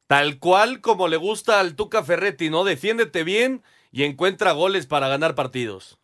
Tal 0.08 0.40
cual 0.40 0.80
como 0.80 1.06
le 1.06 1.16
gusta 1.16 1.60
al 1.60 1.76
Tuca 1.76 2.02
Ferretti, 2.02 2.50
¿no? 2.50 2.64
Defiéndete 2.64 3.22
bien 3.22 3.62
y 3.92 4.02
encuentra 4.02 4.50
goles 4.50 4.86
para 4.86 5.06
ganar 5.06 5.36
partidos. 5.36 5.98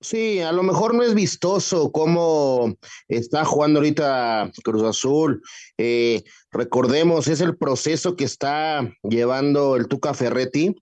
Sí, 0.00 0.40
a 0.40 0.52
lo 0.52 0.62
mejor 0.62 0.94
no 0.94 1.02
es 1.02 1.14
vistoso 1.14 1.90
cómo 1.90 2.74
está 3.08 3.46
jugando 3.46 3.78
ahorita 3.78 4.50
Cruz 4.62 4.82
Azul. 4.82 5.42
Eh, 5.78 6.22
recordemos, 6.50 7.28
es 7.28 7.40
el 7.40 7.56
proceso 7.56 8.14
que 8.14 8.24
está 8.24 8.92
llevando 9.02 9.74
el 9.74 9.88
Tuca 9.88 10.12
Ferretti, 10.12 10.76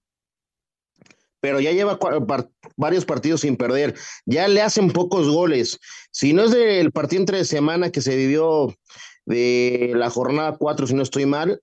pero 1.40 1.60
ya 1.60 1.70
lleva 1.70 1.98
varios 2.76 3.04
partidos 3.04 3.42
sin 3.42 3.56
perder. 3.56 3.94
Ya 4.26 4.48
le 4.48 4.62
hacen 4.62 4.90
pocos 4.90 5.28
goles. 5.28 5.78
Si 6.10 6.32
no 6.32 6.44
es 6.44 6.50
del 6.50 6.90
partido 6.90 7.20
entre 7.20 7.44
semana 7.44 7.90
que 7.90 8.00
se 8.00 8.16
vivió 8.16 8.74
de 9.26 9.92
la 9.94 10.10
jornada 10.10 10.56
4, 10.58 10.88
si 10.88 10.94
no 10.94 11.02
estoy 11.02 11.26
mal, 11.26 11.60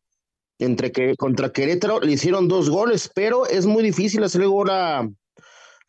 entre 0.57 0.93
que 0.93 1.15
contra 1.17 1.51
Querétaro 1.51 1.99
le 1.99 2.13
hicieron 2.13 2.47
dos 2.47 2.69
goles, 2.69 3.11
pero 3.13 3.45
es 3.45 3.65
muy 3.65 3.83
difícil 3.83 4.23
hacerle 4.23 4.47
gol 4.47 4.69
a, 4.69 5.09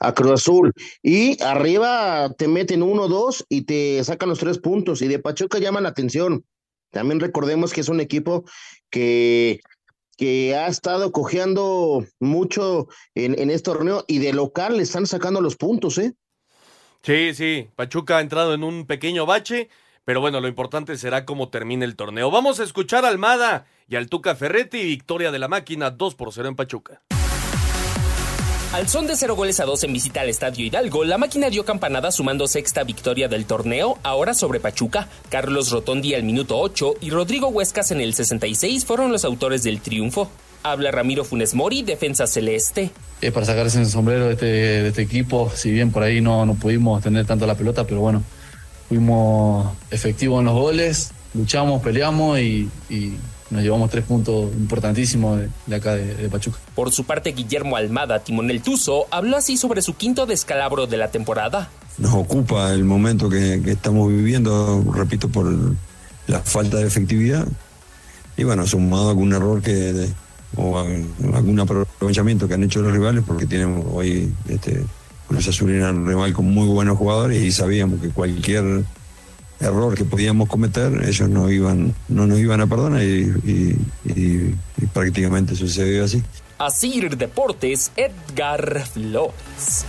a 0.03 0.12
Cruz 0.12 0.32
Azul. 0.32 0.72
Y 1.03 1.42
arriba 1.42 2.32
te 2.36 2.48
meten 2.48 2.82
uno, 2.82 3.09
dos 3.09 3.44
y 3.48 3.62
te 3.62 4.03
sacan 4.05 4.28
los 4.28 4.38
tres 4.38 4.59
puntos. 4.59 5.00
Y 5.03 5.09
de 5.09 5.18
Pachuca 5.18 5.59
llaman 5.59 5.84
la 5.84 5.90
atención. 5.90 6.44
También 6.90 7.20
recordemos 7.20 7.72
que 7.72 7.80
es 7.80 7.88
un 7.88 8.00
equipo 8.00 8.44
que, 8.90 9.61
que 10.16 10.55
ha 10.55 10.66
estado 10.66 11.11
cojeando 11.12 12.05
mucho 12.20 12.88
en, 13.14 13.38
en 13.38 13.50
este 13.50 13.70
torneo 13.70 14.05
y 14.07 14.18
de 14.18 14.32
local 14.32 14.76
le 14.76 14.82
están 14.82 15.07
sacando 15.07 15.40
los 15.40 15.57
puntos, 15.57 15.96
¿eh? 15.98 16.14
Sí, 17.03 17.34
sí, 17.34 17.68
Pachuca 17.74 18.18
ha 18.18 18.20
entrado 18.20 18.55
en 18.55 18.62
un 18.62 18.86
pequeño 18.86 19.26
bache, 19.26 19.68
pero 20.05 20.20
bueno, 20.20 20.40
lo 20.40 20.46
importante 20.46 20.96
será 20.96 21.24
cómo 21.24 21.48
termine 21.48 21.84
el 21.84 21.96
torneo. 21.96 22.30
Vamos 22.30 22.61
a 22.61 22.64
escuchar 22.64 23.05
a 23.05 23.09
Almada 23.09 23.66
y 23.88 23.96
al 23.96 24.09
Tuca 24.09 24.36
Ferretti, 24.36 24.84
victoria 24.84 25.32
de 25.32 25.40
la 25.40 25.48
máquina 25.48 25.90
2 25.90 26.14
por 26.14 26.32
0 26.32 26.48
en 26.48 26.57
Pachuca. 26.57 27.03
Al 28.72 28.88
son 28.88 29.06
de 29.06 29.16
cero 29.16 29.36
goles 29.36 29.60
a 29.60 29.66
dos 29.66 29.84
en 29.84 29.92
visita 29.92 30.22
al 30.22 30.30
Estadio 30.30 30.64
Hidalgo, 30.64 31.04
la 31.04 31.18
máquina 31.18 31.50
dio 31.50 31.62
campanada 31.62 32.10
sumando 32.10 32.48
sexta 32.48 32.84
victoria 32.84 33.28
del 33.28 33.44
torneo, 33.44 33.98
ahora 34.02 34.32
sobre 34.32 34.60
Pachuca. 34.60 35.08
Carlos 35.28 35.70
Rotondi 35.70 36.14
al 36.14 36.22
minuto 36.22 36.58
8 36.58 36.94
y 37.02 37.10
Rodrigo 37.10 37.48
Huescas 37.48 37.90
en 37.90 38.00
el 38.00 38.14
66 38.14 38.86
fueron 38.86 39.12
los 39.12 39.26
autores 39.26 39.62
del 39.62 39.82
triunfo. 39.82 40.30
Habla 40.62 40.90
Ramiro 40.90 41.22
Funes 41.22 41.52
Mori, 41.54 41.82
defensa 41.82 42.26
celeste. 42.26 42.90
es 43.20 43.30
para 43.30 43.44
sacarse 43.44 43.78
el 43.78 43.88
sombrero 43.88 44.28
de 44.28 44.32
este, 44.32 44.46
de 44.46 44.88
este 44.88 45.02
equipo. 45.02 45.52
Si 45.54 45.70
bien 45.70 45.92
por 45.92 46.02
ahí 46.02 46.22
no, 46.22 46.46
no 46.46 46.54
pudimos 46.54 47.02
tener 47.02 47.26
tanto 47.26 47.46
la 47.46 47.54
pelota, 47.54 47.84
pero 47.84 48.00
bueno, 48.00 48.22
fuimos 48.88 49.70
efectivos 49.90 50.38
en 50.38 50.46
los 50.46 50.54
goles, 50.54 51.10
luchamos, 51.34 51.82
peleamos 51.82 52.40
y 52.40 52.70
nos 53.53 53.62
llevamos 53.62 53.90
tres 53.90 54.05
puntos 54.05 54.50
importantísimos 54.55 55.38
de, 55.38 55.48
de 55.66 55.76
acá 55.76 55.94
de, 55.94 56.14
de 56.14 56.28
Pachuca. 56.28 56.59
Por 56.74 56.90
su 56.90 57.05
parte, 57.05 57.32
Guillermo 57.32 57.76
Almada, 57.76 58.18
timonel 58.24 58.62
Tuzo, 58.62 59.07
habló 59.11 59.36
así 59.36 59.57
sobre 59.57 59.82
su 59.82 59.94
quinto 59.94 60.26
descalabro 60.26 60.86
de 60.86 60.96
la 60.96 61.11
temporada. 61.11 61.70
nos 61.98 62.14
ocupa 62.14 62.72
el 62.72 62.84
momento 62.84 63.28
que, 63.28 63.61
que 63.62 63.72
estamos 63.72 64.09
viviendo, 64.09 64.82
repito, 64.94 65.28
por 65.28 65.53
la 66.26 66.40
falta 66.40 66.78
de 66.78 66.86
efectividad. 66.86 67.46
Y 68.36 68.44
bueno, 68.44 68.66
sumado 68.66 69.09
a 69.09 69.11
algún 69.11 69.32
error 69.34 69.61
que 69.61 69.72
de- 69.72 70.11
o 70.57 70.78
a- 70.78 70.86
algún 71.36 71.61
aprovechamiento 71.61 72.48
que 72.48 72.55
han 72.55 72.62
hecho 72.64 72.80
los 72.82 72.92
rivales, 72.92 73.22
porque 73.26 73.46
tenemos 73.46 73.84
hoy 73.92 74.32
este, 74.48 74.82
Cruz 75.28 75.48
Azul 75.48 75.70
era 75.70 75.90
un 75.90 76.07
rival 76.07 76.32
con 76.32 76.46
muy 76.46 76.66
buenos 76.68 76.96
jugadores 76.98 77.42
y 77.42 77.53
sabíamos 77.53 78.00
que 78.00 78.09
cualquier 78.11 78.84
error 79.62 79.94
que 79.94 80.04
podíamos 80.04 80.48
cometer, 80.48 80.92
ellos 81.04 81.28
no 81.28 81.50
iban, 81.50 81.94
no 82.08 82.26
nos 82.26 82.38
iban 82.38 82.60
a 82.60 82.66
perdonar 82.66 83.02
y, 83.02 83.32
y- 83.44 83.76
y- 84.04 84.54
y 84.78 84.86
prácticamente 84.92 85.54
sucedió 85.54 86.04
así. 86.04 86.22
Asir 86.58 87.16
Deportes, 87.16 87.90
Edgar 87.96 88.84
Flores. 88.86 89.84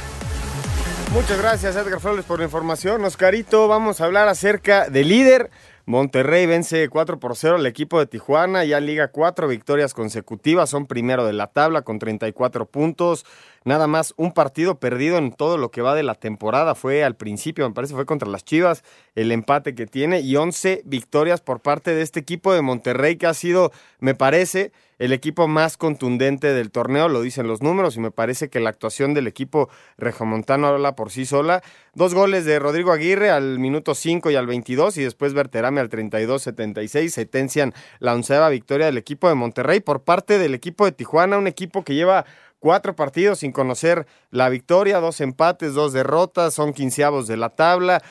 Muchas 1.13 1.37
gracias, 1.37 1.75
Edgar 1.75 1.99
Flores, 1.99 2.25
por 2.25 2.39
la 2.39 2.45
información. 2.45 3.03
Oscarito, 3.05 3.67
vamos 3.67 4.01
a 4.01 4.05
hablar 4.05 4.27
acerca 4.27 4.89
del 4.89 5.09
líder. 5.09 5.51
Monterrey 5.85 6.45
vence 6.45 6.87
4 6.89 7.19
por 7.19 7.35
0 7.35 7.57
al 7.57 7.65
equipo 7.65 7.99
de 7.99 8.05
Tijuana, 8.07 8.63
ya 8.63 8.79
liga 8.79 9.09
cuatro 9.09 9.49
victorias 9.49 9.93
consecutivas, 9.93 10.69
son 10.69 10.87
primero 10.87 11.25
de 11.27 11.33
la 11.33 11.47
tabla 11.47 11.81
con 11.81 11.99
34 11.99 12.65
puntos. 12.67 13.25
Nada 13.65 13.87
más 13.87 14.13
un 14.17 14.33
partido 14.33 14.79
perdido 14.79 15.17
en 15.17 15.31
todo 15.31 15.57
lo 15.57 15.71
que 15.71 15.81
va 15.81 15.95
de 15.95 16.03
la 16.03 16.15
temporada. 16.15 16.75
Fue 16.75 17.03
al 17.03 17.15
principio, 17.15 17.67
me 17.67 17.73
parece, 17.73 17.93
fue 17.93 18.05
contra 18.05 18.29
las 18.29 18.43
Chivas, 18.43 18.83
el 19.15 19.31
empate 19.31 19.75
que 19.75 19.85
tiene 19.85 20.21
y 20.21 20.35
11 20.35 20.81
victorias 20.85 21.41
por 21.41 21.61
parte 21.61 21.95
de 21.95 22.01
este 22.01 22.19
equipo 22.19 22.53
de 22.53 22.61
Monterrey 22.61 23.15
que 23.17 23.27
ha 23.27 23.33
sido, 23.33 23.71
me 23.99 24.15
parece, 24.15 24.71
el 24.99 25.11
equipo 25.11 25.47
más 25.47 25.75
contundente 25.75 26.53
del 26.53 26.71
torneo, 26.71 27.09
lo 27.09 27.21
dicen 27.21 27.47
los 27.47 27.61
números, 27.61 27.97
y 27.97 27.99
me 27.99 28.11
parece 28.11 28.49
que 28.49 28.59
la 28.59 28.69
actuación 28.69 29.13
del 29.13 29.27
equipo 29.27 29.69
regiomontano 29.97 30.67
habla 30.67 30.95
por 30.95 31.11
sí 31.11 31.25
sola. 31.25 31.61
Dos 31.93 32.13
goles 32.13 32.45
de 32.45 32.59
Rodrigo 32.59 32.91
Aguirre 32.91 33.29
al 33.29 33.59
minuto 33.59 33.95
5 33.95 34.31
y 34.31 34.35
al 34.35 34.47
22, 34.47 34.97
y 34.97 35.03
después 35.03 35.33
Berterame 35.33 35.81
al 35.81 35.89
32-76, 35.89 37.09
sentencian 37.09 37.73
la 37.99 38.13
onceava 38.13 38.49
victoria 38.49 38.85
del 38.85 38.97
equipo 38.97 39.27
de 39.27 39.35
Monterrey 39.35 39.79
por 39.79 40.03
parte 40.03 40.37
del 40.37 40.53
equipo 40.53 40.85
de 40.85 40.91
Tijuana, 40.91 41.37
un 41.37 41.47
equipo 41.47 41.83
que 41.83 41.95
lleva 41.95 42.25
cuatro 42.63 42.95
partidos 42.95 43.39
sin 43.39 43.51
conocer 43.51 44.07
la 44.31 44.47
victoria, 44.47 45.01
dos 45.01 45.19
empates, 45.19 45.73
dos 45.73 45.91
derrotas, 45.91 46.53
son 46.53 46.71
quinceavos 46.71 47.27
de 47.27 47.35
la 47.35 47.49
tabla. 47.49 48.01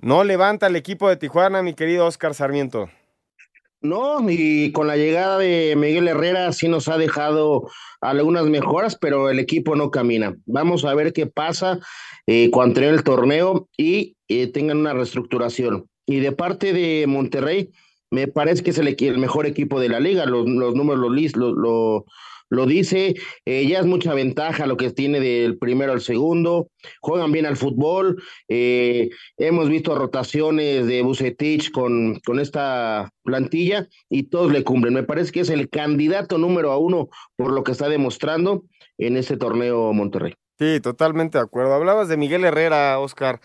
No 0.00 0.24
levanta 0.24 0.68
el 0.68 0.76
equipo 0.76 1.10
de 1.10 1.18
Tijuana, 1.18 1.62
mi 1.62 1.74
querido 1.74 2.06
Oscar 2.06 2.34
Sarmiento. 2.34 2.88
No, 3.82 4.24
y 4.30 4.72
con 4.72 4.86
la 4.86 4.96
llegada 4.96 5.36
de 5.36 5.74
Miguel 5.76 6.08
Herrera 6.08 6.50
sí 6.52 6.66
nos 6.66 6.88
ha 6.88 6.96
dejado 6.96 7.68
algunas 8.00 8.46
mejoras, 8.46 8.96
pero 8.98 9.28
el 9.28 9.38
equipo 9.38 9.76
no 9.76 9.90
camina. 9.90 10.34
Vamos 10.46 10.86
a 10.86 10.94
ver 10.94 11.12
qué 11.12 11.26
pasa 11.26 11.78
eh, 12.26 12.50
cuando 12.50 12.76
termine 12.76 12.96
el 12.96 13.04
torneo 13.04 13.68
y 13.76 14.16
eh, 14.28 14.46
tengan 14.46 14.78
una 14.78 14.94
reestructuración. 14.94 15.90
Y 16.06 16.20
de 16.20 16.32
parte 16.32 16.72
de 16.72 17.04
Monterrey, 17.06 17.70
me 18.10 18.28
parece 18.28 18.62
que 18.62 18.70
es 18.70 18.78
el, 18.78 18.96
el 18.98 19.18
mejor 19.18 19.44
equipo 19.44 19.78
de 19.78 19.90
la 19.90 20.00
liga, 20.00 20.24
los, 20.24 20.48
los 20.48 20.74
números 20.74 21.04
lo, 21.36 21.52
lo, 21.52 22.06
lo 22.50 22.66
dice, 22.66 23.14
eh, 23.46 23.66
ya 23.66 23.78
es 23.78 23.86
mucha 23.86 24.12
ventaja 24.12 24.66
lo 24.66 24.76
que 24.76 24.90
tiene 24.90 25.20
del 25.20 25.56
primero 25.56 25.92
al 25.92 26.00
segundo, 26.00 26.68
juegan 27.00 27.30
bien 27.30 27.46
al 27.46 27.56
fútbol, 27.56 28.22
eh, 28.48 29.08
hemos 29.38 29.68
visto 29.68 29.94
rotaciones 29.94 30.86
de 30.86 31.02
Bucetich 31.02 31.70
con, 31.70 32.18
con 32.26 32.40
esta 32.40 33.10
plantilla 33.22 33.86
y 34.08 34.24
todos 34.24 34.52
le 34.52 34.64
cumplen. 34.64 34.94
Me 34.94 35.04
parece 35.04 35.30
que 35.30 35.40
es 35.40 35.50
el 35.50 35.70
candidato 35.70 36.38
número 36.38 36.76
uno 36.78 37.08
por 37.36 37.52
lo 37.52 37.62
que 37.62 37.72
está 37.72 37.88
demostrando 37.88 38.64
en 38.98 39.16
este 39.16 39.36
torneo 39.36 39.92
Monterrey. 39.92 40.34
Sí, 40.58 40.80
totalmente 40.80 41.38
de 41.38 41.44
acuerdo. 41.44 41.72
Hablabas 41.72 42.08
de 42.08 42.16
Miguel 42.16 42.44
Herrera, 42.44 42.98
Oscar. 42.98 43.40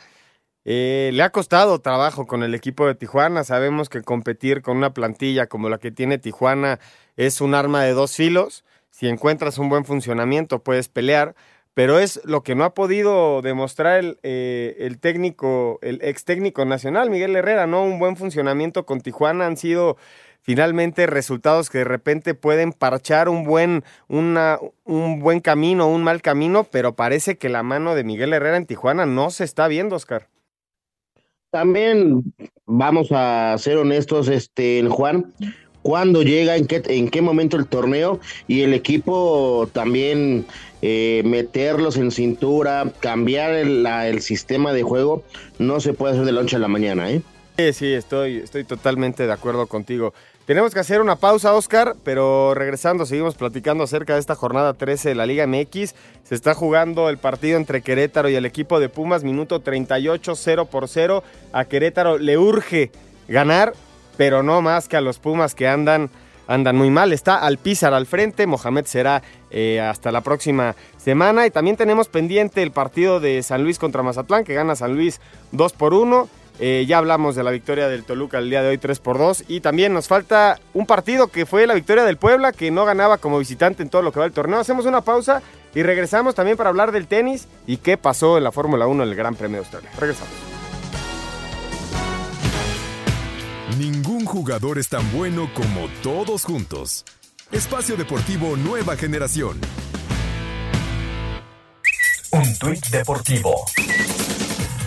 Eh, 0.66 1.12
le 1.14 1.22
ha 1.22 1.30
costado 1.30 1.80
trabajo 1.80 2.26
con 2.26 2.41
el 2.41 2.56
equipo 2.56 2.88
de 2.88 2.95
Tijuana. 2.95 3.43
Sabemos 3.43 3.88
que 3.88 4.01
competir 4.01 4.64
con 4.64 4.78
una 4.78 4.93
plantilla 4.93 5.47
como 5.47 5.70
la 5.70 5.78
que 5.78 5.91
tiene 5.91 6.18
Tijuana 6.18 6.80
es 7.16 7.39
un 7.39 7.53
arma 7.53 7.84
de 7.84 7.91
dos 7.91 8.16
filos 8.16 8.66
si 8.96 9.10
encuentras 9.10 9.58
un 9.58 9.68
buen 9.68 9.84
funcionamiento 9.84 10.64
puedes 10.64 10.88
pelear, 10.88 11.36
pero 11.74 12.00
es 12.00 12.22
lo 12.24 12.43
que 12.43 12.56
no 12.56 12.64
ha 12.64 12.74
podido 12.74 13.41
demostrar 13.41 14.00
el, 14.00 14.20
eh, 14.24 14.78
el, 14.80 15.00
técnico, 15.00 15.80
el 15.82 16.00
ex 16.02 16.24
técnico 16.24 16.64
nacional, 16.64 17.10
Miguel 17.10 17.36
Herrera, 17.36 17.68
¿no? 17.68 17.84
Un 17.84 18.00
buen 18.00 18.16
funcionamiento 18.16 18.86
con 18.86 19.02
Tijuana 19.02 19.48
han 19.48 19.58
sido 19.58 19.98
finalmente 20.39 21.08
resultados 21.08 21.70
que 21.70 21.80
de 21.80 21.84
repente 21.84 22.36
pueden 22.36 22.72
parchar 22.72 23.28
un 23.28 23.43
buen, 23.43 23.84
una, 24.08 24.60
un 24.86 25.20
buen 25.20 25.41
camino, 25.41 25.89
un 25.89 26.02
mal 26.02 26.22
camino, 26.22 26.64
pero 26.64 26.96
parece 26.96 27.38
que 27.38 27.50
la 27.50 27.64
mano 27.64 27.96
de 27.96 28.06
Miguel 28.06 28.32
Herrera 28.32 28.56
en 28.56 28.66
Tijuana 28.66 29.06
no 29.06 29.30
se 29.30 29.43
está 29.43 29.68
viendo, 29.68 29.98
Oscar. 29.98 30.30
También 31.52 32.34
vamos 32.66 33.10
a 33.12 33.58
ser 33.58 33.76
honestos, 33.76 34.30
este, 34.30 34.88
Juan, 34.88 35.34
cuándo 35.86 36.23
llega, 36.23 36.55
en 36.55 36.65
qué, 36.65 36.81
en 36.88 37.09
qué 37.09 37.21
momento 37.21 37.57
el 37.57 37.67
torneo 37.67 38.19
y 38.47 38.63
el 38.63 38.73
equipo 38.73 39.69
también 39.71 40.47
eh, 40.81 41.21
meterlos 41.23 41.95
en 41.97 42.09
cintura, 42.09 42.91
cambiar 43.01 43.53
el, 43.53 44.19
sistema 44.19 44.73
de 44.73 44.81
juego, 44.81 45.21
no 45.59 45.79
se 45.79 45.93
puede 45.93 46.13
hacer 46.13 46.25
de 46.25 46.31
la 46.31 46.41
noche 46.41 46.55
a 46.55 46.59
la 46.59 46.67
mañana, 46.67 47.11
¿eh? 47.11 47.21
Sí, 47.59 47.73
sí, 47.73 47.93
estoy, 47.93 48.38
estoy 48.38 48.63
totalmente 48.63 49.27
de 49.27 49.31
acuerdo 49.31 49.67
contigo. 49.67 50.15
Tenemos 50.47 50.73
que 50.73 50.79
hacer 50.79 51.01
una 51.01 51.17
pausa, 51.17 51.53
Oscar, 51.53 51.95
pero 52.03 52.55
regresando 52.55 53.05
seguimos 53.05 53.36
platicando 53.36 53.83
acerca 53.83 54.15
de 54.15 54.21
esta 54.21 54.33
jornada 54.33 54.73
13 54.73 55.09
de 55.09 55.15
la 55.15 55.27
Liga 55.27 55.45
MX. 55.45 55.93
Se 56.23 56.33
está 56.33 56.55
jugando 56.55 57.09
el 57.09 57.19
partido 57.19 57.57
entre 57.57 57.83
Querétaro 57.83 58.27
y 58.27 58.33
el 58.33 58.47
equipo 58.47 58.79
de 58.79 58.89
Pumas, 58.89 59.23
minuto 59.23 59.59
38, 59.59 60.33
0 60.36 60.65
por 60.65 60.88
0. 60.88 61.23
A 61.53 61.65
Querétaro 61.65 62.17
le 62.17 62.39
urge 62.39 62.89
ganar 63.27 63.73
pero 64.18 64.43
no 64.43 64.61
más 64.61 64.88
que 64.88 64.97
a 64.97 65.01
los 65.01 65.20
Pumas 65.20 65.55
que 65.55 65.68
andan, 65.68 66.09
andan 66.47 66.76
muy 66.76 66.89
mal. 66.89 67.13
Está 67.13 67.38
Alpizar 67.38 67.93
al 67.93 68.05
frente, 68.05 68.47
Mohamed 68.47 68.86
será 68.86 69.24
eh, 69.51 69.80
hasta 69.80 70.11
la 70.11 70.22
próxima 70.22 70.76
semana. 70.97 71.45
Y 71.45 71.51
también 71.51 71.78
tenemos 71.78 72.07
pendiente 72.07 72.63
el 72.63 72.72
partido 72.72 73.20
de 73.20 73.43
San 73.43 73.63
Luis 73.63 73.80
contra 73.80 74.03
Mazatlán, 74.03 74.43
que 74.43 74.53
gana 74.53 74.76
San 74.76 74.93
Luis 74.93 75.20
2 75.51 75.74
por 75.74 75.93
1. 75.93 76.30
Eh, 76.59 76.86
ya 76.88 76.99
hablamos 76.99 77.36
de 77.36 77.43
la 77.43 77.51
victoria 77.51 77.89
del 77.89 78.05
Toluca 78.05 78.38
el 78.38 78.49
día 78.49 78.61
de 78.61 78.70
hoy 78.70 78.78
3 78.78 78.99
por 78.99 79.18
2 79.18 79.43
y 79.49 79.59
también 79.59 79.93
nos 79.93 80.07
falta 80.07 80.57
un 80.74 80.86
partido 80.86 81.28
que 81.28 81.45
fue 81.45 81.68
la 81.68 81.74
victoria 81.74 82.05
del 82.05 82.16
Puebla 82.16 82.53
que 82.53 82.72
no 82.72 82.86
ganaba 82.86 83.18
como 83.18 83.39
visitante 83.39 83.84
en 83.84 83.89
todo 83.89 84.01
lo 84.01 84.13
que 84.13 84.22
va 84.22 84.26
el 84.26 84.32
torneo. 84.32 84.59
Hacemos 84.59 84.86
una 84.86 85.01
pausa 85.01 85.41
y 85.74 85.84
regresamos 85.84 86.34
también 86.34 86.55
para 86.55 86.70
hablar 86.70 86.93
del 86.93 87.07
tenis 87.07 87.49
y 87.68 87.78
qué 87.78 87.97
pasó 87.97 88.38
en 88.38 88.45
la 88.45 88.53
Fórmula 88.53 88.88
1 88.88 89.03
en 89.03 89.09
el 89.09 89.16
Gran 89.16 89.36
Premio 89.36 89.57
de 89.57 89.66
Australia. 89.66 89.89
Regresamos. 89.99 90.55
Ningún 94.26 94.41
jugador 94.41 94.80
es 94.80 94.89
tan 94.89 95.11
bueno 95.11 95.47
como 95.53 95.88
todos 96.01 96.45
juntos. 96.45 97.05
Espacio 97.51 97.95
Deportivo 97.95 98.57
Nueva 98.57 98.97
Generación. 98.97 99.61
Un 102.32 102.57
tuit 102.57 102.84
deportivo. 102.88 103.53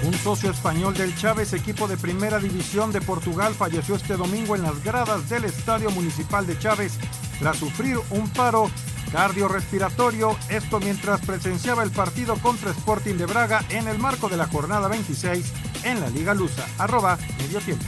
Un 0.02 0.14
socio 0.14 0.50
español 0.50 0.92
del 0.94 1.14
Chávez, 1.16 1.52
equipo 1.52 1.86
de 1.86 1.96
primera 1.96 2.40
división 2.40 2.90
de 2.90 3.00
Portugal, 3.00 3.54
falleció 3.54 3.94
este 3.94 4.16
domingo 4.16 4.56
en 4.56 4.64
las 4.64 4.82
gradas 4.82 5.28
del 5.28 5.44
Estadio 5.44 5.92
Municipal 5.92 6.44
de 6.44 6.58
Chávez 6.58 6.98
tras 7.38 7.58
sufrir 7.58 7.96
un 8.10 8.28
paro 8.30 8.68
cardiorrespiratorio, 9.12 10.36
esto 10.48 10.80
mientras 10.80 11.20
presenciaba 11.20 11.84
el 11.84 11.92
partido 11.92 12.34
contra 12.38 12.72
Sporting 12.72 13.14
de 13.14 13.26
Braga 13.26 13.64
en 13.68 13.86
el 13.86 14.00
marco 14.00 14.28
de 14.28 14.36
la 14.36 14.48
jornada 14.48 14.88
26 14.88 15.52
en 15.84 16.00
la 16.00 16.10
Liga 16.10 16.34
Lusa. 16.34 16.66
Arroba 16.76 17.16
medio 17.38 17.60
tiempo. 17.60 17.84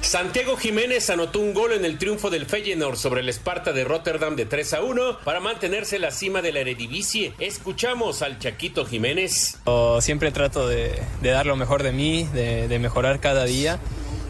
Santiago 0.00 0.56
Jiménez 0.56 1.10
anotó 1.10 1.40
un 1.40 1.52
gol 1.52 1.72
en 1.72 1.84
el 1.84 1.98
triunfo 1.98 2.30
del 2.30 2.46
Feyenoord 2.46 2.96
sobre 2.96 3.20
el 3.20 3.28
Esparta 3.28 3.72
de 3.72 3.84
Rotterdam 3.84 4.36
de 4.36 4.46
3 4.46 4.74
a 4.74 4.82
1 4.82 5.18
para 5.24 5.40
mantenerse 5.40 5.96
en 5.96 6.02
la 6.02 6.10
cima 6.10 6.40
de 6.40 6.52
la 6.52 6.60
Eredivisie. 6.60 7.34
Escuchamos 7.38 8.22
al 8.22 8.38
Chaquito 8.38 8.86
Jiménez. 8.86 9.58
siempre 10.00 10.30
trato 10.32 10.66
de, 10.66 11.02
dar 11.22 11.46
lo 11.46 11.56
mejor 11.56 11.82
de 11.82 11.92
mí, 11.92 12.28
de, 12.32 12.68
de 12.68 12.78
mejorar 12.78 13.20
cada 13.20 13.44
día 13.44 13.78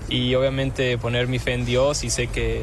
y 0.08 0.34
obviamente 0.34 0.98
poner 0.98 1.28
mi 1.28 1.38
fe 1.38 1.52
en 1.52 1.64
Dios 1.64 2.02
y 2.02 2.10
sé 2.10 2.26
que, 2.28 2.62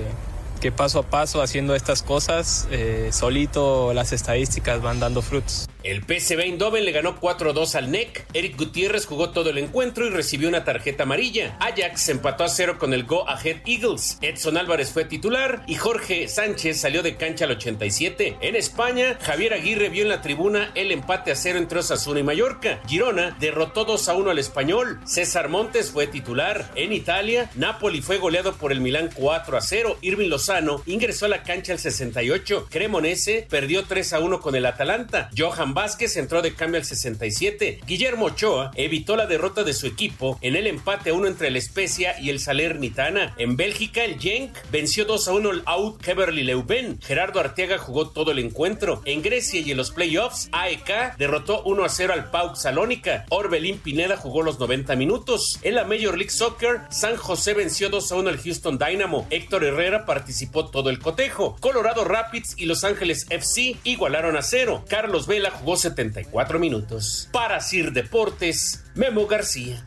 paso 0.72 1.00
a 1.00 1.04
paso 1.04 1.42
haciendo 1.42 1.76
estas 1.76 2.02
cosas, 2.02 2.68
eh, 2.72 3.10
solito 3.12 3.94
las 3.94 4.12
estadísticas 4.12 4.82
van 4.82 5.00
dando 5.00 5.22
frutos. 5.22 5.68
El 5.84 6.02
PSV 6.02 6.40
Eindhoven 6.40 6.84
le 6.84 6.92
ganó 6.92 7.20
4-2 7.20 7.76
al 7.76 7.92
NEC. 7.92 8.26
Eric 8.34 8.58
Gutiérrez 8.58 9.06
jugó 9.06 9.30
todo 9.30 9.52
el 9.52 9.60
encuentro 9.60 10.08
y 10.08 10.10
recibió 10.10 10.50
una 10.50 10.64
tarjeta 10.64 11.04
amarilla. 11.04 11.58
Ajax 11.60 12.10
empató 12.10 12.44
a 12.44 12.50
cero 12.50 12.78
con 12.80 12.92
el 12.92 13.04
Go 13.04 13.30
Ahead 13.30 13.58
Eagles. 13.68 14.18
Edson 14.22 14.58
Álvarez 14.58 14.92
fue 14.92 15.06
titular 15.06 15.64
y 15.68 15.76
Jorge 15.76 16.28
Sánchez 16.28 16.82
salió 16.82 17.04
de 17.04 17.18
cancha 17.18 17.46
al 17.46 17.52
87. 17.52 18.38
En 18.42 18.56
España, 18.56 19.20
Javier 19.22 19.54
Aguirre 19.54 19.90
vio 19.90 20.02
en 20.02 20.10
la 20.10 20.24
tribuna 20.24 20.72
el 20.74 20.92
empate 20.92 21.32
a 21.32 21.36
cero 21.36 21.60
entre 21.60 21.80
Osasuna 21.80 22.22
y 22.22 22.24
Mallorca. 22.24 22.82
Girona 22.88 23.38
derrotó 23.40 23.86
2 23.86 24.10
a 24.10 24.16
1 24.16 24.32
al 24.32 24.40
Español. 24.40 25.00
César 25.06 25.50
Montes 25.50 25.92
fue 25.92 26.08
titular. 26.08 26.72
En 26.74 26.94
Italia, 26.94 27.52
Napoli 27.54 28.02
fue 28.02 28.18
goleado 28.18 28.54
por 28.54 28.72
el 28.72 28.82
Milán 28.82 29.12
4 29.14 29.56
a 29.56 29.62
0. 29.62 30.00
Irving 30.02 30.30
Lozano 30.30 30.55
ingresó 30.86 31.26
a 31.26 31.30
la 31.30 31.44
cancha 31.44 31.74
al 31.74 31.80
68. 31.80 32.68
Cremonese 32.70 33.48
perdió 33.50 33.86
3 33.86 34.14
a 34.14 34.20
1 34.20 34.40
con 34.40 34.56
el 34.56 34.66
Atalanta. 34.66 35.30
Johan 35.38 35.74
Vázquez 35.74 36.16
entró 36.18 36.42
de 36.42 36.54
cambio 36.54 36.80
al 36.80 36.86
67. 36.86 37.80
Guillermo 37.86 38.26
Ochoa 38.26 38.72
evitó 38.76 39.16
la 39.16 39.26
derrota 39.26 39.64
de 39.64 39.74
su 39.74 39.88
equipo 39.88 40.38
en 40.42 40.56
el 40.56 40.68
empate 40.68 41.10
a 41.10 41.14
uno 41.14 41.28
entre 41.28 41.48
el 41.48 41.58
Especia 41.58 42.20
y 42.20 42.30
el 42.30 42.40
Salernitana. 42.40 43.34
En 43.38 43.56
Bélgica, 43.56 44.04
el 44.04 44.20
Genk 44.20 44.56
venció 44.72 45.06
2 45.06 45.28
a 45.28 45.34
1 45.34 45.50
al 45.50 45.64
Out 45.66 46.02
Keverly 46.02 46.44
Leuven. 46.44 47.00
Gerardo 47.02 47.40
Arteaga 47.40 47.78
jugó 47.78 48.10
todo 48.10 48.32
el 48.32 48.40
encuentro. 48.40 49.02
En 49.06 49.22
Grecia 49.22 49.60
y 49.60 49.72
en 49.72 49.78
los 49.78 49.92
playoffs, 49.92 50.50
AEK 50.52 51.18
derrotó 51.18 51.64
1 51.64 51.84
a 51.84 51.90
0 51.90 52.14
al 52.14 52.32
Pauk 52.32 52.56
Salónica. 52.56 53.26
Orbelín 53.30 53.80
Pineda 53.80 54.18
jugó 54.18 54.44
los 54.44 54.60
90 54.60 54.96
minutos. 54.96 55.60
En 55.64 55.76
la 55.76 55.84
Major 55.86 56.18
League 56.18 56.32
Soccer, 56.32 56.82
San 56.90 57.16
José 57.18 57.54
venció 57.54 57.90
2 57.90 58.12
a 58.12 58.16
1 58.16 58.30
al 58.30 58.42
Houston 58.42 58.78
Dynamo. 58.78 59.28
Héctor 59.30 59.64
Herrera 59.64 60.06
participó 60.06 60.35
todo 60.72 60.90
el 60.90 61.00
cotejo. 61.00 61.56
Colorado 61.60 62.04
Rapids 62.04 62.56
y 62.58 62.66
Los 62.66 62.84
Ángeles 62.84 63.26
FC 63.30 63.78
igualaron 63.84 64.38
a 64.38 64.42
cero. 64.42 64.84
Carlos 64.88 65.28
Vela 65.28 65.52
jugó 65.52 65.78
74 65.78 66.60
minutos. 66.60 67.30
Para 67.32 67.60
Sir 67.62 67.92
Deportes, 67.92 68.84
Memo 68.96 69.28
García. 69.28 69.84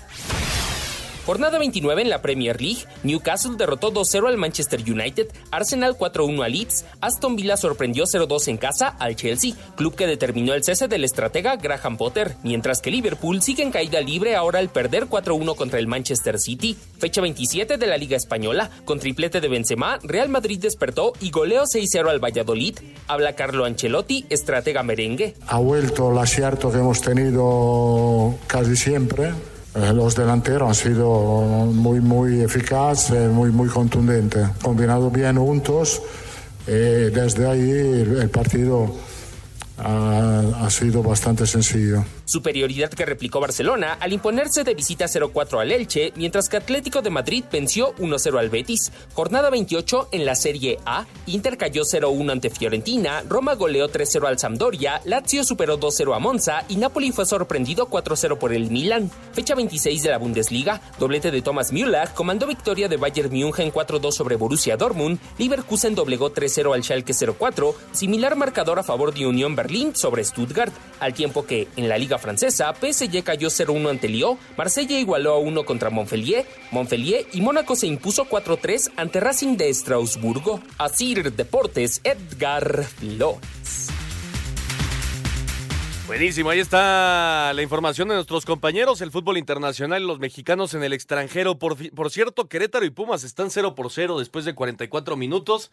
Jornada 1.29 1.59
29 1.59 2.01
en 2.01 2.09
la 2.09 2.23
Premier 2.23 2.59
League, 2.59 2.87
Newcastle 3.03 3.57
derrotó 3.59 3.93
2-0 3.93 4.29
al 4.29 4.39
Manchester 4.39 4.81
United, 4.81 5.29
Arsenal 5.51 5.95
4-1 5.95 6.43
al 6.43 6.53
Leeds, 6.53 6.87
Aston 7.03 7.37
Villa 7.37 7.59
sorprendió 7.59 8.05
0-2 8.05 8.49
en 8.49 8.57
casa 8.57 8.89
al 8.99 9.15
Chelsea, 9.15 9.53
club 9.77 9.95
que 9.95 10.07
determinó 10.07 10.55
el 10.55 10.65
cese 10.65 10.89
del 10.89 11.05
estratega 11.05 11.57
Graham 11.57 11.99
Potter, 11.99 12.37
mientras 12.45 12.81
que 12.81 12.91
Liverpool 12.91 13.43
sigue 13.43 13.63
en 13.63 13.73
caída 13.73 14.01
libre 14.01 14.37
ahora 14.37 14.59
al 14.59 14.71
perder 14.71 15.05
4-1 15.05 15.55
contra 15.55 15.79
el 15.79 15.87
Manchester 15.87 16.39
City. 16.39 16.79
Fecha 16.97 17.21
27 17.21 17.77
de 17.77 17.87
la 17.87 17.99
Liga 17.99 18.17
Española, 18.17 18.71
con 18.87 18.99
triplete 18.99 19.43
de 19.43 19.49
Benzema, 19.49 19.99
Real 20.03 20.31
Madrid 20.31 20.59
despertó 20.59 21.13
y 21.21 21.31
goleó 21.31 21.65
6-0 21.65 22.09
al 22.09 22.25
Valladolid. 22.25 22.79
Habla 23.07 23.35
Carlo 23.35 23.67
Ancelotti, 23.67 24.25
estratega 24.31 24.83
merengue. 24.83 25.35
Ha 25.47 25.59
vuelto 25.59 26.11
el 26.11 26.17
acierto 26.17 26.73
que 26.73 26.79
hemos 26.79 27.03
tenido 27.03 28.35
casi 28.47 28.77
siempre 28.77 29.35
los 29.95 30.15
delanteros 30.15 30.69
han 30.69 30.75
sido 30.75 31.31
muy, 31.73 32.01
muy 32.01 32.41
eficaces, 32.41 33.31
muy, 33.31 33.51
muy 33.51 33.69
contundentes. 33.69 34.49
Combinado 34.63 35.11
bien 35.11 35.37
juntos, 35.37 36.03
eh, 36.67 37.11
desde 37.15 37.49
ahí 37.49 37.71
el, 37.71 38.29
partido 38.31 38.91
ha, 39.79 40.69
sido 40.71 41.03
bastante 41.03 41.47
sencillo. 41.47 42.05
Superioridad 42.29 42.91
que 42.91 43.07
replicó 43.07 43.41
Barcelona 43.41 43.97
al 44.01 44.13
imponerse 44.13 44.63
de 44.63 44.75
visita 44.75 45.07
0-4 45.07 45.61
al 45.61 45.73
Elche, 45.73 46.13
mientras 46.15 46.49
que 46.49 46.59
Atlético 46.59 47.01
de 47.01 47.09
Madrid 47.09 47.45
venció 47.51 47.95
1-0 47.97 48.39
al 48.39 48.51
Betis. 48.51 48.93
Jornada 49.15 49.49
28 49.49 50.11
en 50.13 50.27
la 50.27 50.35
Serie 50.35 50.79
A, 50.85 51.07
Inter 51.27 51.57
cayó 51.57 51.83
0-1 51.83 52.31
ante 52.31 52.51
Fiorentina, 52.51 53.23
Roma 53.27 53.55
goleó 53.55 53.89
3-0 53.89 54.29
al 54.29 54.39
Sampdoria, 54.39 55.01
Lazio 55.07 55.43
superó 55.43 55.81
2-0 55.81 56.15
a 56.15 56.19
Monza 56.19 56.65
y 56.69 56.77
Napoli 56.77 57.13
fue 57.13 57.25
sorprendido 57.25 57.89
4-0 57.89 58.37
por 58.37 58.53
el 58.53 58.71
Milan. 58.71 59.11
Fecha 59.33 59.55
26 59.55 60.03
de 60.03 60.11
la 60.11 60.19
Bundesliga, 60.19 60.83
doblete 60.99 61.31
de 61.31 61.41
Thomas 61.41 61.73
Müller 61.73 62.11
comandó 62.15 62.47
victoria 62.47 62.89
de 62.89 62.99
Bayern 62.99 63.33
München 63.33 63.73
4-2 63.73 64.13
sobre 64.13 64.37
Borussia 64.37 64.77
Dortmund, 64.77 65.19
Leverkusen 65.39 65.95
doblegó 65.95 66.35
3-0 66.35 66.75
al 66.75 66.85
Schalke 66.85 67.15
04, 67.15 67.75
similar 67.93 68.37
marcador 68.37 68.79
a 68.79 68.83
favor 68.83 69.15
de 69.15 69.27
Unión 69.27 69.57
Berlín 69.57 69.97
sobre 69.97 70.25
Stuttgart, 70.25 70.75
al 71.01 71.15
tiempo 71.15 71.47
que 71.47 71.69
en 71.77 71.89
la 71.89 71.97
Liga 71.97 72.18
Francesa 72.19 72.75
PSG 72.75 73.23
cayó 73.23 73.49
0-1 73.49 73.91
ante 73.91 74.09
Lyon, 74.09 74.39
Marsella 74.57 74.99
igualó 74.99 75.33
a 75.33 75.39
1 75.39 75.65
contra 75.65 75.91
Montpellier, 75.91 76.47
Montpellier 76.71 77.27
y 77.33 77.41
Mónaco 77.41 77.77
se 77.77 77.87
impuso 77.87 78.27
4-3 78.27 78.93
ante 78.97 79.21
Racing 79.21 79.57
de 79.57 79.69
Estrasburgo. 79.69 80.61
Asir 80.79 81.33
Deportes, 81.33 82.01
Edgar 82.05 82.85
Flores. 82.85 83.89
Buenísimo, 86.09 86.49
ahí 86.49 86.59
está 86.59 87.53
la 87.53 87.61
información 87.61 88.09
de 88.09 88.15
nuestros 88.15 88.47
compañeros, 88.47 89.03
el 89.03 89.11
fútbol 89.11 89.37
internacional, 89.37 90.07
los 90.07 90.19
mexicanos 90.19 90.73
en 90.73 90.83
el 90.83 90.95
extranjero. 90.95 91.59
Por, 91.59 91.77
cierto, 92.11 92.49
Querétaro 92.49 92.87
y 92.87 92.91
Pumas 92.91 93.25
están 93.25 93.51
0 93.51 93.75
por 93.75 93.91
0 93.91 94.19
después 94.19 94.47
de 94.47 94.55
44 94.55 95.17
minutos. 95.17 95.71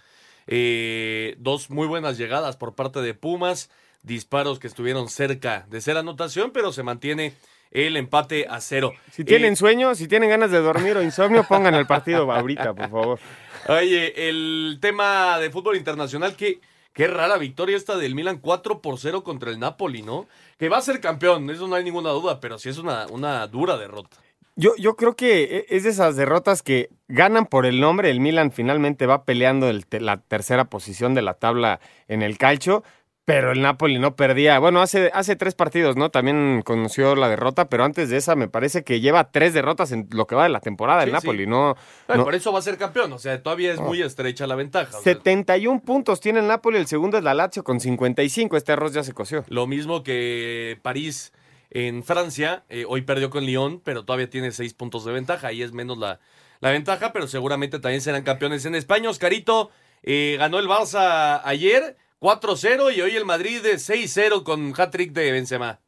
Eh, 0.47 1.35
dos 1.39 1.69
muy 1.69 1.87
buenas 1.87 2.17
llegadas 2.17 2.57
por 2.57 2.75
parte 2.75 3.01
de 3.01 3.13
Pumas, 3.13 3.69
disparos 4.05 4.59
que 4.59 4.67
estuvieron 4.67 5.09
cerca 5.09 5.65
de 5.69 5.81
ser 5.81 5.97
anotación, 5.97 6.51
pero 6.51 6.71
se 6.71 6.83
mantiene 6.83 7.33
el 7.71 7.97
empate 7.97 8.47
a 8.49 8.61
cero. 8.61 8.93
Si 9.11 9.25
tienen 9.25 9.53
eh, 9.53 9.55
sueño, 9.55 9.95
si 9.95 10.07
tienen 10.07 10.29
ganas 10.29 10.51
de 10.51 10.59
dormir 10.59 10.95
o 10.97 11.03
insomnio, 11.03 11.43
pongan 11.47 11.73
el 11.73 11.85
partido 11.85 12.31
ahorita, 12.31 12.73
por 12.73 12.89
favor. 12.89 13.19
Oye, 13.67 14.29
el 14.29 14.77
tema 14.79 15.39
de 15.39 15.49
fútbol 15.49 15.75
internacional 15.75 16.35
que 16.35 16.59
Qué 16.95 17.07
rara 17.07 17.37
victoria 17.37 17.75
esta 17.75 17.97
del 17.97 18.15
Milan 18.15 18.37
4 18.37 18.81
por 18.81 18.97
0 18.97 19.21
contra 19.21 19.51
el 19.51 19.59
Napoli, 19.59 20.01
¿no? 20.01 20.27
Que 20.57 20.69
va 20.69 20.77
a 20.77 20.81
ser 20.81 21.01
campeón, 21.01 21.49
eso 21.49 21.67
no 21.67 21.75
hay 21.75 21.83
ninguna 21.83 22.11
duda, 22.11 22.39
pero 22.39 22.57
sí 22.57 22.69
es 22.69 22.77
una, 22.77 23.05
una 23.07 23.45
dura 23.47 23.75
derrota. 23.75 24.15
Yo, 24.55 24.71
yo 24.77 24.95
creo 24.95 25.17
que 25.17 25.43
e, 25.43 25.65
es 25.75 25.83
de 25.83 25.89
esas 25.89 26.15
derrotas 26.15 26.63
que 26.63 26.89
ganan 27.09 27.47
por 27.47 27.65
el 27.65 27.81
nombre. 27.81 28.09
El 28.09 28.21
Milan 28.21 28.53
finalmente 28.53 29.07
va 29.07 29.25
peleando 29.25 29.69
el, 29.69 29.85
la 29.99 30.21
tercera 30.21 30.69
posición 30.69 31.13
de 31.13 31.21
la 31.21 31.33
tabla 31.33 31.81
en 32.07 32.21
el 32.21 32.37
calcio, 32.37 32.85
pero 33.26 33.51
el 33.51 33.61
Napoli 33.61 33.97
no 33.97 34.15
perdía. 34.15 34.59
Bueno, 34.59 34.82
hace, 34.82 35.09
hace 35.13 35.36
tres 35.36 35.55
partidos, 35.55 35.95
¿no? 35.95 36.11
También 36.11 36.61
conoció 36.63 37.15
la 37.15 37.28
derrota, 37.28 37.69
pero 37.69 37.84
antes 37.84 38.09
de 38.09 38.17
esa 38.17 38.36
me 38.36 38.47
parece 38.47 38.84
que 38.84 39.01
lleva 39.01 39.32
tres 39.32 39.53
derrotas 39.53 39.91
en 39.91 40.07
lo 40.11 40.28
que 40.28 40.36
va 40.36 40.43
de 40.43 40.49
la 40.49 40.59
temporada 40.59 41.03
el 41.03 41.11
Napoli, 41.11 41.47
¿no? 41.47 41.76
Por 42.05 42.36
eso 42.36 42.53
va 42.53 42.59
a 42.59 42.61
ser 42.61 42.78
campeón, 42.78 43.11
o 43.13 43.17
sea, 43.17 43.41
todavía 43.41 43.73
es 43.73 43.80
muy 43.80 44.01
estrecha 44.01 44.45
la 44.45 44.53
ventaja. 44.53 44.91
71 44.99 45.82
puntos 45.82 46.21
tiene 46.21 46.39
el 46.39 46.47
Napoli, 46.47 46.78
el 46.78 46.86
segundo 46.86 47.17
es 47.17 47.23
la 47.23 47.34
Lazio 47.34 47.63
con 47.63 47.80
55, 47.80 48.57
este 48.57 48.71
arroz 48.73 48.93
ya 48.93 49.03
se 49.03 49.13
coció. 49.13 49.43
Lo 49.49 49.65
mismo 49.65 50.03
que 50.03 50.80
París 50.84 51.34
en 51.71 52.03
Francia, 52.03 52.63
eh, 52.69 52.86
hoy 52.88 53.01
perdió 53.01 53.32
con 53.32 53.43
Lyon, 53.43 53.82
pero 53.84 54.05
todavía 54.05 54.30
tiene 54.30 54.51
seis 54.51 54.76
puntos 54.76 55.03
de 55.03 55.11
ventaja, 55.11 55.47
ahí 55.47 55.63
es 55.63 55.73
menos 55.73 55.97
la, 55.97 56.19
la 56.59 56.69
ventaja, 56.69 57.11
pero 57.11 57.28
seguramente 57.28 57.80
también 57.80 58.01
serán 58.01 58.21
campeones 58.21 58.65
en 58.65 58.76
España. 58.76 59.09
Oscarito 59.09 59.71
eh, 60.03 60.36
ganó 60.38 60.59
el 60.59 60.67
Barça 60.67 61.41
ayer 61.43 61.97
4-0 62.20 62.95
y 62.95 63.01
hoy 63.01 63.16
el 63.16 63.26
Madrid 63.26 63.61
de 63.61 63.76
6-0 63.76 64.43
con 64.43 64.74
hat-trick 64.76 65.11
de 65.13 65.32
Benzema. 65.32 65.82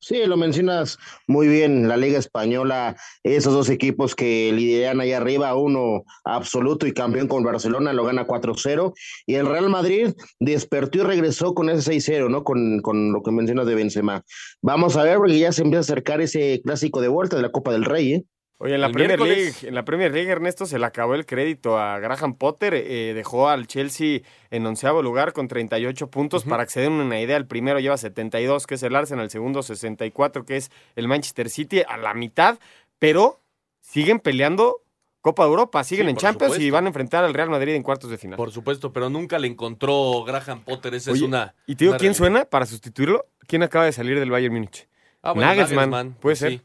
Sí, 0.00 0.24
lo 0.26 0.36
mencionas 0.36 0.98
muy 1.26 1.48
bien, 1.48 1.88
la 1.88 1.96
Liga 1.96 2.18
Española, 2.18 2.96
esos 3.22 3.52
dos 3.52 3.68
equipos 3.68 4.14
que 4.14 4.52
lideran 4.52 5.00
ahí 5.00 5.12
arriba, 5.12 5.54
uno 5.56 6.04
absoluto 6.24 6.86
y 6.86 6.92
campeón 6.92 7.28
con 7.28 7.42
Barcelona, 7.42 7.92
lo 7.92 8.04
gana 8.04 8.26
4-0, 8.26 8.94
y 9.26 9.34
el 9.34 9.46
Real 9.46 9.68
Madrid 9.68 10.14
despertó 10.40 10.98
y 10.98 11.02
regresó 11.02 11.54
con 11.54 11.68
ese 11.68 11.92
6-0, 11.92 12.30
¿no? 12.30 12.44
Con, 12.44 12.80
con 12.80 13.12
lo 13.12 13.22
que 13.22 13.30
mencionas 13.30 13.66
de 13.66 13.74
Benzema. 13.74 14.22
Vamos 14.62 14.96
a 14.96 15.02
ver, 15.02 15.18
porque 15.18 15.38
ya 15.38 15.52
se 15.52 15.62
empieza 15.62 15.80
a 15.80 15.92
acercar 15.92 16.20
ese 16.20 16.60
clásico 16.64 17.00
de 17.00 17.08
vuelta 17.08 17.36
de 17.36 17.42
la 17.42 17.52
Copa 17.52 17.72
del 17.72 17.84
Rey, 17.84 18.12
¿eh? 18.14 18.24
Oye, 18.60 18.74
en 18.74 18.80
la, 18.80 18.90
Premier 18.90 19.20
League, 19.20 19.54
en 19.62 19.74
la 19.74 19.84
Premier 19.84 20.12
League, 20.12 20.28
Ernesto, 20.28 20.66
se 20.66 20.80
le 20.80 20.86
acabó 20.86 21.14
el 21.14 21.26
crédito 21.26 21.78
a 21.78 22.00
Graham 22.00 22.34
Potter. 22.34 22.74
Eh, 22.74 23.12
dejó 23.14 23.48
al 23.48 23.68
Chelsea 23.68 24.22
en 24.50 24.66
onceavo 24.66 25.00
lugar 25.00 25.32
con 25.32 25.46
38 25.46 26.10
puntos. 26.10 26.42
Para 26.42 26.64
que 26.64 26.72
se 26.72 26.80
den 26.80 26.92
una 26.92 27.20
idea, 27.20 27.36
el 27.36 27.46
primero 27.46 27.78
lleva 27.78 27.96
72, 27.96 28.66
que 28.66 28.74
es 28.74 28.82
el 28.82 28.96
Arsenal, 28.96 29.24
el 29.24 29.30
segundo 29.30 29.62
64, 29.62 30.44
que 30.44 30.56
es 30.56 30.72
el 30.96 31.06
Manchester 31.06 31.50
City, 31.50 31.82
a 31.86 31.96
la 31.98 32.14
mitad. 32.14 32.58
Pero 32.98 33.40
siguen 33.80 34.18
peleando 34.18 34.82
Copa 35.20 35.44
de 35.44 35.50
Europa, 35.50 35.84
siguen 35.84 36.08
en 36.08 36.16
Champions 36.16 36.58
y 36.58 36.70
van 36.70 36.84
a 36.84 36.88
enfrentar 36.88 37.24
al 37.24 37.34
Real 37.34 37.50
Madrid 37.50 37.74
en 37.74 37.84
cuartos 37.84 38.10
de 38.10 38.18
final. 38.18 38.36
Por 38.36 38.50
supuesto, 38.50 38.92
pero 38.92 39.08
nunca 39.08 39.38
le 39.38 39.46
encontró 39.46 40.24
Graham 40.24 40.64
Potter. 40.64 40.94
Esa 40.94 41.12
es 41.12 41.22
una. 41.22 41.54
¿Y 41.66 41.76
te 41.76 41.84
digo 41.84 41.96
quién 41.96 42.14
suena 42.14 42.44
para 42.44 42.66
sustituirlo? 42.66 43.26
¿Quién 43.46 43.62
acaba 43.62 43.84
de 43.84 43.92
salir 43.92 44.18
del 44.18 44.30
Bayern 44.30 44.52
Múnich? 44.52 44.88
Ah, 45.22 45.34
Nagelsmann, 45.34 46.14
Puede 46.14 46.36
ser. 46.36 46.62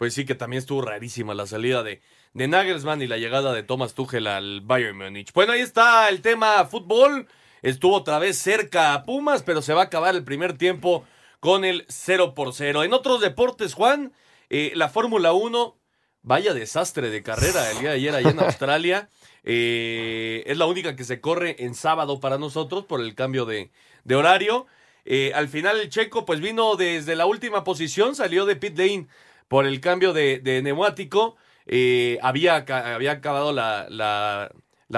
Pues 0.00 0.14
sí, 0.14 0.24
que 0.24 0.34
también 0.34 0.60
estuvo 0.60 0.80
rarísima 0.80 1.34
la 1.34 1.46
salida 1.46 1.82
de, 1.82 2.00
de 2.32 2.48
Nagelsmann 2.48 3.02
y 3.02 3.06
la 3.06 3.18
llegada 3.18 3.52
de 3.52 3.62
Thomas 3.62 3.92
Tuchel 3.92 4.28
al 4.28 4.62
Bayern 4.62 4.96
Múnich. 4.96 5.30
Bueno, 5.34 5.52
ahí 5.52 5.60
está 5.60 6.08
el 6.08 6.22
tema 6.22 6.64
fútbol. 6.64 7.28
Estuvo 7.60 7.96
otra 7.96 8.18
vez 8.18 8.38
cerca 8.38 8.94
a 8.94 9.02
Pumas, 9.02 9.42
pero 9.42 9.60
se 9.60 9.74
va 9.74 9.82
a 9.82 9.84
acabar 9.84 10.14
el 10.14 10.24
primer 10.24 10.56
tiempo 10.56 11.04
con 11.38 11.66
el 11.66 11.84
0 11.90 12.34
por 12.34 12.54
0. 12.54 12.82
En 12.82 12.94
otros 12.94 13.20
deportes, 13.20 13.74
Juan, 13.74 14.14
eh, 14.48 14.72
la 14.74 14.88
Fórmula 14.88 15.34
1, 15.34 15.76
vaya 16.22 16.54
desastre 16.54 17.10
de 17.10 17.22
carrera 17.22 17.70
el 17.70 17.80
día 17.80 17.90
de 17.90 17.96
ayer 17.96 18.14
allá 18.14 18.30
en 18.30 18.40
Australia. 18.42 19.10
Eh, 19.44 20.44
es 20.46 20.56
la 20.56 20.64
única 20.64 20.96
que 20.96 21.04
se 21.04 21.20
corre 21.20 21.56
en 21.58 21.74
sábado 21.74 22.20
para 22.20 22.38
nosotros 22.38 22.86
por 22.86 23.02
el 23.02 23.14
cambio 23.14 23.44
de, 23.44 23.70
de 24.04 24.14
horario. 24.14 24.66
Eh, 25.04 25.32
al 25.34 25.48
final 25.48 25.78
el 25.78 25.90
checo 25.90 26.24
pues 26.24 26.40
vino 26.40 26.76
desde 26.76 27.16
la 27.16 27.26
última 27.26 27.64
posición, 27.64 28.14
salió 28.14 28.46
de 28.46 28.56
pit 28.56 28.78
lane 28.78 29.08
por 29.50 29.66
el 29.66 29.80
cambio 29.80 30.12
de, 30.12 30.60
neumático. 30.62 31.36
Eh, 31.66 32.20
había, 32.22 32.54
acabado 32.54 33.52
la, 33.52 34.48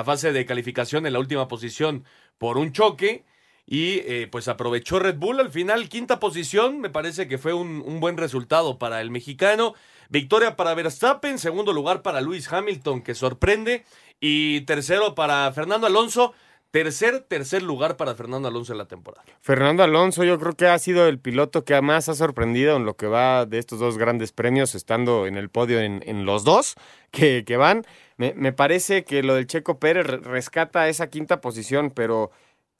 fase 0.04 0.32
de 0.32 0.44
calificación 0.44 1.06
en 1.06 1.14
la 1.14 1.20
última 1.20 1.48
posición 1.48 2.04
por 2.36 2.58
un 2.58 2.70
choque 2.72 3.24
y 3.66 4.00
eh, 4.00 4.28
pues 4.30 4.48
aprovechó 4.48 4.98
Red 4.98 5.16
Bull 5.16 5.40
al 5.40 5.50
final, 5.50 5.88
quinta 5.88 6.20
posición, 6.20 6.80
me 6.80 6.90
parece 6.90 7.28
que 7.28 7.38
fue 7.38 7.54
un, 7.54 7.82
un, 7.86 7.98
buen 7.98 8.18
resultado 8.18 8.78
para 8.78 9.00
el 9.00 9.10
mexicano. 9.10 9.72
Victoria 10.10 10.54
para 10.54 10.74
Verstappen, 10.74 11.38
segundo 11.38 11.72
lugar 11.72 12.02
para 12.02 12.20
Luis 12.20 12.52
Hamilton 12.52 13.00
que 13.00 13.14
sorprende 13.14 13.86
y 14.20 14.60
tercero 14.62 15.14
para 15.14 15.50
Fernando 15.52 15.86
Alonso. 15.86 16.34
Tercer, 16.72 17.20
tercer 17.20 17.62
lugar 17.62 17.98
para 17.98 18.14
Fernando 18.14 18.48
Alonso 18.48 18.72
en 18.72 18.78
la 18.78 18.86
temporada. 18.86 19.22
Fernando 19.42 19.82
Alonso 19.82 20.24
yo 20.24 20.38
creo 20.38 20.54
que 20.54 20.66
ha 20.68 20.78
sido 20.78 21.06
el 21.06 21.18
piloto 21.18 21.66
que 21.66 21.78
más 21.82 22.08
ha 22.08 22.14
sorprendido 22.14 22.78
en 22.78 22.86
lo 22.86 22.96
que 22.96 23.06
va 23.06 23.44
de 23.44 23.58
estos 23.58 23.78
dos 23.78 23.98
grandes 23.98 24.32
premios, 24.32 24.74
estando 24.74 25.26
en 25.26 25.36
el 25.36 25.50
podio 25.50 25.80
en, 25.80 26.02
en 26.06 26.24
los 26.24 26.44
dos 26.44 26.76
que, 27.10 27.44
que 27.44 27.58
van. 27.58 27.84
Me, 28.16 28.32
me, 28.36 28.54
parece 28.54 29.04
que 29.04 29.22
lo 29.22 29.34
del 29.34 29.46
Checo 29.46 29.78
Pérez 29.78 30.06
rescata 30.06 30.88
esa 30.88 31.08
quinta 31.10 31.42
posición, 31.42 31.90
pero 31.90 32.30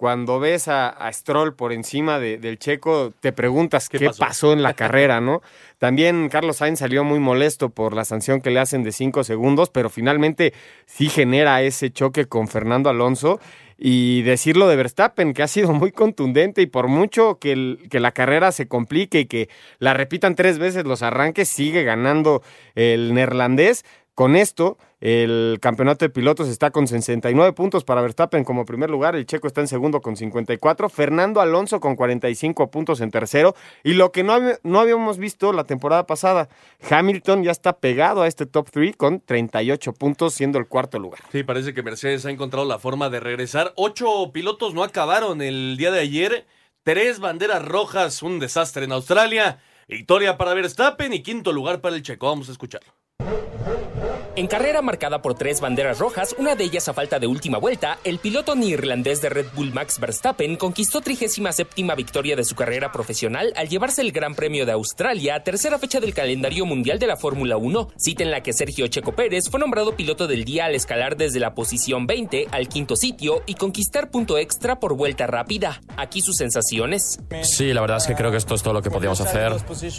cuando 0.03 0.41
ves 0.41 0.67
a, 0.67 1.09
Stroll 1.13 1.55
por 1.55 1.73
encima 1.73 2.19
del 2.19 2.59
checo, 2.59 3.13
te 3.21 3.33
preguntas 3.33 3.89
qué, 3.89 4.11
pasó? 4.19 4.53
en 4.53 4.61
la 4.61 4.75
carrera, 4.75 5.21
¿no? 5.21 5.43
También 5.79 6.29
Carlos 6.29 6.57
Sainz 6.57 6.81
salió 6.81 7.05
muy 7.05 7.21
molesto 7.21 7.69
por 7.69 7.95
la 7.95 8.05
sanción 8.05 8.41
que 8.41 8.51
le 8.51 8.59
hacen 8.59 8.83
de 8.83 8.91
cinco 8.91 9.23
segundos, 9.23 9.71
pero 9.71 9.91
finalmente 9.91 10.55
sí 10.87 11.09
genera 11.09 11.63
ese 11.63 11.93
choque 11.93 12.27
con 12.27 12.49
Fernando 12.49 12.91
Alonso. 12.91 13.39
Y 13.79 14.23
decirlo 14.23 14.69
de 14.69 14.77
Verstappen, 14.77 15.35
que 15.35 15.43
ha 15.43 15.49
sido 15.49 15.73
muy 15.73 15.91
contundente 15.93 16.63
y 16.63 16.67
por 16.67 16.89
mucho 16.89 17.39
que, 17.41 17.79
que 17.91 17.99
la 17.99 18.13
carrera 18.13 18.53
se 18.53 18.69
complique 18.69 19.21
y 19.21 19.27
que 19.27 19.49
la 19.79 19.95
repitan 19.95 20.35
tres 20.37 20.59
veces 20.59 20.85
los 20.85 21.03
arranques, 21.03 21.49
sigue 21.49 21.83
ganando 21.83 22.43
el 22.75 23.15
neerlandés. 23.15 23.85
Con 24.15 24.37
esto, 24.37 24.77
el 25.01 25.57
campeonato 25.63 26.05
de 26.05 26.11
pilotos 26.11 26.47
está 26.47 26.71
con 26.71 26.87
69 26.87 27.55
puntos 27.55 27.83
para 27.83 28.03
Verstappen 28.03 28.45
como 28.45 28.67
primer 28.67 28.91
lugar, 28.91 29.17
el 29.17 29.25
checo 29.25 29.47
está 29.47 29.63
en 29.63 29.69
segundo 29.69 30.03
con 30.03 30.17
54, 30.17 30.91
Fernando 30.91 31.41
Alonso 31.41 31.81
con 31.81 31.97
45 31.97 32.71
puntos 32.71 33.01
en 33.01 33.11
tercero, 33.11 33.55
y 33.83 33.95
lo 33.95 34.13
que 34.13 34.23
no, 34.23 34.39
no 34.65 34.81
habíamos 34.81 35.17
visto 35.17 35.55
la 35.55 35.65
temporada 35.65 36.07
pasada, 36.07 36.51
Hamilton 36.91 37.43
ya 37.43 37.53
está 37.53 37.79
pegado 37.79 38.21
a 38.21 38.29
este 38.29 38.45
top 38.45 38.69
3 38.71 38.97
con 38.97 39.21
38 39.21 39.95
puntos, 39.95 40.35
siendo 40.35 40.59
el 40.59 40.69
cuarto 40.69 40.99
lugar. 40.99 41.21
Sí, 41.33 41.43
parece 41.43 41.73
que 41.73 41.83
Mercedes 41.83 42.27
ha 42.27 42.31
encontrado 42.31 42.67
la 42.67 42.79
forma 42.79 43.09
de 43.09 43.19
regresar. 43.19 43.73
Ocho 43.77 44.31
pilotos 44.31 44.75
no 44.75 44.85
acabaron 44.85 45.41
el 45.41 45.79
día 45.79 45.91
de 45.91 46.01
ayer, 46.01 46.47
tres 46.83 47.19
banderas 47.19 47.65
rojas, 47.65 48.23
un 48.23 48.41
desastre 48.41 48.85
en 48.85 48.93
Australia, 48.93 49.63
victoria 49.89 50.37
para 50.37 50.53
Verstappen 50.53 51.15
y 51.15 51.23
quinto 51.23 51.51
lugar 51.51 51.81
para 51.81 51.97
el 51.97 52.03
checo. 52.03 52.27
Vamos 52.27 52.51
a 52.51 52.53
escucharlo. 52.53 53.02
Hey, 53.25 53.41
hey, 53.65 53.85
hey. 54.01 54.12
En 54.35 54.47
carrera 54.47 54.81
marcada 54.81 55.21
por 55.21 55.35
tres 55.35 55.61
banderas 55.61 55.99
rojas, 55.99 56.35
una 56.39 56.55
de 56.55 56.65
ellas 56.65 56.89
a 56.89 56.95
falta 56.95 57.19
de 57.19 57.27
última 57.27 57.59
vuelta, 57.59 57.99
el 58.03 58.19
piloto 58.19 58.55
neerlandés 58.55 59.21
de 59.21 59.29
Red 59.29 59.49
Bull 59.55 59.75
Max 59.75 60.01
Verstappen 60.01 60.57
conquistó 60.57 61.03
37 61.03 61.95
victoria 61.95 62.35
de 62.35 62.45
su 62.45 62.55
carrera 62.55 62.91
profesional 62.93 63.53
al 63.57 63.69
llevarse 63.69 64.01
el 64.01 64.11
Gran 64.11 64.35
Premio 64.35 64.65
de 64.65 64.73
Australia, 64.73 65.43
tercera 65.45 65.79
fecha 65.79 66.01
del 66.01 66.15
calendario 66.15 66.65
mundial 66.65 66.99
de 66.99 67.09
la 67.09 67.19
Fórmula 67.19 67.59
1, 67.59 67.91
cita 67.99 68.23
en 68.23 68.31
la 68.31 68.43
que 68.43 68.55
Sergio 68.55 68.87
Checo 68.87 69.13
Pérez 69.13 69.51
fue 69.51 69.61
nombrado 69.61 69.97
piloto 69.97 70.27
del 70.27 70.47
día 70.47 70.65
al 70.65 70.75
escalar 70.75 71.19
desde 71.19 71.39
la 71.39 71.55
posición 71.55 72.07
20 72.07 72.49
al 72.53 72.69
quinto 72.69 72.97
sitio 72.97 73.43
y 73.45 73.57
conquistar 73.57 74.11
punto 74.11 74.39
extra 74.39 74.81
por 74.81 74.97
vuelta 74.97 75.27
rápida. 75.27 75.83
Aquí 75.99 76.23
sus 76.23 76.37
sensaciones. 76.37 77.21
Sí, 77.43 77.75
la 77.75 77.83
verdad 77.83 77.99
es 77.99 78.07
que 78.07 78.15
creo 78.15 78.31
que 78.31 78.39
esto 78.39 78.55
es 78.55 78.63
todo 78.63 78.73
lo 78.73 78.81
que 78.81 78.91
podíamos 78.91 79.21
hacer. 79.21 79.53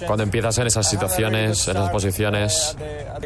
Cuando 0.08 0.24
empiezas 0.24 0.58
en 0.58 0.66
esas 0.66 0.90
situaciones, 0.90 1.68
en 1.68 1.78
esas 1.78 1.92
posiciones, 1.92 2.76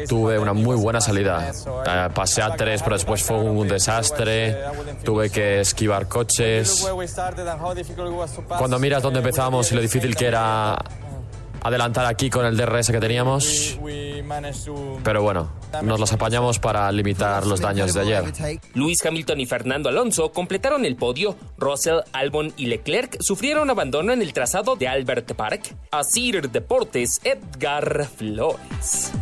tuve 0.06 0.38
una 0.38 0.52
muy 0.52 0.76
buena 0.76 0.97
salida. 1.00 1.52
Eh, 1.86 2.08
pasé 2.14 2.42
a 2.42 2.54
tres, 2.54 2.82
pero 2.82 2.96
después 2.96 3.22
fue 3.22 3.38
un 3.38 3.68
desastre. 3.68 4.56
Tuve 5.04 5.30
que 5.30 5.60
esquivar 5.60 6.08
coches. 6.08 6.86
Cuando 8.46 8.78
miras 8.78 9.02
dónde 9.02 9.20
empezamos 9.20 9.70
y 9.72 9.74
lo 9.74 9.80
difícil 9.80 10.14
que 10.16 10.26
era 10.26 10.76
adelantar 11.62 12.06
aquí 12.06 12.30
con 12.30 12.44
el 12.46 12.56
DRS 12.56 12.90
que 12.90 13.00
teníamos. 13.00 13.78
Pero 15.04 15.22
bueno, 15.22 15.50
nos 15.82 16.00
las 16.00 16.12
apañamos 16.12 16.58
para 16.58 16.90
limitar 16.92 17.46
los 17.46 17.60
daños 17.60 17.94
de 17.94 18.00
ayer. 18.00 18.60
Luis 18.74 19.04
Hamilton 19.04 19.40
y 19.40 19.46
Fernando 19.46 19.88
Alonso 19.88 20.32
completaron 20.32 20.84
el 20.84 20.96
podio. 20.96 21.36
Russell, 21.56 22.00
Albon 22.12 22.52
y 22.56 22.66
Leclerc 22.66 23.16
sufrieron 23.20 23.70
abandono 23.70 24.12
en 24.12 24.22
el 24.22 24.32
trazado 24.32 24.76
de 24.76 24.88
Albert 24.88 25.34
Park. 25.34 25.74
Asir 25.90 26.50
Deportes, 26.50 27.20
Edgar 27.24 28.06
Flores. 28.06 29.12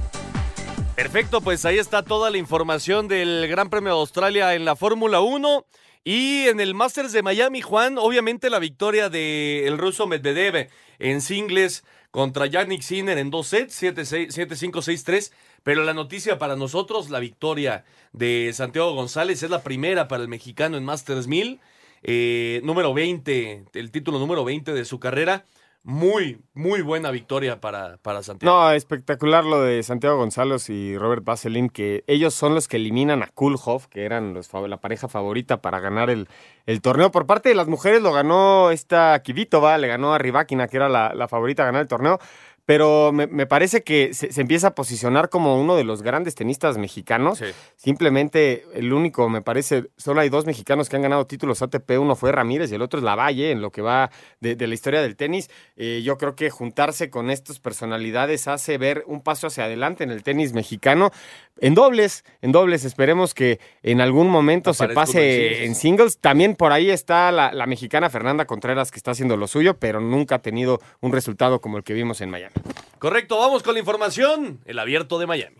Perfecto, 0.97 1.42
pues 1.42 1.66
ahí 1.66 1.76
está 1.76 2.03
toda 2.03 2.30
la 2.30 2.38
información 2.38 3.07
del 3.07 3.47
Gran 3.49 3.68
Premio 3.68 3.92
de 3.92 4.01
Australia 4.01 4.55
en 4.55 4.64
la 4.64 4.76
Fórmula 4.76 5.20
1. 5.20 5.66
Y 6.05 6.47
en 6.47 6.59
el 6.59 6.74
Masters 6.74 7.12
de 7.12 7.22
Miami, 7.22 7.61
Juan, 7.61 7.99
obviamente 7.99 8.49
la 8.49 8.59
victoria 8.59 9.11
del 9.11 9.66
el 9.66 9.76
ruso 9.76 10.07
Medvedev 10.07 10.70
en 10.99 11.20
singles 11.20 11.84
contra 12.11 12.47
Yannick 12.47 12.80
Sinner 12.80 13.18
en 13.18 13.30
dos 13.30 13.49
sets, 13.49 13.82
7-5-6-3. 13.82 15.32
Pero 15.62 15.84
la 15.84 15.92
noticia 15.92 16.38
para 16.38 16.57
nosotros, 16.57 17.11
la 17.11 17.20
victoria 17.20 17.84
de 18.14 18.51
Santiago 18.55 18.94
González, 18.94 19.42
es 19.42 19.51
la 19.51 19.62
primera 19.62 20.09
para 20.09 20.22
el 20.22 20.28
mexicano 20.30 20.78
en 20.78 20.84
Masters 20.86 21.26
1000. 21.26 21.61
Eh, 22.05 22.62
número 22.64 22.94
20, 22.94 23.66
el 23.74 23.90
título 23.90 24.18
número 24.18 24.44
20 24.47 24.72
de 24.72 24.84
su 24.86 24.99
carrera 24.99 25.44
muy, 25.87 26.41
muy 26.53 26.82
buena 26.82 27.12
victoria 27.12 27.61
para, 27.61 27.99
para 27.99 28.20
Santiago. 28.24 28.53
No, 28.53 28.72
espectacular 28.72 29.45
lo 29.45 29.62
de 29.62 29.84
Santiago 29.84 30.16
González 30.16 30.68
y 30.68 30.99
Robert 30.99 31.22
Vaselin, 31.24 31.68
que 31.68 32.03
ellos 32.09 32.34
son 32.34 32.57
los 32.57 32.66
que 32.66 32.78
eliminan 32.78 33.22
a 33.22 33.28
Kulhoff, 33.28 33.87
que 33.87 34.05
eran 34.05 34.34
la 34.66 34.80
pareja 34.80 35.07
favorita 35.07 35.62
para 35.62 35.78
ganar 35.78 36.11
el, 36.11 36.28
el, 36.66 36.80
torneo. 36.82 37.12
Por 37.12 37.26
parte 37.26 37.51
de 37.51 37.55
las 37.55 37.68
mujeres 37.68 38.03
lo 38.03 38.12
ganó 38.12 38.72
esta 38.72 39.22
Kivitova, 39.22 39.78
le 39.78 39.87
ganó 39.87 40.12
a 40.12 40.18
Rivakina, 40.18 40.66
que 40.66 40.76
era 40.76 40.89
la, 40.89 41.14
la 41.14 41.28
favorita 41.28 41.62
a 41.62 41.66
ganar 41.66 41.82
el 41.82 41.89
torneo 41.89 42.18
pero 42.67 43.12
me, 43.12 43.47
parece 43.47 43.85
que 43.85 44.12
se, 44.12 44.29
empieza 44.41 44.69
a 44.69 44.75
posicionar 44.75 45.29
como 45.29 45.61
uno 45.61 45.77
de 45.77 45.85
los 45.85 46.03
grandes 46.03 46.35
tenistas 46.35 46.77
mexicanos. 46.79 47.41
Simplemente 47.77 48.67
el 48.75 48.93
único, 48.93 49.29
me 49.29 49.41
parece, 49.41 49.89
solo 49.97 50.21
hay 50.21 50.29
dos 50.29 50.47
mexicanos 50.47 50.89
que 50.89 50.97
han 50.97 51.03
ganado 51.03 51.29
títulos 51.29 51.62
ATP, 51.62 51.93
uno 52.01 52.17
fue 52.17 52.33
Ramírez 52.33 52.73
y 52.73 52.75
el 52.75 52.83
otro 52.83 52.99
es 52.99 53.05
Lavalle, 53.05 53.53
en 53.53 53.62
lo 53.62 53.71
que 53.71 53.83
va 53.83 54.11
de, 54.41 54.67
la 54.67 54.75
historia 54.75 55.01
del 55.01 55.14
tenis. 55.14 55.49
Eh, 55.77 56.03
yo 56.05 56.19
creo 56.19 56.35
que 56.35 56.51
juntarse 56.51 57.09
con 57.09 57.31
estas 57.31 57.61
personalidades 57.61 58.49
hace 58.49 58.79
ver 58.79 59.05
un 59.07 59.23
paso 59.23 59.47
hacia 59.47 59.64
adelante 59.64 60.03
en 60.03 60.11
el 60.11 60.25
tenis 60.25 60.53
mexicano. 60.53 61.12
En 61.59 61.74
dobles, 61.74 62.24
en 62.42 62.52
dobles, 62.52 62.84
esperemos 62.84 63.32
que 63.32 63.61
en 63.82 64.00
algún 64.00 64.28
momento 64.28 64.74
se 64.74 64.88
pase 64.88 65.64
en 65.64 65.74
singles. 65.74 66.18
También 66.18 66.54
por 66.54 66.72
ahí 66.72 66.90
está 66.90 67.32
la, 67.32 67.52
la 67.52 67.66
mexicana 67.66 68.11
Fernanda 68.11 68.44
Contreras 68.44 68.90
que 68.90 68.98
está 68.98 69.12
haciendo 69.12 69.36
lo 69.36 69.46
suyo, 69.46 69.78
pero 69.78 70.00
nunca 70.00 70.36
ha 70.36 70.42
tenido 70.42 70.80
un 71.00 71.12
resultado 71.12 71.61
como 71.61 71.78
el 71.78 71.84
que 71.84 71.94
vimos 71.94 72.20
en 72.20 72.30
Miami. 72.30 72.54
Correcto, 72.98 73.38
vamos 73.38 73.62
con 73.62 73.74
la 73.74 73.80
información. 73.80 74.61
El 74.66 74.78
abierto 74.78 75.18
de 75.18 75.26
Miami. 75.26 75.57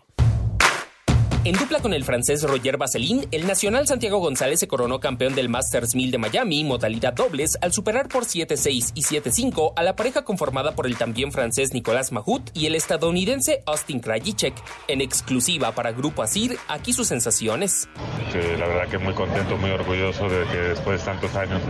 En 1.47 1.55
dupla 1.55 1.79
con 1.79 1.93
el 1.93 2.03
francés 2.03 2.43
Roger 2.43 2.75
Vaselin, 2.75 3.25
el 3.31 3.47
nacional 3.47 3.87
Santiago 3.87 4.17
González 4.17 4.59
se 4.59 4.67
coronó 4.67 4.99
campeón 4.99 5.33
del 5.33 5.47
Masters 5.47 5.95
1000 5.95 6.11
de 6.11 6.17
Miami, 6.17 6.65
modalidad 6.65 7.13
dobles, 7.13 7.57
al 7.61 7.71
superar 7.71 8.09
por 8.09 8.25
7-6 8.25 8.91
y 8.95 9.03
7-5 9.03 9.71
a 9.77 9.81
la 9.81 9.95
pareja 9.95 10.25
conformada 10.25 10.75
por 10.75 10.87
el 10.87 10.97
también 10.97 11.31
francés 11.31 11.73
Nicolás 11.73 12.11
Mahut 12.11 12.41
y 12.53 12.65
el 12.65 12.75
estadounidense 12.75 13.63
Austin 13.65 14.01
Krajicek. 14.01 14.55
En 14.89 14.99
exclusiva 14.99 15.71
para 15.71 15.93
Grupo 15.93 16.21
Asir, 16.21 16.57
aquí 16.67 16.91
sus 16.91 17.07
sensaciones. 17.07 17.87
la 18.33 18.67
verdad 18.67 18.89
que 18.89 18.97
muy 18.97 19.13
contento, 19.13 19.55
muy 19.55 19.71
orgulloso 19.71 20.27
de 20.27 20.43
que 20.47 20.57
después 20.57 20.99
de 20.99 21.05
tantos 21.05 21.33
años 21.37 21.61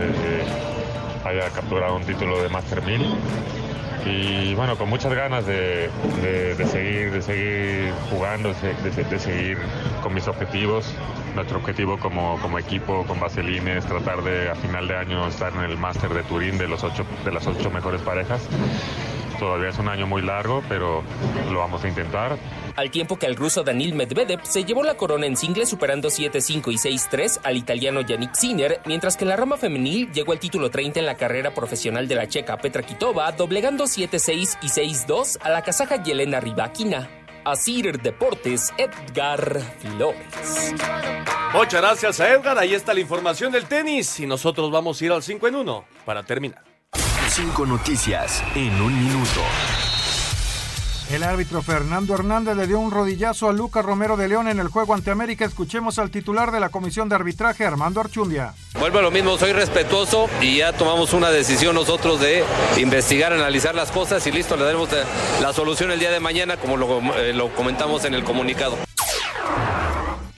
haya 1.24 1.50
capturado 1.50 1.96
un 1.96 2.04
título 2.04 2.42
de 2.42 2.48
Master 2.48 2.82
1000 2.82 3.02
y 4.06 4.54
bueno, 4.54 4.76
con 4.76 4.88
muchas 4.88 5.12
ganas 5.12 5.46
de, 5.46 5.90
seguir, 6.70 7.10
de 7.12 7.22
seguir 7.22 7.92
jugando, 8.10 8.54
de, 8.54 9.18
seguir 9.18 9.58
con 10.02 10.14
mis 10.14 10.26
objetivos. 10.28 10.94
Nuestro 11.34 11.58
objetivo 11.58 11.98
como, 11.98 12.38
como 12.40 12.58
equipo 12.58 13.04
con 13.04 13.20
Vaseline 13.20 13.76
es 13.76 13.86
tratar 13.86 14.22
de 14.22 14.50
a 14.50 14.54
final 14.54 14.88
de 14.88 14.96
año 14.96 15.26
estar 15.28 15.52
en 15.52 15.62
el 15.62 15.76
máster 15.76 16.12
de 16.14 16.22
Turín 16.22 16.58
de, 16.58 16.68
los 16.68 16.82
ocho, 16.84 17.04
de 17.24 17.32
las 17.32 17.46
ocho 17.46 17.70
mejores 17.70 18.00
parejas. 18.00 18.40
Todavía 19.38 19.68
es 19.68 19.78
un 19.78 19.88
año 19.88 20.06
muy 20.06 20.22
largo, 20.22 20.62
pero 20.68 21.02
lo 21.50 21.60
vamos 21.60 21.84
a 21.84 21.88
intentar. 21.88 22.36
Al 22.76 22.90
tiempo 22.90 23.18
que 23.18 23.26
el 23.26 23.36
ruso 23.36 23.62
Danil 23.62 23.94
Medvedev 23.94 24.44
se 24.44 24.64
llevó 24.64 24.82
la 24.82 24.96
corona 24.96 25.26
en 25.26 25.36
singles 25.36 25.68
superando 25.68 26.08
7-5 26.08 26.72
y 26.72 26.76
6-3 26.76 27.40
al 27.44 27.56
italiano 27.56 28.00
Yannick 28.00 28.34
Sinner, 28.34 28.80
mientras 28.84 29.16
que 29.16 29.24
en 29.24 29.30
la 29.30 29.36
rama 29.36 29.56
femenil 29.56 30.10
llegó 30.12 30.32
el 30.32 30.38
título 30.38 30.70
30 30.70 31.00
en 31.00 31.06
la 31.06 31.16
carrera 31.16 31.54
profesional 31.54 32.08
de 32.08 32.14
la 32.14 32.28
checa 32.28 32.56
Petra 32.58 32.82
Kitova, 32.82 33.30
doblegando 33.32 33.84
7-6 33.84 34.58
y 34.62 34.68
6-2 34.68 35.38
a 35.40 35.50
la 35.50 35.62
kazaja 35.62 36.02
Yelena 36.02 36.40
Rybakina. 36.40 37.08
Asir 37.44 38.00
Deportes, 38.00 38.74
Edgar 38.76 39.60
Flores. 39.78 40.74
Muchas 41.54 41.80
gracias 41.80 42.20
a 42.20 42.28
Edgar. 42.28 42.58
Ahí 42.58 42.74
está 42.74 42.92
la 42.92 43.00
información 43.00 43.50
del 43.52 43.64
tenis 43.64 44.20
y 44.20 44.26
nosotros 44.26 44.70
vamos 44.70 45.00
a 45.00 45.04
ir 45.04 45.12
al 45.12 45.22
5 45.22 45.48
en 45.48 45.54
1 45.54 45.84
para 46.04 46.22
terminar. 46.22 46.67
Cinco 47.30 47.66
noticias 47.66 48.42
en 48.54 48.80
un 48.80 49.04
minuto. 49.04 49.40
El 51.10 51.22
árbitro 51.22 51.62
Fernando 51.62 52.14
Hernández 52.14 52.56
le 52.56 52.66
dio 52.66 52.78
un 52.78 52.90
rodillazo 52.90 53.48
a 53.48 53.52
Lucas 53.52 53.84
Romero 53.84 54.16
de 54.16 54.28
León 54.28 54.48
en 54.48 54.58
el 54.58 54.68
juego 54.68 54.94
ante 54.94 55.10
América. 55.10 55.44
Escuchemos 55.44 55.98
al 55.98 56.10
titular 56.10 56.50
de 56.50 56.60
la 56.60 56.70
comisión 56.70 57.08
de 57.08 57.14
arbitraje, 57.14 57.64
Armando 57.64 58.00
Archundia. 58.00 58.54
Vuelvo 58.78 58.98
a 58.98 59.02
lo 59.02 59.10
mismo, 59.10 59.36
soy 59.36 59.52
respetuoso 59.52 60.28
y 60.40 60.58
ya 60.58 60.72
tomamos 60.72 61.12
una 61.12 61.30
decisión 61.30 61.74
nosotros 61.74 62.20
de 62.20 62.44
investigar, 62.78 63.32
analizar 63.32 63.74
las 63.74 63.90
cosas 63.90 64.26
y 64.26 64.32
listo, 64.32 64.56
le 64.56 64.64
daremos 64.64 64.88
la 65.40 65.52
solución 65.52 65.90
el 65.90 66.00
día 66.00 66.10
de 66.10 66.20
mañana 66.20 66.56
como 66.56 66.76
lo, 66.76 67.00
eh, 67.16 67.32
lo 67.34 67.54
comentamos 67.54 68.04
en 68.04 68.14
el 68.14 68.24
comunicado. 68.24 68.76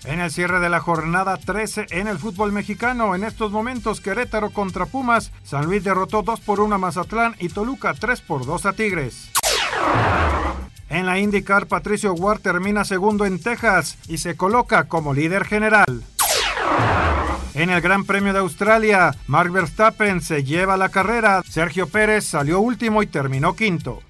En 0.05 0.19
el 0.19 0.31
cierre 0.31 0.61
de 0.61 0.71
la 0.71 0.81
jornada 0.81 1.37
13 1.37 1.87
en 1.91 2.09
el 2.09 2.19
fútbol 2.19 2.53
mexicano, 2.53 3.15
en 3.15 3.23
estos 3.23 3.53
momentos 3.53 4.01
Querétaro 4.01 4.51
contra 4.51 4.87
Pumas, 4.87 5.31
San 5.45 5.67
Luis 5.67 5.85
derrotó 5.85 6.23
2 6.23 6.41
por 6.41 6.61
1 6.61 6.75
a 6.75 6.79
Mazatlán 6.79 7.37
y 7.39 7.51
Toluca 7.51 7.93
3 7.93 8.21
por 8.23 8.47
2 8.47 8.67
a 8.67 8.73
Tigres. 8.73 9.31
En 10.89 11.07
la 11.07 11.19
IndyCar, 11.19 11.67
Patricio 11.67 12.15
Ward 12.15 12.41
termina 12.41 12.85
segundo 12.85 13.27
en 13.27 13.41
Texas 13.41 13.99
y 14.09 14.19
se 14.19 14.37
coloca 14.37 14.85
como 14.89 15.13
líder 15.13 15.45
general. 15.45 16.03
En 17.53 17.69
el 17.69 17.81
Gran 17.81 18.05
Premio 18.05 18.33
de 18.33 18.39
Australia, 18.39 19.15
Mark 19.27 19.53
Verstappen 19.53 20.23
se 20.23 20.45
lleva 20.45 20.77
la 20.77 20.89
carrera, 20.89 21.43
Sergio 21.49 21.89
Pérez 21.89 22.25
salió 22.25 22.61
último 22.61 23.03
y 23.03 23.07
terminó 23.07 23.55
quinto. 23.55 24.01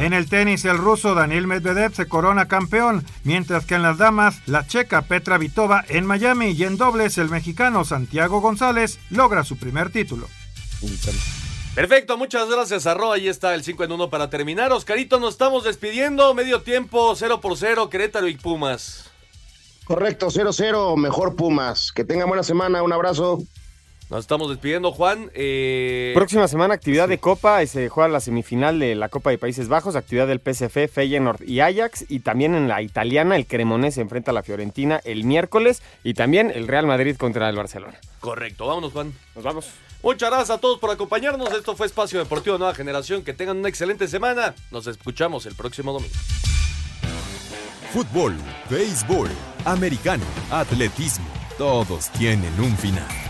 En 0.00 0.14
el 0.14 0.30
tenis, 0.30 0.64
el 0.64 0.78
ruso 0.78 1.14
Daniel 1.14 1.46
Medvedev 1.46 1.94
se 1.94 2.08
corona 2.08 2.48
campeón, 2.48 3.04
mientras 3.22 3.66
que 3.66 3.74
en 3.74 3.82
las 3.82 3.98
damas, 3.98 4.40
la 4.46 4.66
checa 4.66 5.02
Petra 5.02 5.36
Vitova 5.36 5.84
en 5.90 6.06
Miami 6.06 6.52
y 6.52 6.64
en 6.64 6.78
dobles, 6.78 7.18
el 7.18 7.28
mexicano 7.28 7.84
Santiago 7.84 8.40
González 8.40 8.98
logra 9.10 9.44
su 9.44 9.58
primer 9.58 9.90
título. 9.90 10.26
Perfecto, 11.74 12.16
muchas 12.16 12.48
gracias 12.48 12.86
a 12.86 12.96
Ahí 13.12 13.28
está 13.28 13.54
el 13.54 13.62
5 13.62 13.84
en 13.84 13.92
1 13.92 14.08
para 14.08 14.30
terminar. 14.30 14.72
Oscarito, 14.72 15.20
nos 15.20 15.34
estamos 15.34 15.64
despidiendo. 15.64 16.32
Medio 16.32 16.62
tiempo, 16.62 17.14
0 17.14 17.42
por 17.42 17.58
0, 17.58 17.90
Querétaro 17.90 18.26
y 18.26 18.38
Pumas. 18.38 19.10
Correcto, 19.84 20.28
0-0, 20.28 20.96
mejor 20.96 21.36
Pumas. 21.36 21.92
Que 21.92 22.04
tengan 22.04 22.26
buena 22.26 22.42
semana, 22.42 22.82
un 22.82 22.94
abrazo. 22.94 23.42
Nos 24.10 24.20
estamos 24.22 24.50
despidiendo, 24.50 24.90
Juan. 24.90 25.30
Eh, 25.34 26.10
Próxima 26.16 26.48
semana, 26.48 26.74
actividad 26.74 27.08
de 27.08 27.18
Copa. 27.18 27.64
Se 27.64 27.88
juega 27.88 28.08
la 28.08 28.18
semifinal 28.18 28.80
de 28.80 28.96
la 28.96 29.08
Copa 29.08 29.30
de 29.30 29.38
Países 29.38 29.68
Bajos. 29.68 29.94
Actividad 29.94 30.26
del 30.26 30.40
PSF, 30.40 30.92
Feyenoord 30.92 31.42
y 31.48 31.60
Ajax. 31.60 32.06
Y 32.08 32.18
también 32.20 32.56
en 32.56 32.66
la 32.66 32.82
italiana, 32.82 33.36
el 33.36 33.46
Cremonese 33.46 33.94
se 33.96 34.00
enfrenta 34.00 34.32
a 34.32 34.34
la 34.34 34.42
Fiorentina 34.42 35.00
el 35.04 35.22
miércoles. 35.22 35.80
Y 36.02 36.14
también 36.14 36.50
el 36.52 36.66
Real 36.66 36.88
Madrid 36.88 37.16
contra 37.16 37.48
el 37.48 37.54
Barcelona. 37.54 38.00
Correcto. 38.18 38.66
Vámonos, 38.66 38.92
Juan. 38.92 39.12
Nos 39.36 39.44
vamos. 39.44 39.70
Muchas 40.02 40.28
gracias 40.28 40.50
a 40.50 40.58
todos 40.58 40.80
por 40.80 40.90
acompañarnos. 40.90 41.52
Esto 41.52 41.76
fue 41.76 41.86
Espacio 41.86 42.18
Deportivo 42.18 42.58
Nueva 42.58 42.74
Generación. 42.74 43.22
Que 43.22 43.32
tengan 43.32 43.58
una 43.58 43.68
excelente 43.68 44.08
semana. 44.08 44.56
Nos 44.72 44.88
escuchamos 44.88 45.46
el 45.46 45.54
próximo 45.54 45.92
domingo. 45.92 46.14
Fútbol, 47.92 48.34
béisbol, 48.68 49.28
americano, 49.64 50.24
atletismo, 50.50 51.26
todos 51.58 52.08
tienen 52.10 52.52
un 52.60 52.76
final. 52.76 53.29